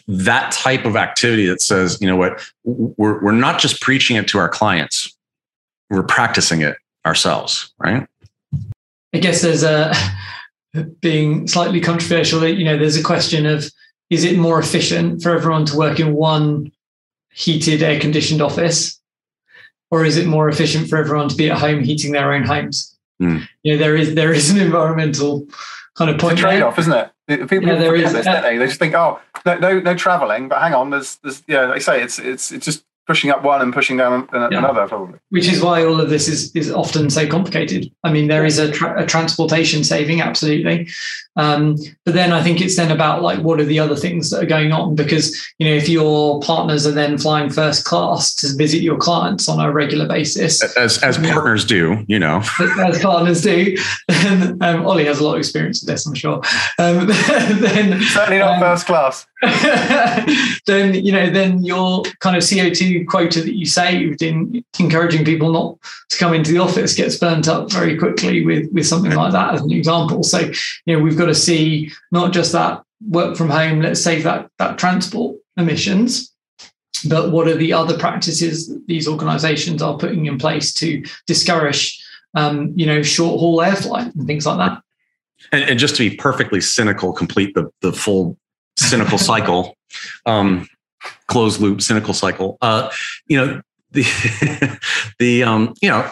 that 0.09 0.53
type 0.53 0.85
of 0.85 0.97
activity 0.97 1.47
that 1.47 1.61
says, 1.61 1.99
you 2.01 2.07
know 2.07 2.17
what, 2.17 2.41
we're 2.65 3.23
we're 3.23 3.33
not 3.33 3.61
just 3.61 3.81
preaching 3.81 4.17
it 4.17 4.29
to 4.29 4.39
our 4.39 4.49
clients, 4.49 5.17
we're 5.89 6.03
practicing 6.03 6.63
it 6.63 6.77
ourselves, 7.05 7.73
right? 7.79 8.07
I 9.15 9.19
guess 9.19 9.41
there's 9.41 9.63
a 9.63 9.93
being 10.85 11.47
slightly 11.49 11.81
controversial, 11.81 12.47
you 12.47 12.65
know, 12.65 12.77
there's 12.77 12.97
a 12.97 13.03
question 13.03 13.47
of 13.47 13.71
is 14.11 14.25
it 14.25 14.39
more 14.39 14.59
efficient 14.59 15.23
for 15.23 15.35
everyone 15.35 15.65
to 15.67 15.77
work 15.77 15.99
in 15.99 16.15
one 16.15 16.73
heated, 17.33 17.83
air 17.83 17.99
conditioned 18.01 18.41
office? 18.41 19.01
Or 19.91 20.05
is 20.05 20.17
it 20.17 20.27
more 20.27 20.49
efficient 20.49 20.89
for 20.89 20.97
everyone 20.97 21.29
to 21.29 21.37
be 21.37 21.51
at 21.51 21.59
home 21.59 21.83
heating 21.83 22.12
their 22.12 22.33
own 22.33 22.45
homes? 22.45 22.97
Mm. 23.23 23.49
You 23.62 23.73
know, 23.73 23.79
there 23.79 23.97
is 23.97 24.15
there 24.15 24.33
is 24.33 24.51
an 24.51 24.59
environmental 24.59 25.47
kind 25.97 26.11
of 26.11 26.19
point. 26.19 26.39
trade 26.39 26.62
off, 26.62 26.79
isn't 26.79 26.93
it? 26.93 27.49
People 27.49 27.69
yeah, 27.69 27.77
there 27.77 27.97
is, 27.97 28.12
this, 28.12 28.27
uh, 28.27 28.41
they? 28.41 28.57
they? 28.57 28.67
just 28.67 28.79
think, 28.79 28.95
oh, 28.95 29.21
no, 29.45 29.59
no, 29.59 29.81
no 29.81 29.95
traveling, 29.95 30.49
but 30.49 30.61
hang 30.61 30.75
on, 30.75 30.91
there's, 30.91 31.17
there's, 31.17 31.43
yeah, 31.49 31.67
they 31.67 31.81
say 31.81 32.01
it's, 32.01 32.21
it's, 32.21 32.53
it's 32.53 32.65
just 32.65 32.85
pushing 33.07 33.31
up 33.31 33.42
one 33.42 33.62
and 33.62 33.73
pushing 33.73 33.97
down 33.97 34.29
yeah. 34.33 34.49
another 34.59 34.87
probably. 34.88 35.19
Which 35.31 35.49
is 35.49 35.62
why 35.62 35.85
all 35.85 36.01
of 36.01 36.11
this 36.11 36.29
is 36.29 36.55
is 36.55 36.71
often 36.71 37.11
so 37.11 37.27
complicated. 37.27 37.90
I 38.05 38.12
mean 38.12 38.29
there 38.29 38.45
is 38.45 38.59
a, 38.59 38.71
tra- 38.71 39.03
a 39.03 39.07
transportation 39.07 39.85
saving 39.85 40.21
absolutely 40.21 40.88
um, 41.37 41.77
but 42.05 42.14
then 42.14 42.33
i 42.33 42.42
think 42.42 42.61
it's 42.61 42.77
then 42.77 42.90
about 42.90 43.22
like 43.22 43.40
what 43.40 43.61
are 43.61 43.64
the 43.64 43.79
other 43.79 43.96
things 43.96 44.31
that 44.31 44.42
are 44.42 44.46
going 44.46 44.72
on? 44.72 44.94
Because 44.94 45.35
you 45.59 45.68
know 45.68 45.75
if 45.75 45.88
your 45.88 46.40
partners 46.40 46.87
are 46.87 46.92
then 46.92 47.18
flying 47.18 47.51
first 47.51 47.85
class 47.85 48.35
to 48.37 48.57
visit 48.57 48.83
your 48.83 48.96
clients 48.96 49.49
on 49.49 49.61
a 49.61 49.72
regular 49.72 50.07
basis 50.07 50.62
as 50.77 51.03
as 51.03 51.18
partners 51.18 51.64
do 51.64 52.05
you 52.09 52.18
know. 52.18 52.42
As 52.87 53.01
partners 53.01 53.42
do 53.42 53.77
then, 54.09 54.62
um, 54.62 54.87
ollie 54.87 55.07
has 55.07 55.18
a 55.18 55.25
lot 55.25 55.35
of 55.35 55.38
experience 55.38 55.83
with 55.83 55.88
this 55.88 56.07
i'm 56.07 56.14
sure. 56.14 56.40
Um, 56.79 57.07
then 57.61 58.01
certainly 58.03 58.38
not 58.38 58.55
um, 58.55 58.61
first 58.61 58.87
class. 58.87 59.27
then 60.66 60.94
you 60.94 61.12
know 61.12 61.29
then 61.31 61.64
your 61.64 62.03
kind 62.20 62.37
of 62.37 62.42
CO2 62.42 63.07
quota 63.07 63.42
that 63.42 63.55
you 63.55 63.66
saved 63.66 64.22
in 64.22 64.64
encouraging 64.79 65.25
people 65.25 65.53
not 65.53 65.79
to 66.09 66.18
come 66.18 66.33
into 66.33 66.53
the 66.53 66.59
office 66.59 66.94
gets 66.94 67.16
burnt 67.16 67.46
up 67.46 67.70
very 67.70 67.99
quickly 67.99 68.44
with 68.44 68.70
with 68.72 68.87
something 68.87 69.12
like 69.12 69.33
that 69.33 69.55
as 69.55 69.61
an 69.61 69.72
example. 69.72 70.22
So 70.22 70.51
you 70.87 70.96
know 70.96 71.03
we've 71.03 71.18
got 71.18 71.26
to 71.27 71.35
see 71.35 71.91
not 72.12 72.33
just 72.33 72.53
that 72.53 72.83
work 73.09 73.37
from 73.37 73.51
home, 73.51 73.81
let's 73.81 74.03
save 74.03 74.25
that 74.25 74.51
that 74.59 74.79
transport 74.79 75.37
emissions, 75.57 76.33
but 77.09 77.31
what 77.31 77.49
are 77.49 77.57
the 77.57 77.73
other 77.73 77.99
practices 77.99 78.69
that 78.69 78.87
these 78.87 79.09
organisations 79.09 79.83
are 79.83 79.97
putting 79.97 80.27
in 80.27 80.39
place 80.39 80.73
to 80.75 81.05
discourage 81.27 82.03
um, 82.35 82.73
you 82.77 82.87
know 82.87 83.03
short 83.03 83.41
haul 83.41 83.61
air 83.62 83.75
flight 83.75 84.15
and 84.15 84.27
things 84.27 84.47
like 84.47 84.59
that. 84.59 84.83
And, 85.53 85.65
and, 85.65 85.79
just 85.79 85.97
to 85.97 86.09
be 86.09 86.17
perfectly 86.17 86.61
cynical, 86.61 87.12
complete 87.12 87.55
the 87.55 87.71
the 87.81 87.93
full 87.93 88.39
cynical 88.79 89.19
cycle, 89.31 89.77
um, 90.25 90.69
closed 91.27 91.61
loop 91.61 91.83
cynical 91.83 92.15
cycle. 92.15 92.59
Uh, 92.61 92.91
you 93.27 93.37
know, 93.37 93.62
the 93.91 94.79
the 95.19 95.43
um, 95.43 95.75
you 95.83 95.89
know, 95.89 96.09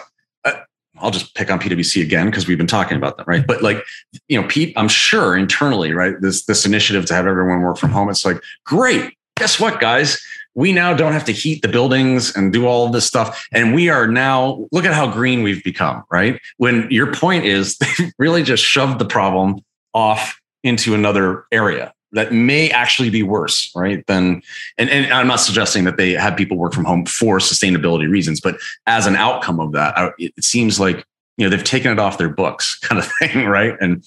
I'll 0.99 1.11
just 1.11 1.35
pick 1.35 1.51
on 1.51 1.59
PwC 1.59 2.01
again 2.01 2.27
because 2.27 2.47
we've 2.47 2.57
been 2.57 2.67
talking 2.67 2.97
about 2.97 3.17
them, 3.17 3.25
right? 3.27 3.41
Mm-hmm. 3.41 3.47
But 3.47 3.61
like, 3.61 3.83
you 4.27 4.41
know, 4.41 4.47
Pete, 4.47 4.73
I'm 4.77 4.87
sure 4.87 5.35
internally, 5.35 5.93
right, 5.93 6.15
this 6.21 6.45
this 6.45 6.65
initiative 6.65 7.05
to 7.07 7.13
have 7.13 7.27
everyone 7.27 7.61
work 7.61 7.77
from 7.77 7.91
home, 7.91 8.09
it's 8.09 8.25
like, 8.25 8.41
great. 8.65 9.13
Guess 9.37 9.59
what, 9.59 9.79
guys? 9.81 10.23
We 10.53 10.71
now 10.71 10.93
don't 10.93 11.11
have 11.11 11.25
to 11.25 11.33
heat 11.33 11.61
the 11.61 11.67
buildings 11.67 12.33
and 12.35 12.53
do 12.53 12.65
all 12.65 12.85
of 12.85 12.93
this 12.93 13.05
stuff. 13.05 13.45
And 13.51 13.75
we 13.75 13.89
are 13.89 14.07
now, 14.07 14.65
look 14.71 14.85
at 14.85 14.93
how 14.93 15.11
green 15.11 15.43
we've 15.43 15.63
become, 15.63 16.03
right? 16.09 16.39
When 16.57 16.87
your 16.89 17.13
point 17.13 17.43
is 17.43 17.77
they 17.79 18.13
really 18.17 18.43
just 18.43 18.63
shoved 18.63 18.99
the 18.99 19.05
problem 19.05 19.59
off 19.93 20.39
into 20.63 20.95
another 20.95 21.45
area 21.51 21.93
that 22.15 22.33
may 22.33 22.69
actually 22.71 23.09
be 23.09 23.21
worse, 23.21 23.71
right? 23.75 24.05
Than 24.07 24.41
and, 24.77 24.89
and 24.89 25.13
I'm 25.13 25.27
not 25.27 25.39
suggesting 25.39 25.83
that 25.83 25.97
they 25.97 26.13
have 26.13 26.35
people 26.35 26.57
work 26.57 26.73
from 26.73 26.85
home 26.85 27.05
for 27.05 27.37
sustainability 27.37 28.09
reasons, 28.09 28.41
but 28.41 28.57
as 28.87 29.05
an 29.05 29.15
outcome 29.15 29.59
of 29.59 29.73
that, 29.73 30.13
it 30.17 30.43
seems 30.43 30.79
like 30.79 31.05
you 31.37 31.45
know 31.45 31.49
they've 31.49 31.63
taken 31.63 31.91
it 31.91 31.99
off 31.99 32.17
their 32.17 32.29
books, 32.29 32.79
kind 32.81 32.99
of 32.99 33.11
thing, 33.19 33.45
right? 33.45 33.75
And 33.79 34.03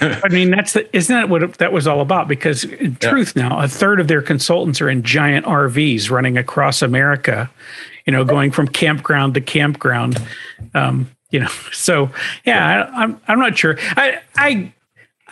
I 0.00 0.28
mean, 0.30 0.50
that's 0.50 0.72
the 0.72 0.96
isn't 0.96 1.14
that 1.14 1.28
what 1.28 1.54
that 1.54 1.72
was 1.72 1.86
all 1.86 2.00
about? 2.00 2.26
Because 2.26 2.64
in 2.64 2.96
yeah. 3.00 3.10
truth, 3.10 3.36
now 3.36 3.60
a 3.60 3.68
third 3.68 4.00
of 4.00 4.08
their 4.08 4.22
consultants 4.22 4.80
are 4.80 4.88
in 4.88 5.02
giant 5.02 5.44
RVs 5.46 6.10
running 6.10 6.38
across 6.38 6.82
America, 6.82 7.50
you 8.06 8.12
know, 8.12 8.24
going 8.24 8.50
from 8.50 8.66
campground 8.66 9.34
to 9.34 9.40
campground. 9.40 10.20
Um, 10.74 11.10
you 11.30 11.40
know, 11.40 11.50
so 11.72 12.10
yeah, 12.44 12.88
I, 12.94 13.02
I'm 13.02 13.20
I'm 13.28 13.38
not 13.38 13.58
sure. 13.58 13.76
I 13.80 14.20
I 14.36 14.72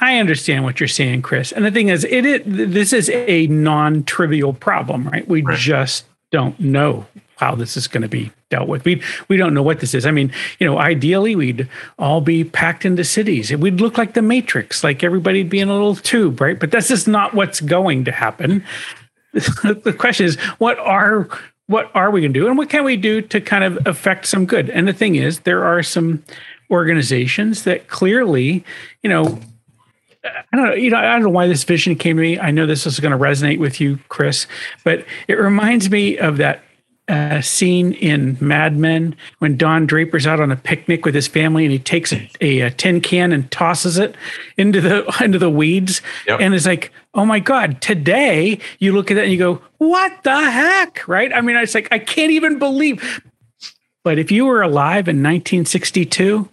I 0.01 0.19
understand 0.19 0.65
what 0.65 0.81
you're 0.81 0.89
saying, 0.89 1.23
Chris. 1.23 1.53
And 1.53 1.65
the 1.65 1.71
thing 1.71 1.89
is, 1.89 2.05
it, 2.05 2.25
it 2.25 2.43
this 2.47 2.93
is 2.93 3.11
a 3.11 3.47
non-trivial 3.49 4.55
problem, 4.55 5.09
right? 5.09 5.27
We 5.29 5.43
right. 5.43 5.59
just 5.59 6.07
don't 6.31 6.59
know 6.59 7.07
how 7.37 7.55
this 7.55 7.77
is 7.77 7.89
going 7.89 8.03
to 8.03 8.09
be 8.09 8.31
dealt 8.51 8.69
with. 8.69 8.85
We 8.85 9.03
we 9.29 9.37
don't 9.37 9.55
know 9.55 9.63
what 9.63 9.81
this 9.81 9.95
is. 9.95 10.07
I 10.07 10.11
mean, 10.11 10.33
you 10.59 10.67
know, 10.67 10.79
ideally 10.79 11.37
we'd 11.37 11.69
all 11.99 12.21
be 12.21 12.45
packed 12.45 12.85
into 12.85 13.05
cities. 13.05 13.55
We'd 13.55 13.81
look 13.81 13.99
like 13.99 14.15
the 14.15 14.23
Matrix, 14.23 14.85
like 14.85 15.03
everybody'd 15.05 15.49
be 15.49 15.61
in 15.61 15.69
a 15.69 15.73
little 15.73 15.97
tube, 15.97 16.41
right? 16.41 16.59
But 16.59 16.71
that's 16.71 16.89
just 16.89 17.09
not 17.09 17.35
what's 17.35 17.61
going 17.61 18.05
to 18.05 18.13
happen. 18.13 18.65
the 19.33 19.95
question 19.97 20.27
is, 20.27 20.37
what 20.59 20.79
are 20.79 21.29
what 21.67 21.91
are 21.95 22.11
we 22.11 22.21
going 22.21 22.33
to 22.33 22.41
do, 22.41 22.49
and 22.49 22.59
what 22.59 22.69
can 22.69 22.85
we 22.85 22.97
do 22.97 23.23
to 23.23 23.41
kind 23.41 23.65
of 23.65 23.87
affect 23.87 24.27
some 24.27 24.45
good? 24.45 24.69
And 24.71 24.89
the 24.89 24.93
thing 24.93 25.15
is, 25.15 25.41
there 25.41 25.65
are 25.65 25.83
some 25.83 26.25
organizations 26.71 27.63
that 27.65 27.89
clearly, 27.89 28.65
you 29.03 29.09
know, 29.09 29.39
I 30.25 30.57
don't 30.57 30.66
know, 30.66 30.75
you 30.75 30.91
know, 30.91 30.99
I 30.99 31.12
don't 31.12 31.23
know 31.23 31.31
why 31.31 31.47
this 31.47 31.64
vision 31.64 31.97
came 31.97 32.16
to 32.16 32.23
me. 32.23 32.39
I 32.39 32.51
know 32.51 32.66
this 32.66 32.87
is 32.87 33.01
going 33.01 33.12
to 33.12 33.18
resonate 33.18 33.59
with 33.59 33.81
you, 33.81 33.99
Chris, 34.09 34.47
but 34.85 35.05
it 35.29 35.35
reminds 35.35 35.91
me 35.91 36.18
of 36.18 36.37
that 36.37 36.62
uh, 37.11 37.41
scene 37.41 37.93
in 37.95 38.37
Mad 38.41 38.77
Men 38.77 39.16
when 39.39 39.57
Don 39.57 39.85
Draper's 39.87 40.27
out 40.27 40.39
on 40.39 40.53
a 40.53 40.57
picnic 40.57 41.05
with 41.05 41.14
his 41.14 41.27
family 41.27 41.64
and 41.64 41.73
he 41.73 41.79
takes 41.79 42.12
a, 42.12 42.31
a, 42.41 42.61
a 42.61 42.71
tin 42.71 43.01
can 43.01 43.33
and 43.33 43.51
tosses 43.51 43.99
it 43.99 44.14
into 44.57 44.81
the 44.81 45.05
into 45.25 45.39
the 45.39 45.51
weeds 45.51 46.03
yep. 46.27 46.41
and 46.41 46.55
it's 46.55 46.66
like, 46.66 46.93
oh 47.14 47.25
my 47.25 47.41
god! 47.41 47.81
Today 47.81 48.61
you 48.79 48.93
look 48.93 49.11
at 49.11 49.14
that 49.14 49.25
and 49.25 49.33
you 49.33 49.39
go, 49.39 49.61
what 49.79 50.23
the 50.23 50.51
heck, 50.51 51.07
right? 51.09 51.33
I 51.33 51.41
mean, 51.41 51.57
it's 51.57 51.75
like 51.75 51.89
I 51.91 51.99
can't 51.99 52.31
even 52.31 52.59
believe. 52.59 53.23
But 54.05 54.18
if 54.18 54.31
you 54.31 54.47
were 54.47 54.62
alive 54.62 55.09
in 55.09 55.16
1962, 55.16 56.49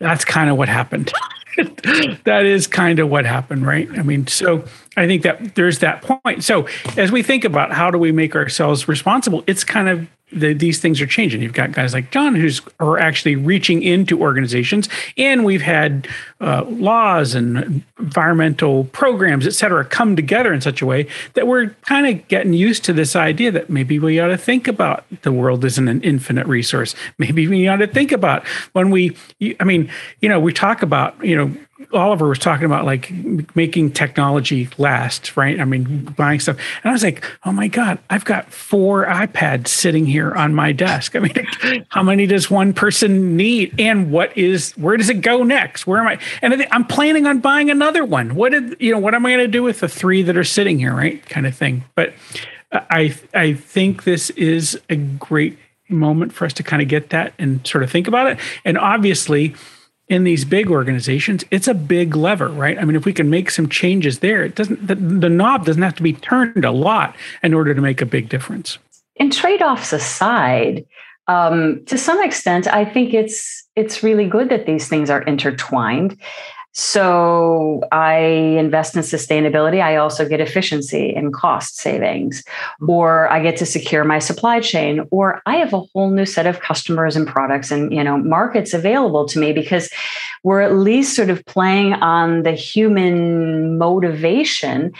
that's 0.00 0.24
kind 0.24 0.48
of 0.48 0.56
what 0.56 0.68
happened. 0.68 1.12
that 2.24 2.44
is 2.44 2.66
kind 2.66 2.98
of 2.98 3.08
what 3.08 3.24
happened, 3.24 3.66
right? 3.66 3.88
I 3.98 4.02
mean, 4.02 4.26
so 4.26 4.64
I 4.96 5.06
think 5.06 5.22
that 5.22 5.54
there's 5.54 5.78
that 5.80 6.02
point. 6.02 6.44
So 6.44 6.68
as 6.96 7.10
we 7.10 7.22
think 7.22 7.44
about 7.44 7.72
how 7.72 7.90
do 7.90 7.98
we 7.98 8.12
make 8.12 8.34
ourselves 8.34 8.88
responsible, 8.88 9.42
it's 9.46 9.64
kind 9.64 9.88
of 9.88 10.06
the, 10.32 10.52
these 10.52 10.80
things 10.80 11.00
are 11.00 11.06
changing. 11.06 11.40
You've 11.40 11.52
got 11.52 11.72
guys 11.72 11.94
like 11.94 12.10
John 12.10 12.34
who's 12.34 12.60
are 12.80 12.98
actually 12.98 13.36
reaching 13.36 13.82
into 13.82 14.20
organizations, 14.20 14.88
and 15.16 15.44
we've 15.44 15.62
had 15.62 16.08
uh, 16.40 16.64
laws 16.64 17.34
and 17.34 17.82
environmental 17.98 18.84
programs, 18.84 19.46
et 19.46 19.54
cetera, 19.54 19.84
come 19.84 20.16
together 20.16 20.52
in 20.52 20.60
such 20.60 20.82
a 20.82 20.86
way 20.86 21.06
that 21.34 21.46
we're 21.46 21.70
kind 21.86 22.06
of 22.06 22.28
getting 22.28 22.52
used 22.52 22.84
to 22.84 22.92
this 22.92 23.16
idea 23.16 23.50
that 23.50 23.70
maybe 23.70 23.98
we 23.98 24.18
ought 24.20 24.28
to 24.28 24.36
think 24.36 24.68
about 24.68 25.04
the 25.22 25.32
world 25.32 25.64
isn't 25.64 25.88
an 25.88 26.02
infinite 26.02 26.46
resource. 26.46 26.94
Maybe 27.18 27.46
we 27.48 27.68
ought 27.68 27.76
to 27.76 27.86
think 27.86 28.12
about 28.12 28.46
when 28.72 28.90
we, 28.90 29.16
I 29.60 29.64
mean, 29.64 29.90
you 30.20 30.28
know, 30.28 30.40
we 30.40 30.52
talk 30.52 30.82
about, 30.82 31.24
you 31.24 31.36
know, 31.36 31.56
Oliver 31.92 32.26
was 32.26 32.38
talking 32.38 32.64
about 32.64 32.86
like 32.86 33.10
making 33.54 33.92
technology 33.92 34.68
last, 34.78 35.36
right? 35.36 35.60
I 35.60 35.64
mean, 35.64 36.04
buying 36.16 36.40
stuff. 36.40 36.56
And 36.82 36.90
I 36.90 36.92
was 36.92 37.02
like, 37.02 37.24
oh 37.44 37.52
my 37.52 37.68
God, 37.68 37.98
I've 38.08 38.24
got 38.24 38.50
four 38.50 39.04
iPads 39.04 39.68
sitting 39.68 40.06
here 40.06 40.32
on 40.32 40.54
my 40.54 40.72
desk. 40.72 41.14
I 41.14 41.18
mean, 41.18 41.34
how 41.90 42.02
many 42.02 42.26
does 42.26 42.50
one 42.50 42.72
person 42.72 43.36
need? 43.36 43.78
And 43.78 44.10
what 44.10 44.36
is, 44.36 44.72
where 44.72 44.96
does 44.96 45.10
it 45.10 45.20
go 45.20 45.42
next? 45.42 45.86
Where 45.86 46.00
am 46.00 46.08
I? 46.08 46.18
And 46.40 46.66
I'm 46.70 46.84
planning 46.84 47.26
on 47.26 47.40
buying 47.40 47.70
another 47.70 48.04
one. 48.04 48.34
What 48.34 48.52
did, 48.52 48.76
you 48.80 48.92
know, 48.92 48.98
what 48.98 49.14
am 49.14 49.26
I 49.26 49.32
going 49.32 49.44
to 49.44 49.48
do 49.48 49.62
with 49.62 49.80
the 49.80 49.88
three 49.88 50.22
that 50.22 50.36
are 50.36 50.44
sitting 50.44 50.78
here, 50.78 50.94
right? 50.94 51.24
Kind 51.26 51.46
of 51.46 51.54
thing. 51.54 51.84
But 51.94 52.14
I, 52.72 53.14
I 53.34 53.52
think 53.52 54.04
this 54.04 54.30
is 54.30 54.80
a 54.88 54.96
great 54.96 55.58
moment 55.88 56.32
for 56.32 56.46
us 56.46 56.52
to 56.54 56.62
kind 56.62 56.82
of 56.82 56.88
get 56.88 57.10
that 57.10 57.34
and 57.38 57.64
sort 57.66 57.84
of 57.84 57.90
think 57.90 58.08
about 58.08 58.28
it. 58.28 58.38
And 58.64 58.78
obviously, 58.78 59.54
in 60.08 60.24
these 60.24 60.44
big 60.44 60.70
organizations, 60.70 61.44
it's 61.50 61.66
a 61.66 61.74
big 61.74 62.14
lever, 62.14 62.48
right? 62.48 62.78
I 62.78 62.84
mean, 62.84 62.96
if 62.96 63.04
we 63.04 63.12
can 63.12 63.28
make 63.28 63.50
some 63.50 63.68
changes 63.68 64.20
there, 64.20 64.44
it 64.44 64.54
doesn't 64.54 64.86
the, 64.86 64.94
the 64.94 65.28
knob 65.28 65.66
doesn't 65.66 65.82
have 65.82 65.96
to 65.96 66.02
be 66.02 66.12
turned 66.12 66.64
a 66.64 66.70
lot 66.70 67.16
in 67.42 67.54
order 67.54 67.74
to 67.74 67.80
make 67.80 68.00
a 68.00 68.06
big 68.06 68.28
difference. 68.28 68.78
And 69.18 69.32
trade-offs 69.32 69.92
aside, 69.92 70.84
um, 71.26 71.84
to 71.86 71.98
some 71.98 72.22
extent, 72.22 72.68
I 72.68 72.84
think 72.84 73.14
it's 73.14 73.66
it's 73.74 74.02
really 74.02 74.28
good 74.28 74.48
that 74.50 74.66
these 74.66 74.88
things 74.88 75.10
are 75.10 75.22
intertwined. 75.22 76.20
So 76.78 77.80
I 77.90 78.18
invest 78.18 78.96
in 78.96 79.00
sustainability. 79.00 79.82
I 79.82 79.96
also 79.96 80.28
get 80.28 80.42
efficiency 80.42 81.14
and 81.16 81.32
cost 81.32 81.78
savings, 81.78 82.44
or 82.86 83.32
I 83.32 83.40
get 83.40 83.56
to 83.56 83.66
secure 83.66 84.04
my 84.04 84.18
supply 84.18 84.60
chain, 84.60 85.00
or 85.10 85.40
I 85.46 85.56
have 85.56 85.72
a 85.72 85.80
whole 85.80 86.10
new 86.10 86.26
set 86.26 86.46
of 86.46 86.60
customers 86.60 87.16
and 87.16 87.26
products 87.26 87.70
and 87.70 87.94
you 87.94 88.04
know 88.04 88.18
markets 88.18 88.74
available 88.74 89.26
to 89.28 89.38
me 89.38 89.54
because 89.54 89.88
we're 90.42 90.60
at 90.60 90.74
least 90.74 91.16
sort 91.16 91.30
of 91.30 91.42
playing 91.46 91.94
on 91.94 92.42
the 92.42 92.52
human 92.52 93.78
motivation 93.78 94.92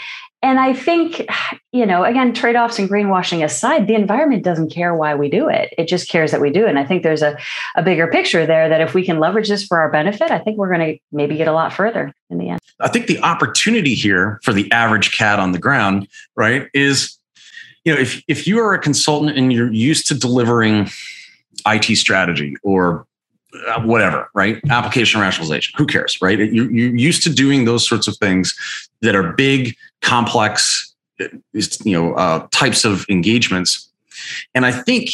and 0.46 0.60
I 0.60 0.74
think, 0.74 1.26
you 1.72 1.84
know, 1.84 2.04
again, 2.04 2.32
trade 2.32 2.54
offs 2.54 2.78
and 2.78 2.88
greenwashing 2.88 3.44
aside, 3.44 3.88
the 3.88 3.96
environment 3.96 4.44
doesn't 4.44 4.70
care 4.70 4.94
why 4.94 5.16
we 5.16 5.28
do 5.28 5.48
it. 5.48 5.74
It 5.76 5.88
just 5.88 6.08
cares 6.08 6.30
that 6.30 6.40
we 6.40 6.50
do 6.50 6.66
it. 6.66 6.68
And 6.68 6.78
I 6.78 6.84
think 6.84 7.02
there's 7.02 7.22
a, 7.22 7.36
a 7.74 7.82
bigger 7.82 8.06
picture 8.06 8.46
there 8.46 8.68
that 8.68 8.80
if 8.80 8.94
we 8.94 9.04
can 9.04 9.18
leverage 9.18 9.48
this 9.48 9.66
for 9.66 9.80
our 9.80 9.90
benefit, 9.90 10.30
I 10.30 10.38
think 10.38 10.56
we're 10.56 10.72
going 10.72 10.94
to 10.94 10.98
maybe 11.10 11.36
get 11.36 11.48
a 11.48 11.52
lot 11.52 11.72
further 11.72 12.12
in 12.30 12.38
the 12.38 12.50
end. 12.50 12.60
I 12.78 12.86
think 12.86 13.08
the 13.08 13.18
opportunity 13.22 13.96
here 13.96 14.38
for 14.44 14.52
the 14.52 14.70
average 14.70 15.10
cat 15.10 15.40
on 15.40 15.50
the 15.50 15.58
ground, 15.58 16.06
right, 16.36 16.68
is, 16.72 17.18
you 17.84 17.92
know, 17.92 18.00
if, 18.00 18.22
if 18.28 18.46
you 18.46 18.60
are 18.60 18.72
a 18.72 18.78
consultant 18.78 19.36
and 19.36 19.52
you're 19.52 19.72
used 19.72 20.06
to 20.06 20.14
delivering 20.14 20.88
IT 21.66 21.96
strategy 21.96 22.54
or 22.62 23.04
uh, 23.68 23.82
whatever, 23.82 24.28
right? 24.34 24.60
Application 24.70 25.20
rationalization. 25.20 25.74
Who 25.76 25.86
cares, 25.86 26.18
right? 26.20 26.38
You, 26.38 26.68
you're 26.68 26.94
used 26.96 27.22
to 27.24 27.30
doing 27.30 27.64
those 27.64 27.86
sorts 27.86 28.08
of 28.08 28.16
things 28.18 28.54
that 29.02 29.14
are 29.14 29.32
big, 29.32 29.76
complex, 30.02 30.94
you 31.18 31.92
know, 31.92 32.14
uh, 32.14 32.46
types 32.50 32.84
of 32.84 33.06
engagements. 33.08 33.88
And 34.54 34.66
I 34.66 34.72
think 34.72 35.10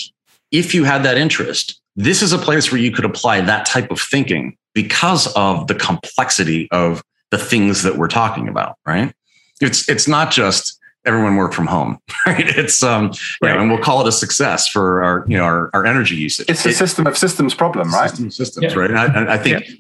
if 0.51 0.75
you 0.75 0.85
had 0.85 1.03
that 1.05 1.17
interest, 1.17 1.81
this 1.97 2.23
is 2.23 2.33
a 2.33 2.39
place 2.39 2.73
where 2.73 2.81
you 2.81 2.91
could 2.91 3.05
apply 3.05 3.41
that 3.43 3.67
type 3.67 3.91
of 3.91 4.01
thinking 4.01 4.57
because 4.75 5.27
of 5.35 5.67
the 5.67 5.75
complexity 5.75 6.69
of 6.71 7.03
the 7.31 7.39
things 7.39 7.83
that 7.83 7.97
we're 7.97 8.09
talking 8.09 8.49
about, 8.49 8.77
right? 8.87 9.13
It's 9.61 9.89
it's 9.89 10.09
not 10.09 10.31
just 10.31 10.79
everyone 11.05 11.37
work 11.37 11.53
from 11.53 11.67
home, 11.67 11.99
right? 12.27 12.49
It's 12.57 12.83
um, 12.83 13.13
right. 13.43 13.55
Know, 13.55 13.61
and 13.61 13.71
we'll 13.71 13.81
call 13.81 14.01
it 14.01 14.09
a 14.09 14.13
success 14.13 14.69
for 14.69 15.03
our 15.03 15.25
you 15.29 15.37
know 15.37 15.45
our, 15.45 15.71
our 15.75 15.87
energy 15.87 16.17
usage. 16.17 16.49
It's 16.49 16.65
a 16.67 16.71
it, 16.71 16.77
system 16.77 17.07
of 17.07 17.17
systems 17.17 17.55
problem, 17.55 17.91
right? 17.91 18.11
System 18.11 18.31
systems, 18.31 18.73
yeah. 18.73 18.79
right? 18.79 18.91
And 18.91 18.99
I, 18.99 19.35
I 19.35 19.39
think. 19.39 19.69
Yeah. 19.69 19.75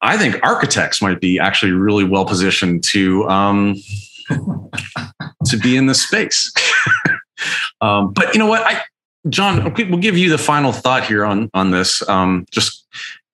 I 0.00 0.16
think 0.16 0.38
architects 0.44 1.02
might 1.02 1.20
be 1.20 1.40
actually 1.40 1.72
really 1.72 2.04
well 2.04 2.24
positioned 2.24 2.84
to 2.84 3.28
um, 3.28 3.74
to 5.46 5.56
be 5.56 5.76
in 5.76 5.86
this 5.86 6.02
space. 6.02 6.52
um, 7.80 8.12
but 8.12 8.32
you 8.32 8.38
know 8.38 8.46
what, 8.46 8.62
I, 8.62 8.82
John, 9.28 9.74
we'll 9.74 9.98
give 9.98 10.16
you 10.16 10.30
the 10.30 10.38
final 10.38 10.72
thought 10.72 11.04
here 11.04 11.24
on 11.24 11.50
on 11.52 11.72
this. 11.72 12.06
Um, 12.08 12.46
just 12.50 12.86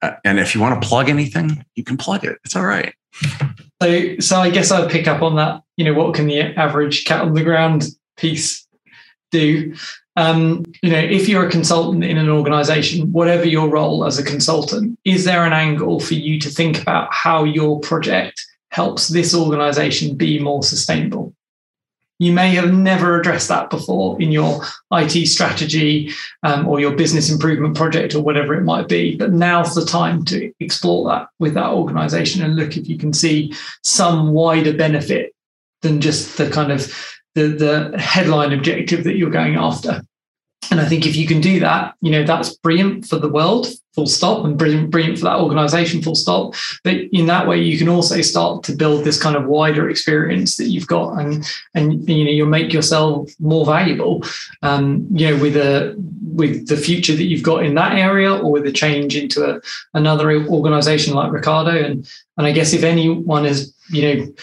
uh, 0.03 0.13
and 0.25 0.39
if 0.39 0.55
you 0.55 0.61
want 0.61 0.81
to 0.81 0.89
plug 0.89 1.09
anything, 1.09 1.65
you 1.75 1.85
can 1.85 1.97
plug 1.97 2.25
it. 2.25 2.39
It's 2.45 2.57
all 2.57 2.65
right. 2.65 2.95
So, 3.83 4.19
so 4.19 4.37
I 4.39 4.51
guess 4.51 4.71
I'd 4.71 4.91
pick 4.91 5.07
up 5.09 5.23
on 5.23 5.37
that. 5.37 5.63
You 5.77 5.85
know, 5.85 5.95
what 5.95 6.15
can 6.15 6.27
the 6.27 6.41
average 6.41 7.05
cat 7.05 7.23
on 7.23 7.35
the 7.35 7.43
ground 7.43 7.87
piece 8.17 8.67
do? 9.31 9.75
Um, 10.17 10.65
you 10.83 10.91
know, 10.91 10.99
if 10.99 11.29
you're 11.29 11.47
a 11.47 11.51
consultant 11.51 12.05
in 12.05 12.19
an 12.19 12.29
organization, 12.29 13.11
whatever 13.13 13.45
your 13.45 13.69
role 13.69 14.05
as 14.05 14.19
a 14.19 14.25
consultant, 14.25 14.99
is 15.05 15.25
there 15.25 15.45
an 15.45 15.53
angle 15.53 15.99
for 15.99 16.15
you 16.15 16.39
to 16.41 16.49
think 16.49 16.81
about 16.81 17.13
how 17.13 17.45
your 17.45 17.81
project 17.81 18.41
helps 18.71 19.09
this 19.09 19.35
organization 19.35 20.17
be 20.17 20.39
more 20.39 20.63
sustainable? 20.63 21.35
You 22.19 22.33
may 22.33 22.51
have 22.51 22.73
never 22.73 23.19
addressed 23.19 23.49
that 23.49 23.71
before 23.71 24.21
in 24.23 24.31
your 24.31 24.65
IT 24.93 25.27
strategy 25.27 26.13
um, 26.45 26.69
or 26.69 26.79
your 26.79 26.95
business 26.95 27.31
improvement 27.31 27.77
project 27.77 28.15
or 28.15 28.23
whatever 28.23 28.55
it 28.55 28.63
might 28.63 28.89
be. 28.89 29.17
But 29.17 29.33
now's 29.33 29.75
the 29.75 29.85
time 29.85 30.25
to 30.27 30.53
explore 30.61 31.09
that 31.09 31.29
with 31.41 31.55
that 31.55 31.71
organization 31.71 32.43
and 32.43 32.55
look 32.55 32.77
if 32.77 32.89
you 32.89 32.97
can 32.97 33.13
see 33.13 33.53
some 33.83 34.33
wider 34.33 34.73
benefit 34.73 35.35
than 35.83 36.01
just 36.01 36.37
the 36.37 36.49
kind 36.51 36.71
of 36.71 36.93
the, 37.35 37.49
the 37.49 37.99
headline 37.99 38.53
objective 38.53 39.05
that 39.05 39.17
you're 39.17 39.31
going 39.31 39.57
after. 39.57 40.03
And 40.71 40.81
I 40.81 40.87
think 40.87 41.07
if 41.07 41.17
you 41.17 41.27
can 41.27 41.41
do 41.41 41.61
that, 41.61 41.95
you 42.01 42.11
know, 42.11 42.25
that's 42.25 42.55
brilliant 42.57 43.07
for 43.07 43.17
the 43.17 43.29
world, 43.29 43.67
full 43.95 44.07
stop, 44.07 44.45
and 44.45 44.59
brilliant, 44.59 44.91
brilliant 44.91 45.19
for 45.19 45.25
that 45.25 45.39
organization, 45.39 46.03
full 46.03 46.15
stop. 46.15 46.55
But 46.83 46.97
in 47.13 47.27
that 47.27 47.47
way, 47.47 47.61
you 47.61 47.79
can 47.79 47.89
also 47.89 48.21
start 48.23 48.63
to 48.65 48.77
build 48.77 49.05
this 49.05 49.21
kind 49.21 49.37
of 49.37 49.47
wider 49.47 49.89
experience 49.89 50.57
that 50.57 50.69
you've 50.69 50.87
got, 50.87 51.19
and 51.19 51.45
and 51.75 52.09
you 52.09 52.25
know, 52.25 52.31
you'll 52.31 52.49
make 52.49 52.73
yourself 52.73 53.31
more 53.39 53.65
valuable. 53.65 54.23
Um, 54.63 55.07
you 55.11 55.31
know, 55.31 55.41
with 55.41 55.57
a 55.57 55.95
with 56.23 56.69
the 56.69 56.77
future 56.77 57.15
that 57.15 57.25
you've 57.25 57.43
got 57.43 57.65
in 57.65 57.75
that 57.75 57.97
area, 57.97 58.35
or 58.35 58.51
with 58.51 58.67
a 58.67 58.73
change 58.73 59.17
into 59.17 59.45
a, 59.45 59.61
another 59.95 60.31
organization 60.47 61.15
like 61.15 61.33
Ricardo. 61.33 61.73
And 61.73 62.09
and 62.37 62.47
I 62.47 62.53
guess 62.53 62.73
if 62.73 62.83
anyone 62.83 63.47
is, 63.47 63.75
you 63.91 64.03
know 64.03 64.35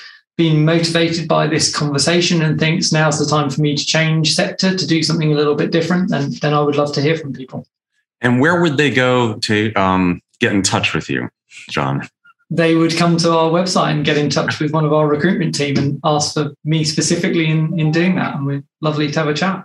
been 0.42 0.66
motivated 0.66 1.28
by 1.28 1.46
this 1.46 1.72
conversation 1.74 2.42
and 2.42 2.60
thinks 2.60 2.92
now's 2.92 3.20
the 3.20 3.26
time 3.28 3.48
for 3.52 3.62
me 3.62 3.76
to 3.76 3.86
change 3.86 4.34
sector 4.34 4.76
to 4.76 4.88
do 4.88 5.04
something 5.04 5.32
a 5.32 5.36
little 5.36 5.54
bit 5.54 5.70
different, 5.70 6.10
then 6.10 6.32
then 6.42 6.52
I 6.52 6.62
would 6.62 6.76
love 6.76 6.92
to 6.94 7.02
hear 7.02 7.16
from 7.16 7.32
people. 7.32 7.68
And 8.22 8.42
where 8.42 8.60
would 8.60 8.78
they 8.78 8.90
go 8.90 9.36
to 9.36 9.72
um, 9.74 10.20
get 10.40 10.52
in 10.52 10.64
touch 10.64 10.96
with 10.96 11.12
you, 11.12 11.30
John? 11.70 12.10
They 12.50 12.74
would 12.74 12.98
come 12.98 13.18
to 13.18 13.32
our 13.38 13.52
website 13.52 13.92
and 13.92 14.04
get 14.04 14.18
in 14.18 14.32
touch 14.32 14.60
with 14.60 14.72
one 14.72 14.84
of 14.84 14.94
our 14.94 15.08
recruitment 15.08 15.54
team 15.54 15.78
and 15.78 16.00
ask 16.04 16.34
for 16.34 16.54
me 16.64 16.86
specifically 16.86 17.48
in, 17.48 17.80
in 17.80 17.92
doing 17.92 18.16
that. 18.16 18.36
And 18.36 18.46
we're 18.48 18.64
lovely 18.82 19.12
to 19.12 19.20
have 19.20 19.28
a 19.28 19.36
chat. 19.36 19.64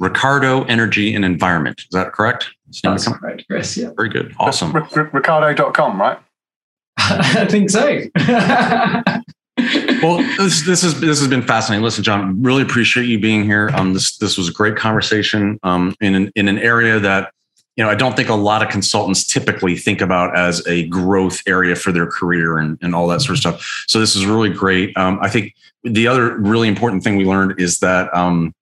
Ricardo 0.00 0.64
Energy 0.64 1.14
and 1.14 1.24
Environment. 1.24 1.78
Is 1.78 1.90
that 1.92 2.12
correct? 2.12 2.50
That's 2.82 3.06
correct, 3.06 3.44
Chris. 3.48 3.76
Yeah. 3.76 3.90
Very 3.96 4.08
good. 4.08 4.34
Awesome. 4.40 4.74
R- 4.74 4.88
R- 4.96 5.10
Ricardo.com, 5.12 6.00
right? 6.00 6.18
I 6.98 7.46
think 7.46 7.70
so. 7.70 8.00
well, 10.02 10.18
this 10.38 10.64
this 10.64 10.84
is 10.84 11.00
this 11.00 11.18
has 11.20 11.28
been 11.28 11.42
fascinating. 11.42 11.84
Listen, 11.84 12.04
John, 12.04 12.42
really 12.42 12.62
appreciate 12.62 13.06
you 13.06 13.18
being 13.18 13.44
here. 13.44 13.70
Um, 13.74 13.94
this 13.94 14.16
this 14.18 14.36
was 14.36 14.48
a 14.48 14.52
great 14.52 14.76
conversation. 14.76 15.58
Um, 15.62 15.94
in 16.00 16.14
an 16.14 16.32
in 16.34 16.48
an 16.48 16.58
area 16.58 16.98
that 17.00 17.32
you 17.76 17.84
know 17.84 17.90
I 17.90 17.94
don't 17.94 18.16
think 18.16 18.28
a 18.28 18.34
lot 18.34 18.62
of 18.62 18.68
consultants 18.68 19.24
typically 19.24 19.76
think 19.76 20.00
about 20.00 20.36
as 20.36 20.66
a 20.66 20.86
growth 20.88 21.42
area 21.46 21.76
for 21.76 21.92
their 21.92 22.06
career 22.06 22.58
and 22.58 22.78
and 22.82 22.94
all 22.94 23.06
that 23.08 23.20
sort 23.20 23.32
of 23.32 23.38
stuff. 23.38 23.84
So 23.86 24.00
this 24.00 24.16
is 24.16 24.26
really 24.26 24.50
great. 24.50 24.96
Um, 24.96 25.18
I 25.22 25.28
think 25.28 25.54
the 25.84 26.06
other 26.06 26.36
really 26.38 26.68
important 26.68 27.02
thing 27.02 27.16
we 27.16 27.24
learned 27.24 27.60
is 27.60 27.78
that 27.80 28.14
um, 28.14 28.54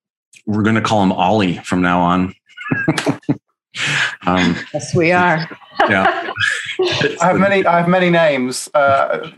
we're 0.46 0.62
going 0.62 0.76
to 0.76 0.82
call 0.82 1.02
him 1.02 1.12
Ollie 1.12 1.58
from 1.58 1.82
now 1.82 2.00
on. 2.00 2.34
um, 4.26 4.56
yes, 4.72 4.94
we 4.94 5.12
are. 5.12 5.48
yeah. 5.88 6.32
I 7.20 7.26
have 7.26 7.38
many. 7.38 7.64
I 7.64 7.78
have 7.80 7.88
many 7.88 8.10
names. 8.10 8.68
Uh, 8.74 9.30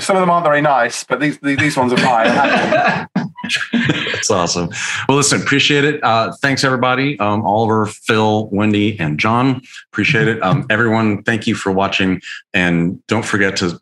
some 0.00 0.16
of 0.16 0.20
them 0.20 0.30
aren't 0.30 0.44
very 0.44 0.60
nice, 0.60 1.04
but 1.04 1.20
these 1.20 1.38
these 1.40 1.76
ones 1.76 1.92
are 1.92 1.98
fine. 1.98 3.06
That's 4.12 4.30
awesome. 4.30 4.70
Well, 5.08 5.16
listen, 5.16 5.40
appreciate 5.40 5.84
it. 5.84 6.02
Uh, 6.02 6.32
thanks, 6.42 6.64
everybody. 6.64 7.18
Um, 7.20 7.44
Oliver, 7.46 7.86
Phil, 7.86 8.48
Wendy, 8.48 8.98
and 8.98 9.20
John. 9.20 9.62
Appreciate 9.92 10.28
it. 10.28 10.42
Um, 10.42 10.66
everyone, 10.70 11.22
thank 11.22 11.46
you 11.46 11.54
for 11.54 11.70
watching. 11.70 12.20
And 12.54 13.04
don't 13.06 13.24
forget 13.24 13.56
to, 13.58 13.80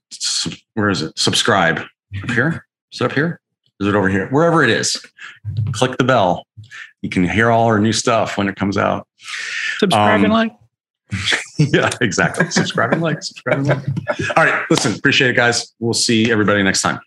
where 0.75 0.91
is 0.91 1.03
it? 1.03 1.19
Subscribe. 1.19 1.81
Up 2.23 2.31
here? 2.31 2.67
Is 2.93 3.01
it 3.01 3.05
up 3.05 3.13
here? 3.13 3.41
Is 3.81 3.89
it 3.89 3.95
over 3.95 4.09
here? 4.09 4.29
Wherever 4.29 4.63
it 4.63 4.71
is. 4.71 5.05
Click 5.73 5.97
the 5.99 6.05
bell. 6.05 6.47
You 7.05 7.11
can 7.11 7.29
hear 7.29 7.51
all 7.51 7.67
our 7.67 7.79
new 7.79 7.93
stuff 7.93 8.39
when 8.39 8.49
it 8.49 8.57
comes 8.57 8.79
out. 8.79 9.07
Subscribe 9.77 10.21
um, 10.21 10.25
and 10.25 10.33
like. 10.33 10.53
yeah, 11.59 11.91
exactly. 12.01 12.51
subscribe 12.51 12.95
and 12.95 13.03
like. 13.03 13.23
Subscribe 13.23 13.59
and 13.59 13.69
like. 13.69 13.79
All 14.39 14.45
right. 14.47 14.65
Listen, 14.71 14.95
appreciate 14.95 15.29
it, 15.29 15.37
guys. 15.37 15.75
We'll 15.79 15.93
see 15.93 16.33
everybody 16.33 16.63
next 16.63 16.81
time. 16.81 17.01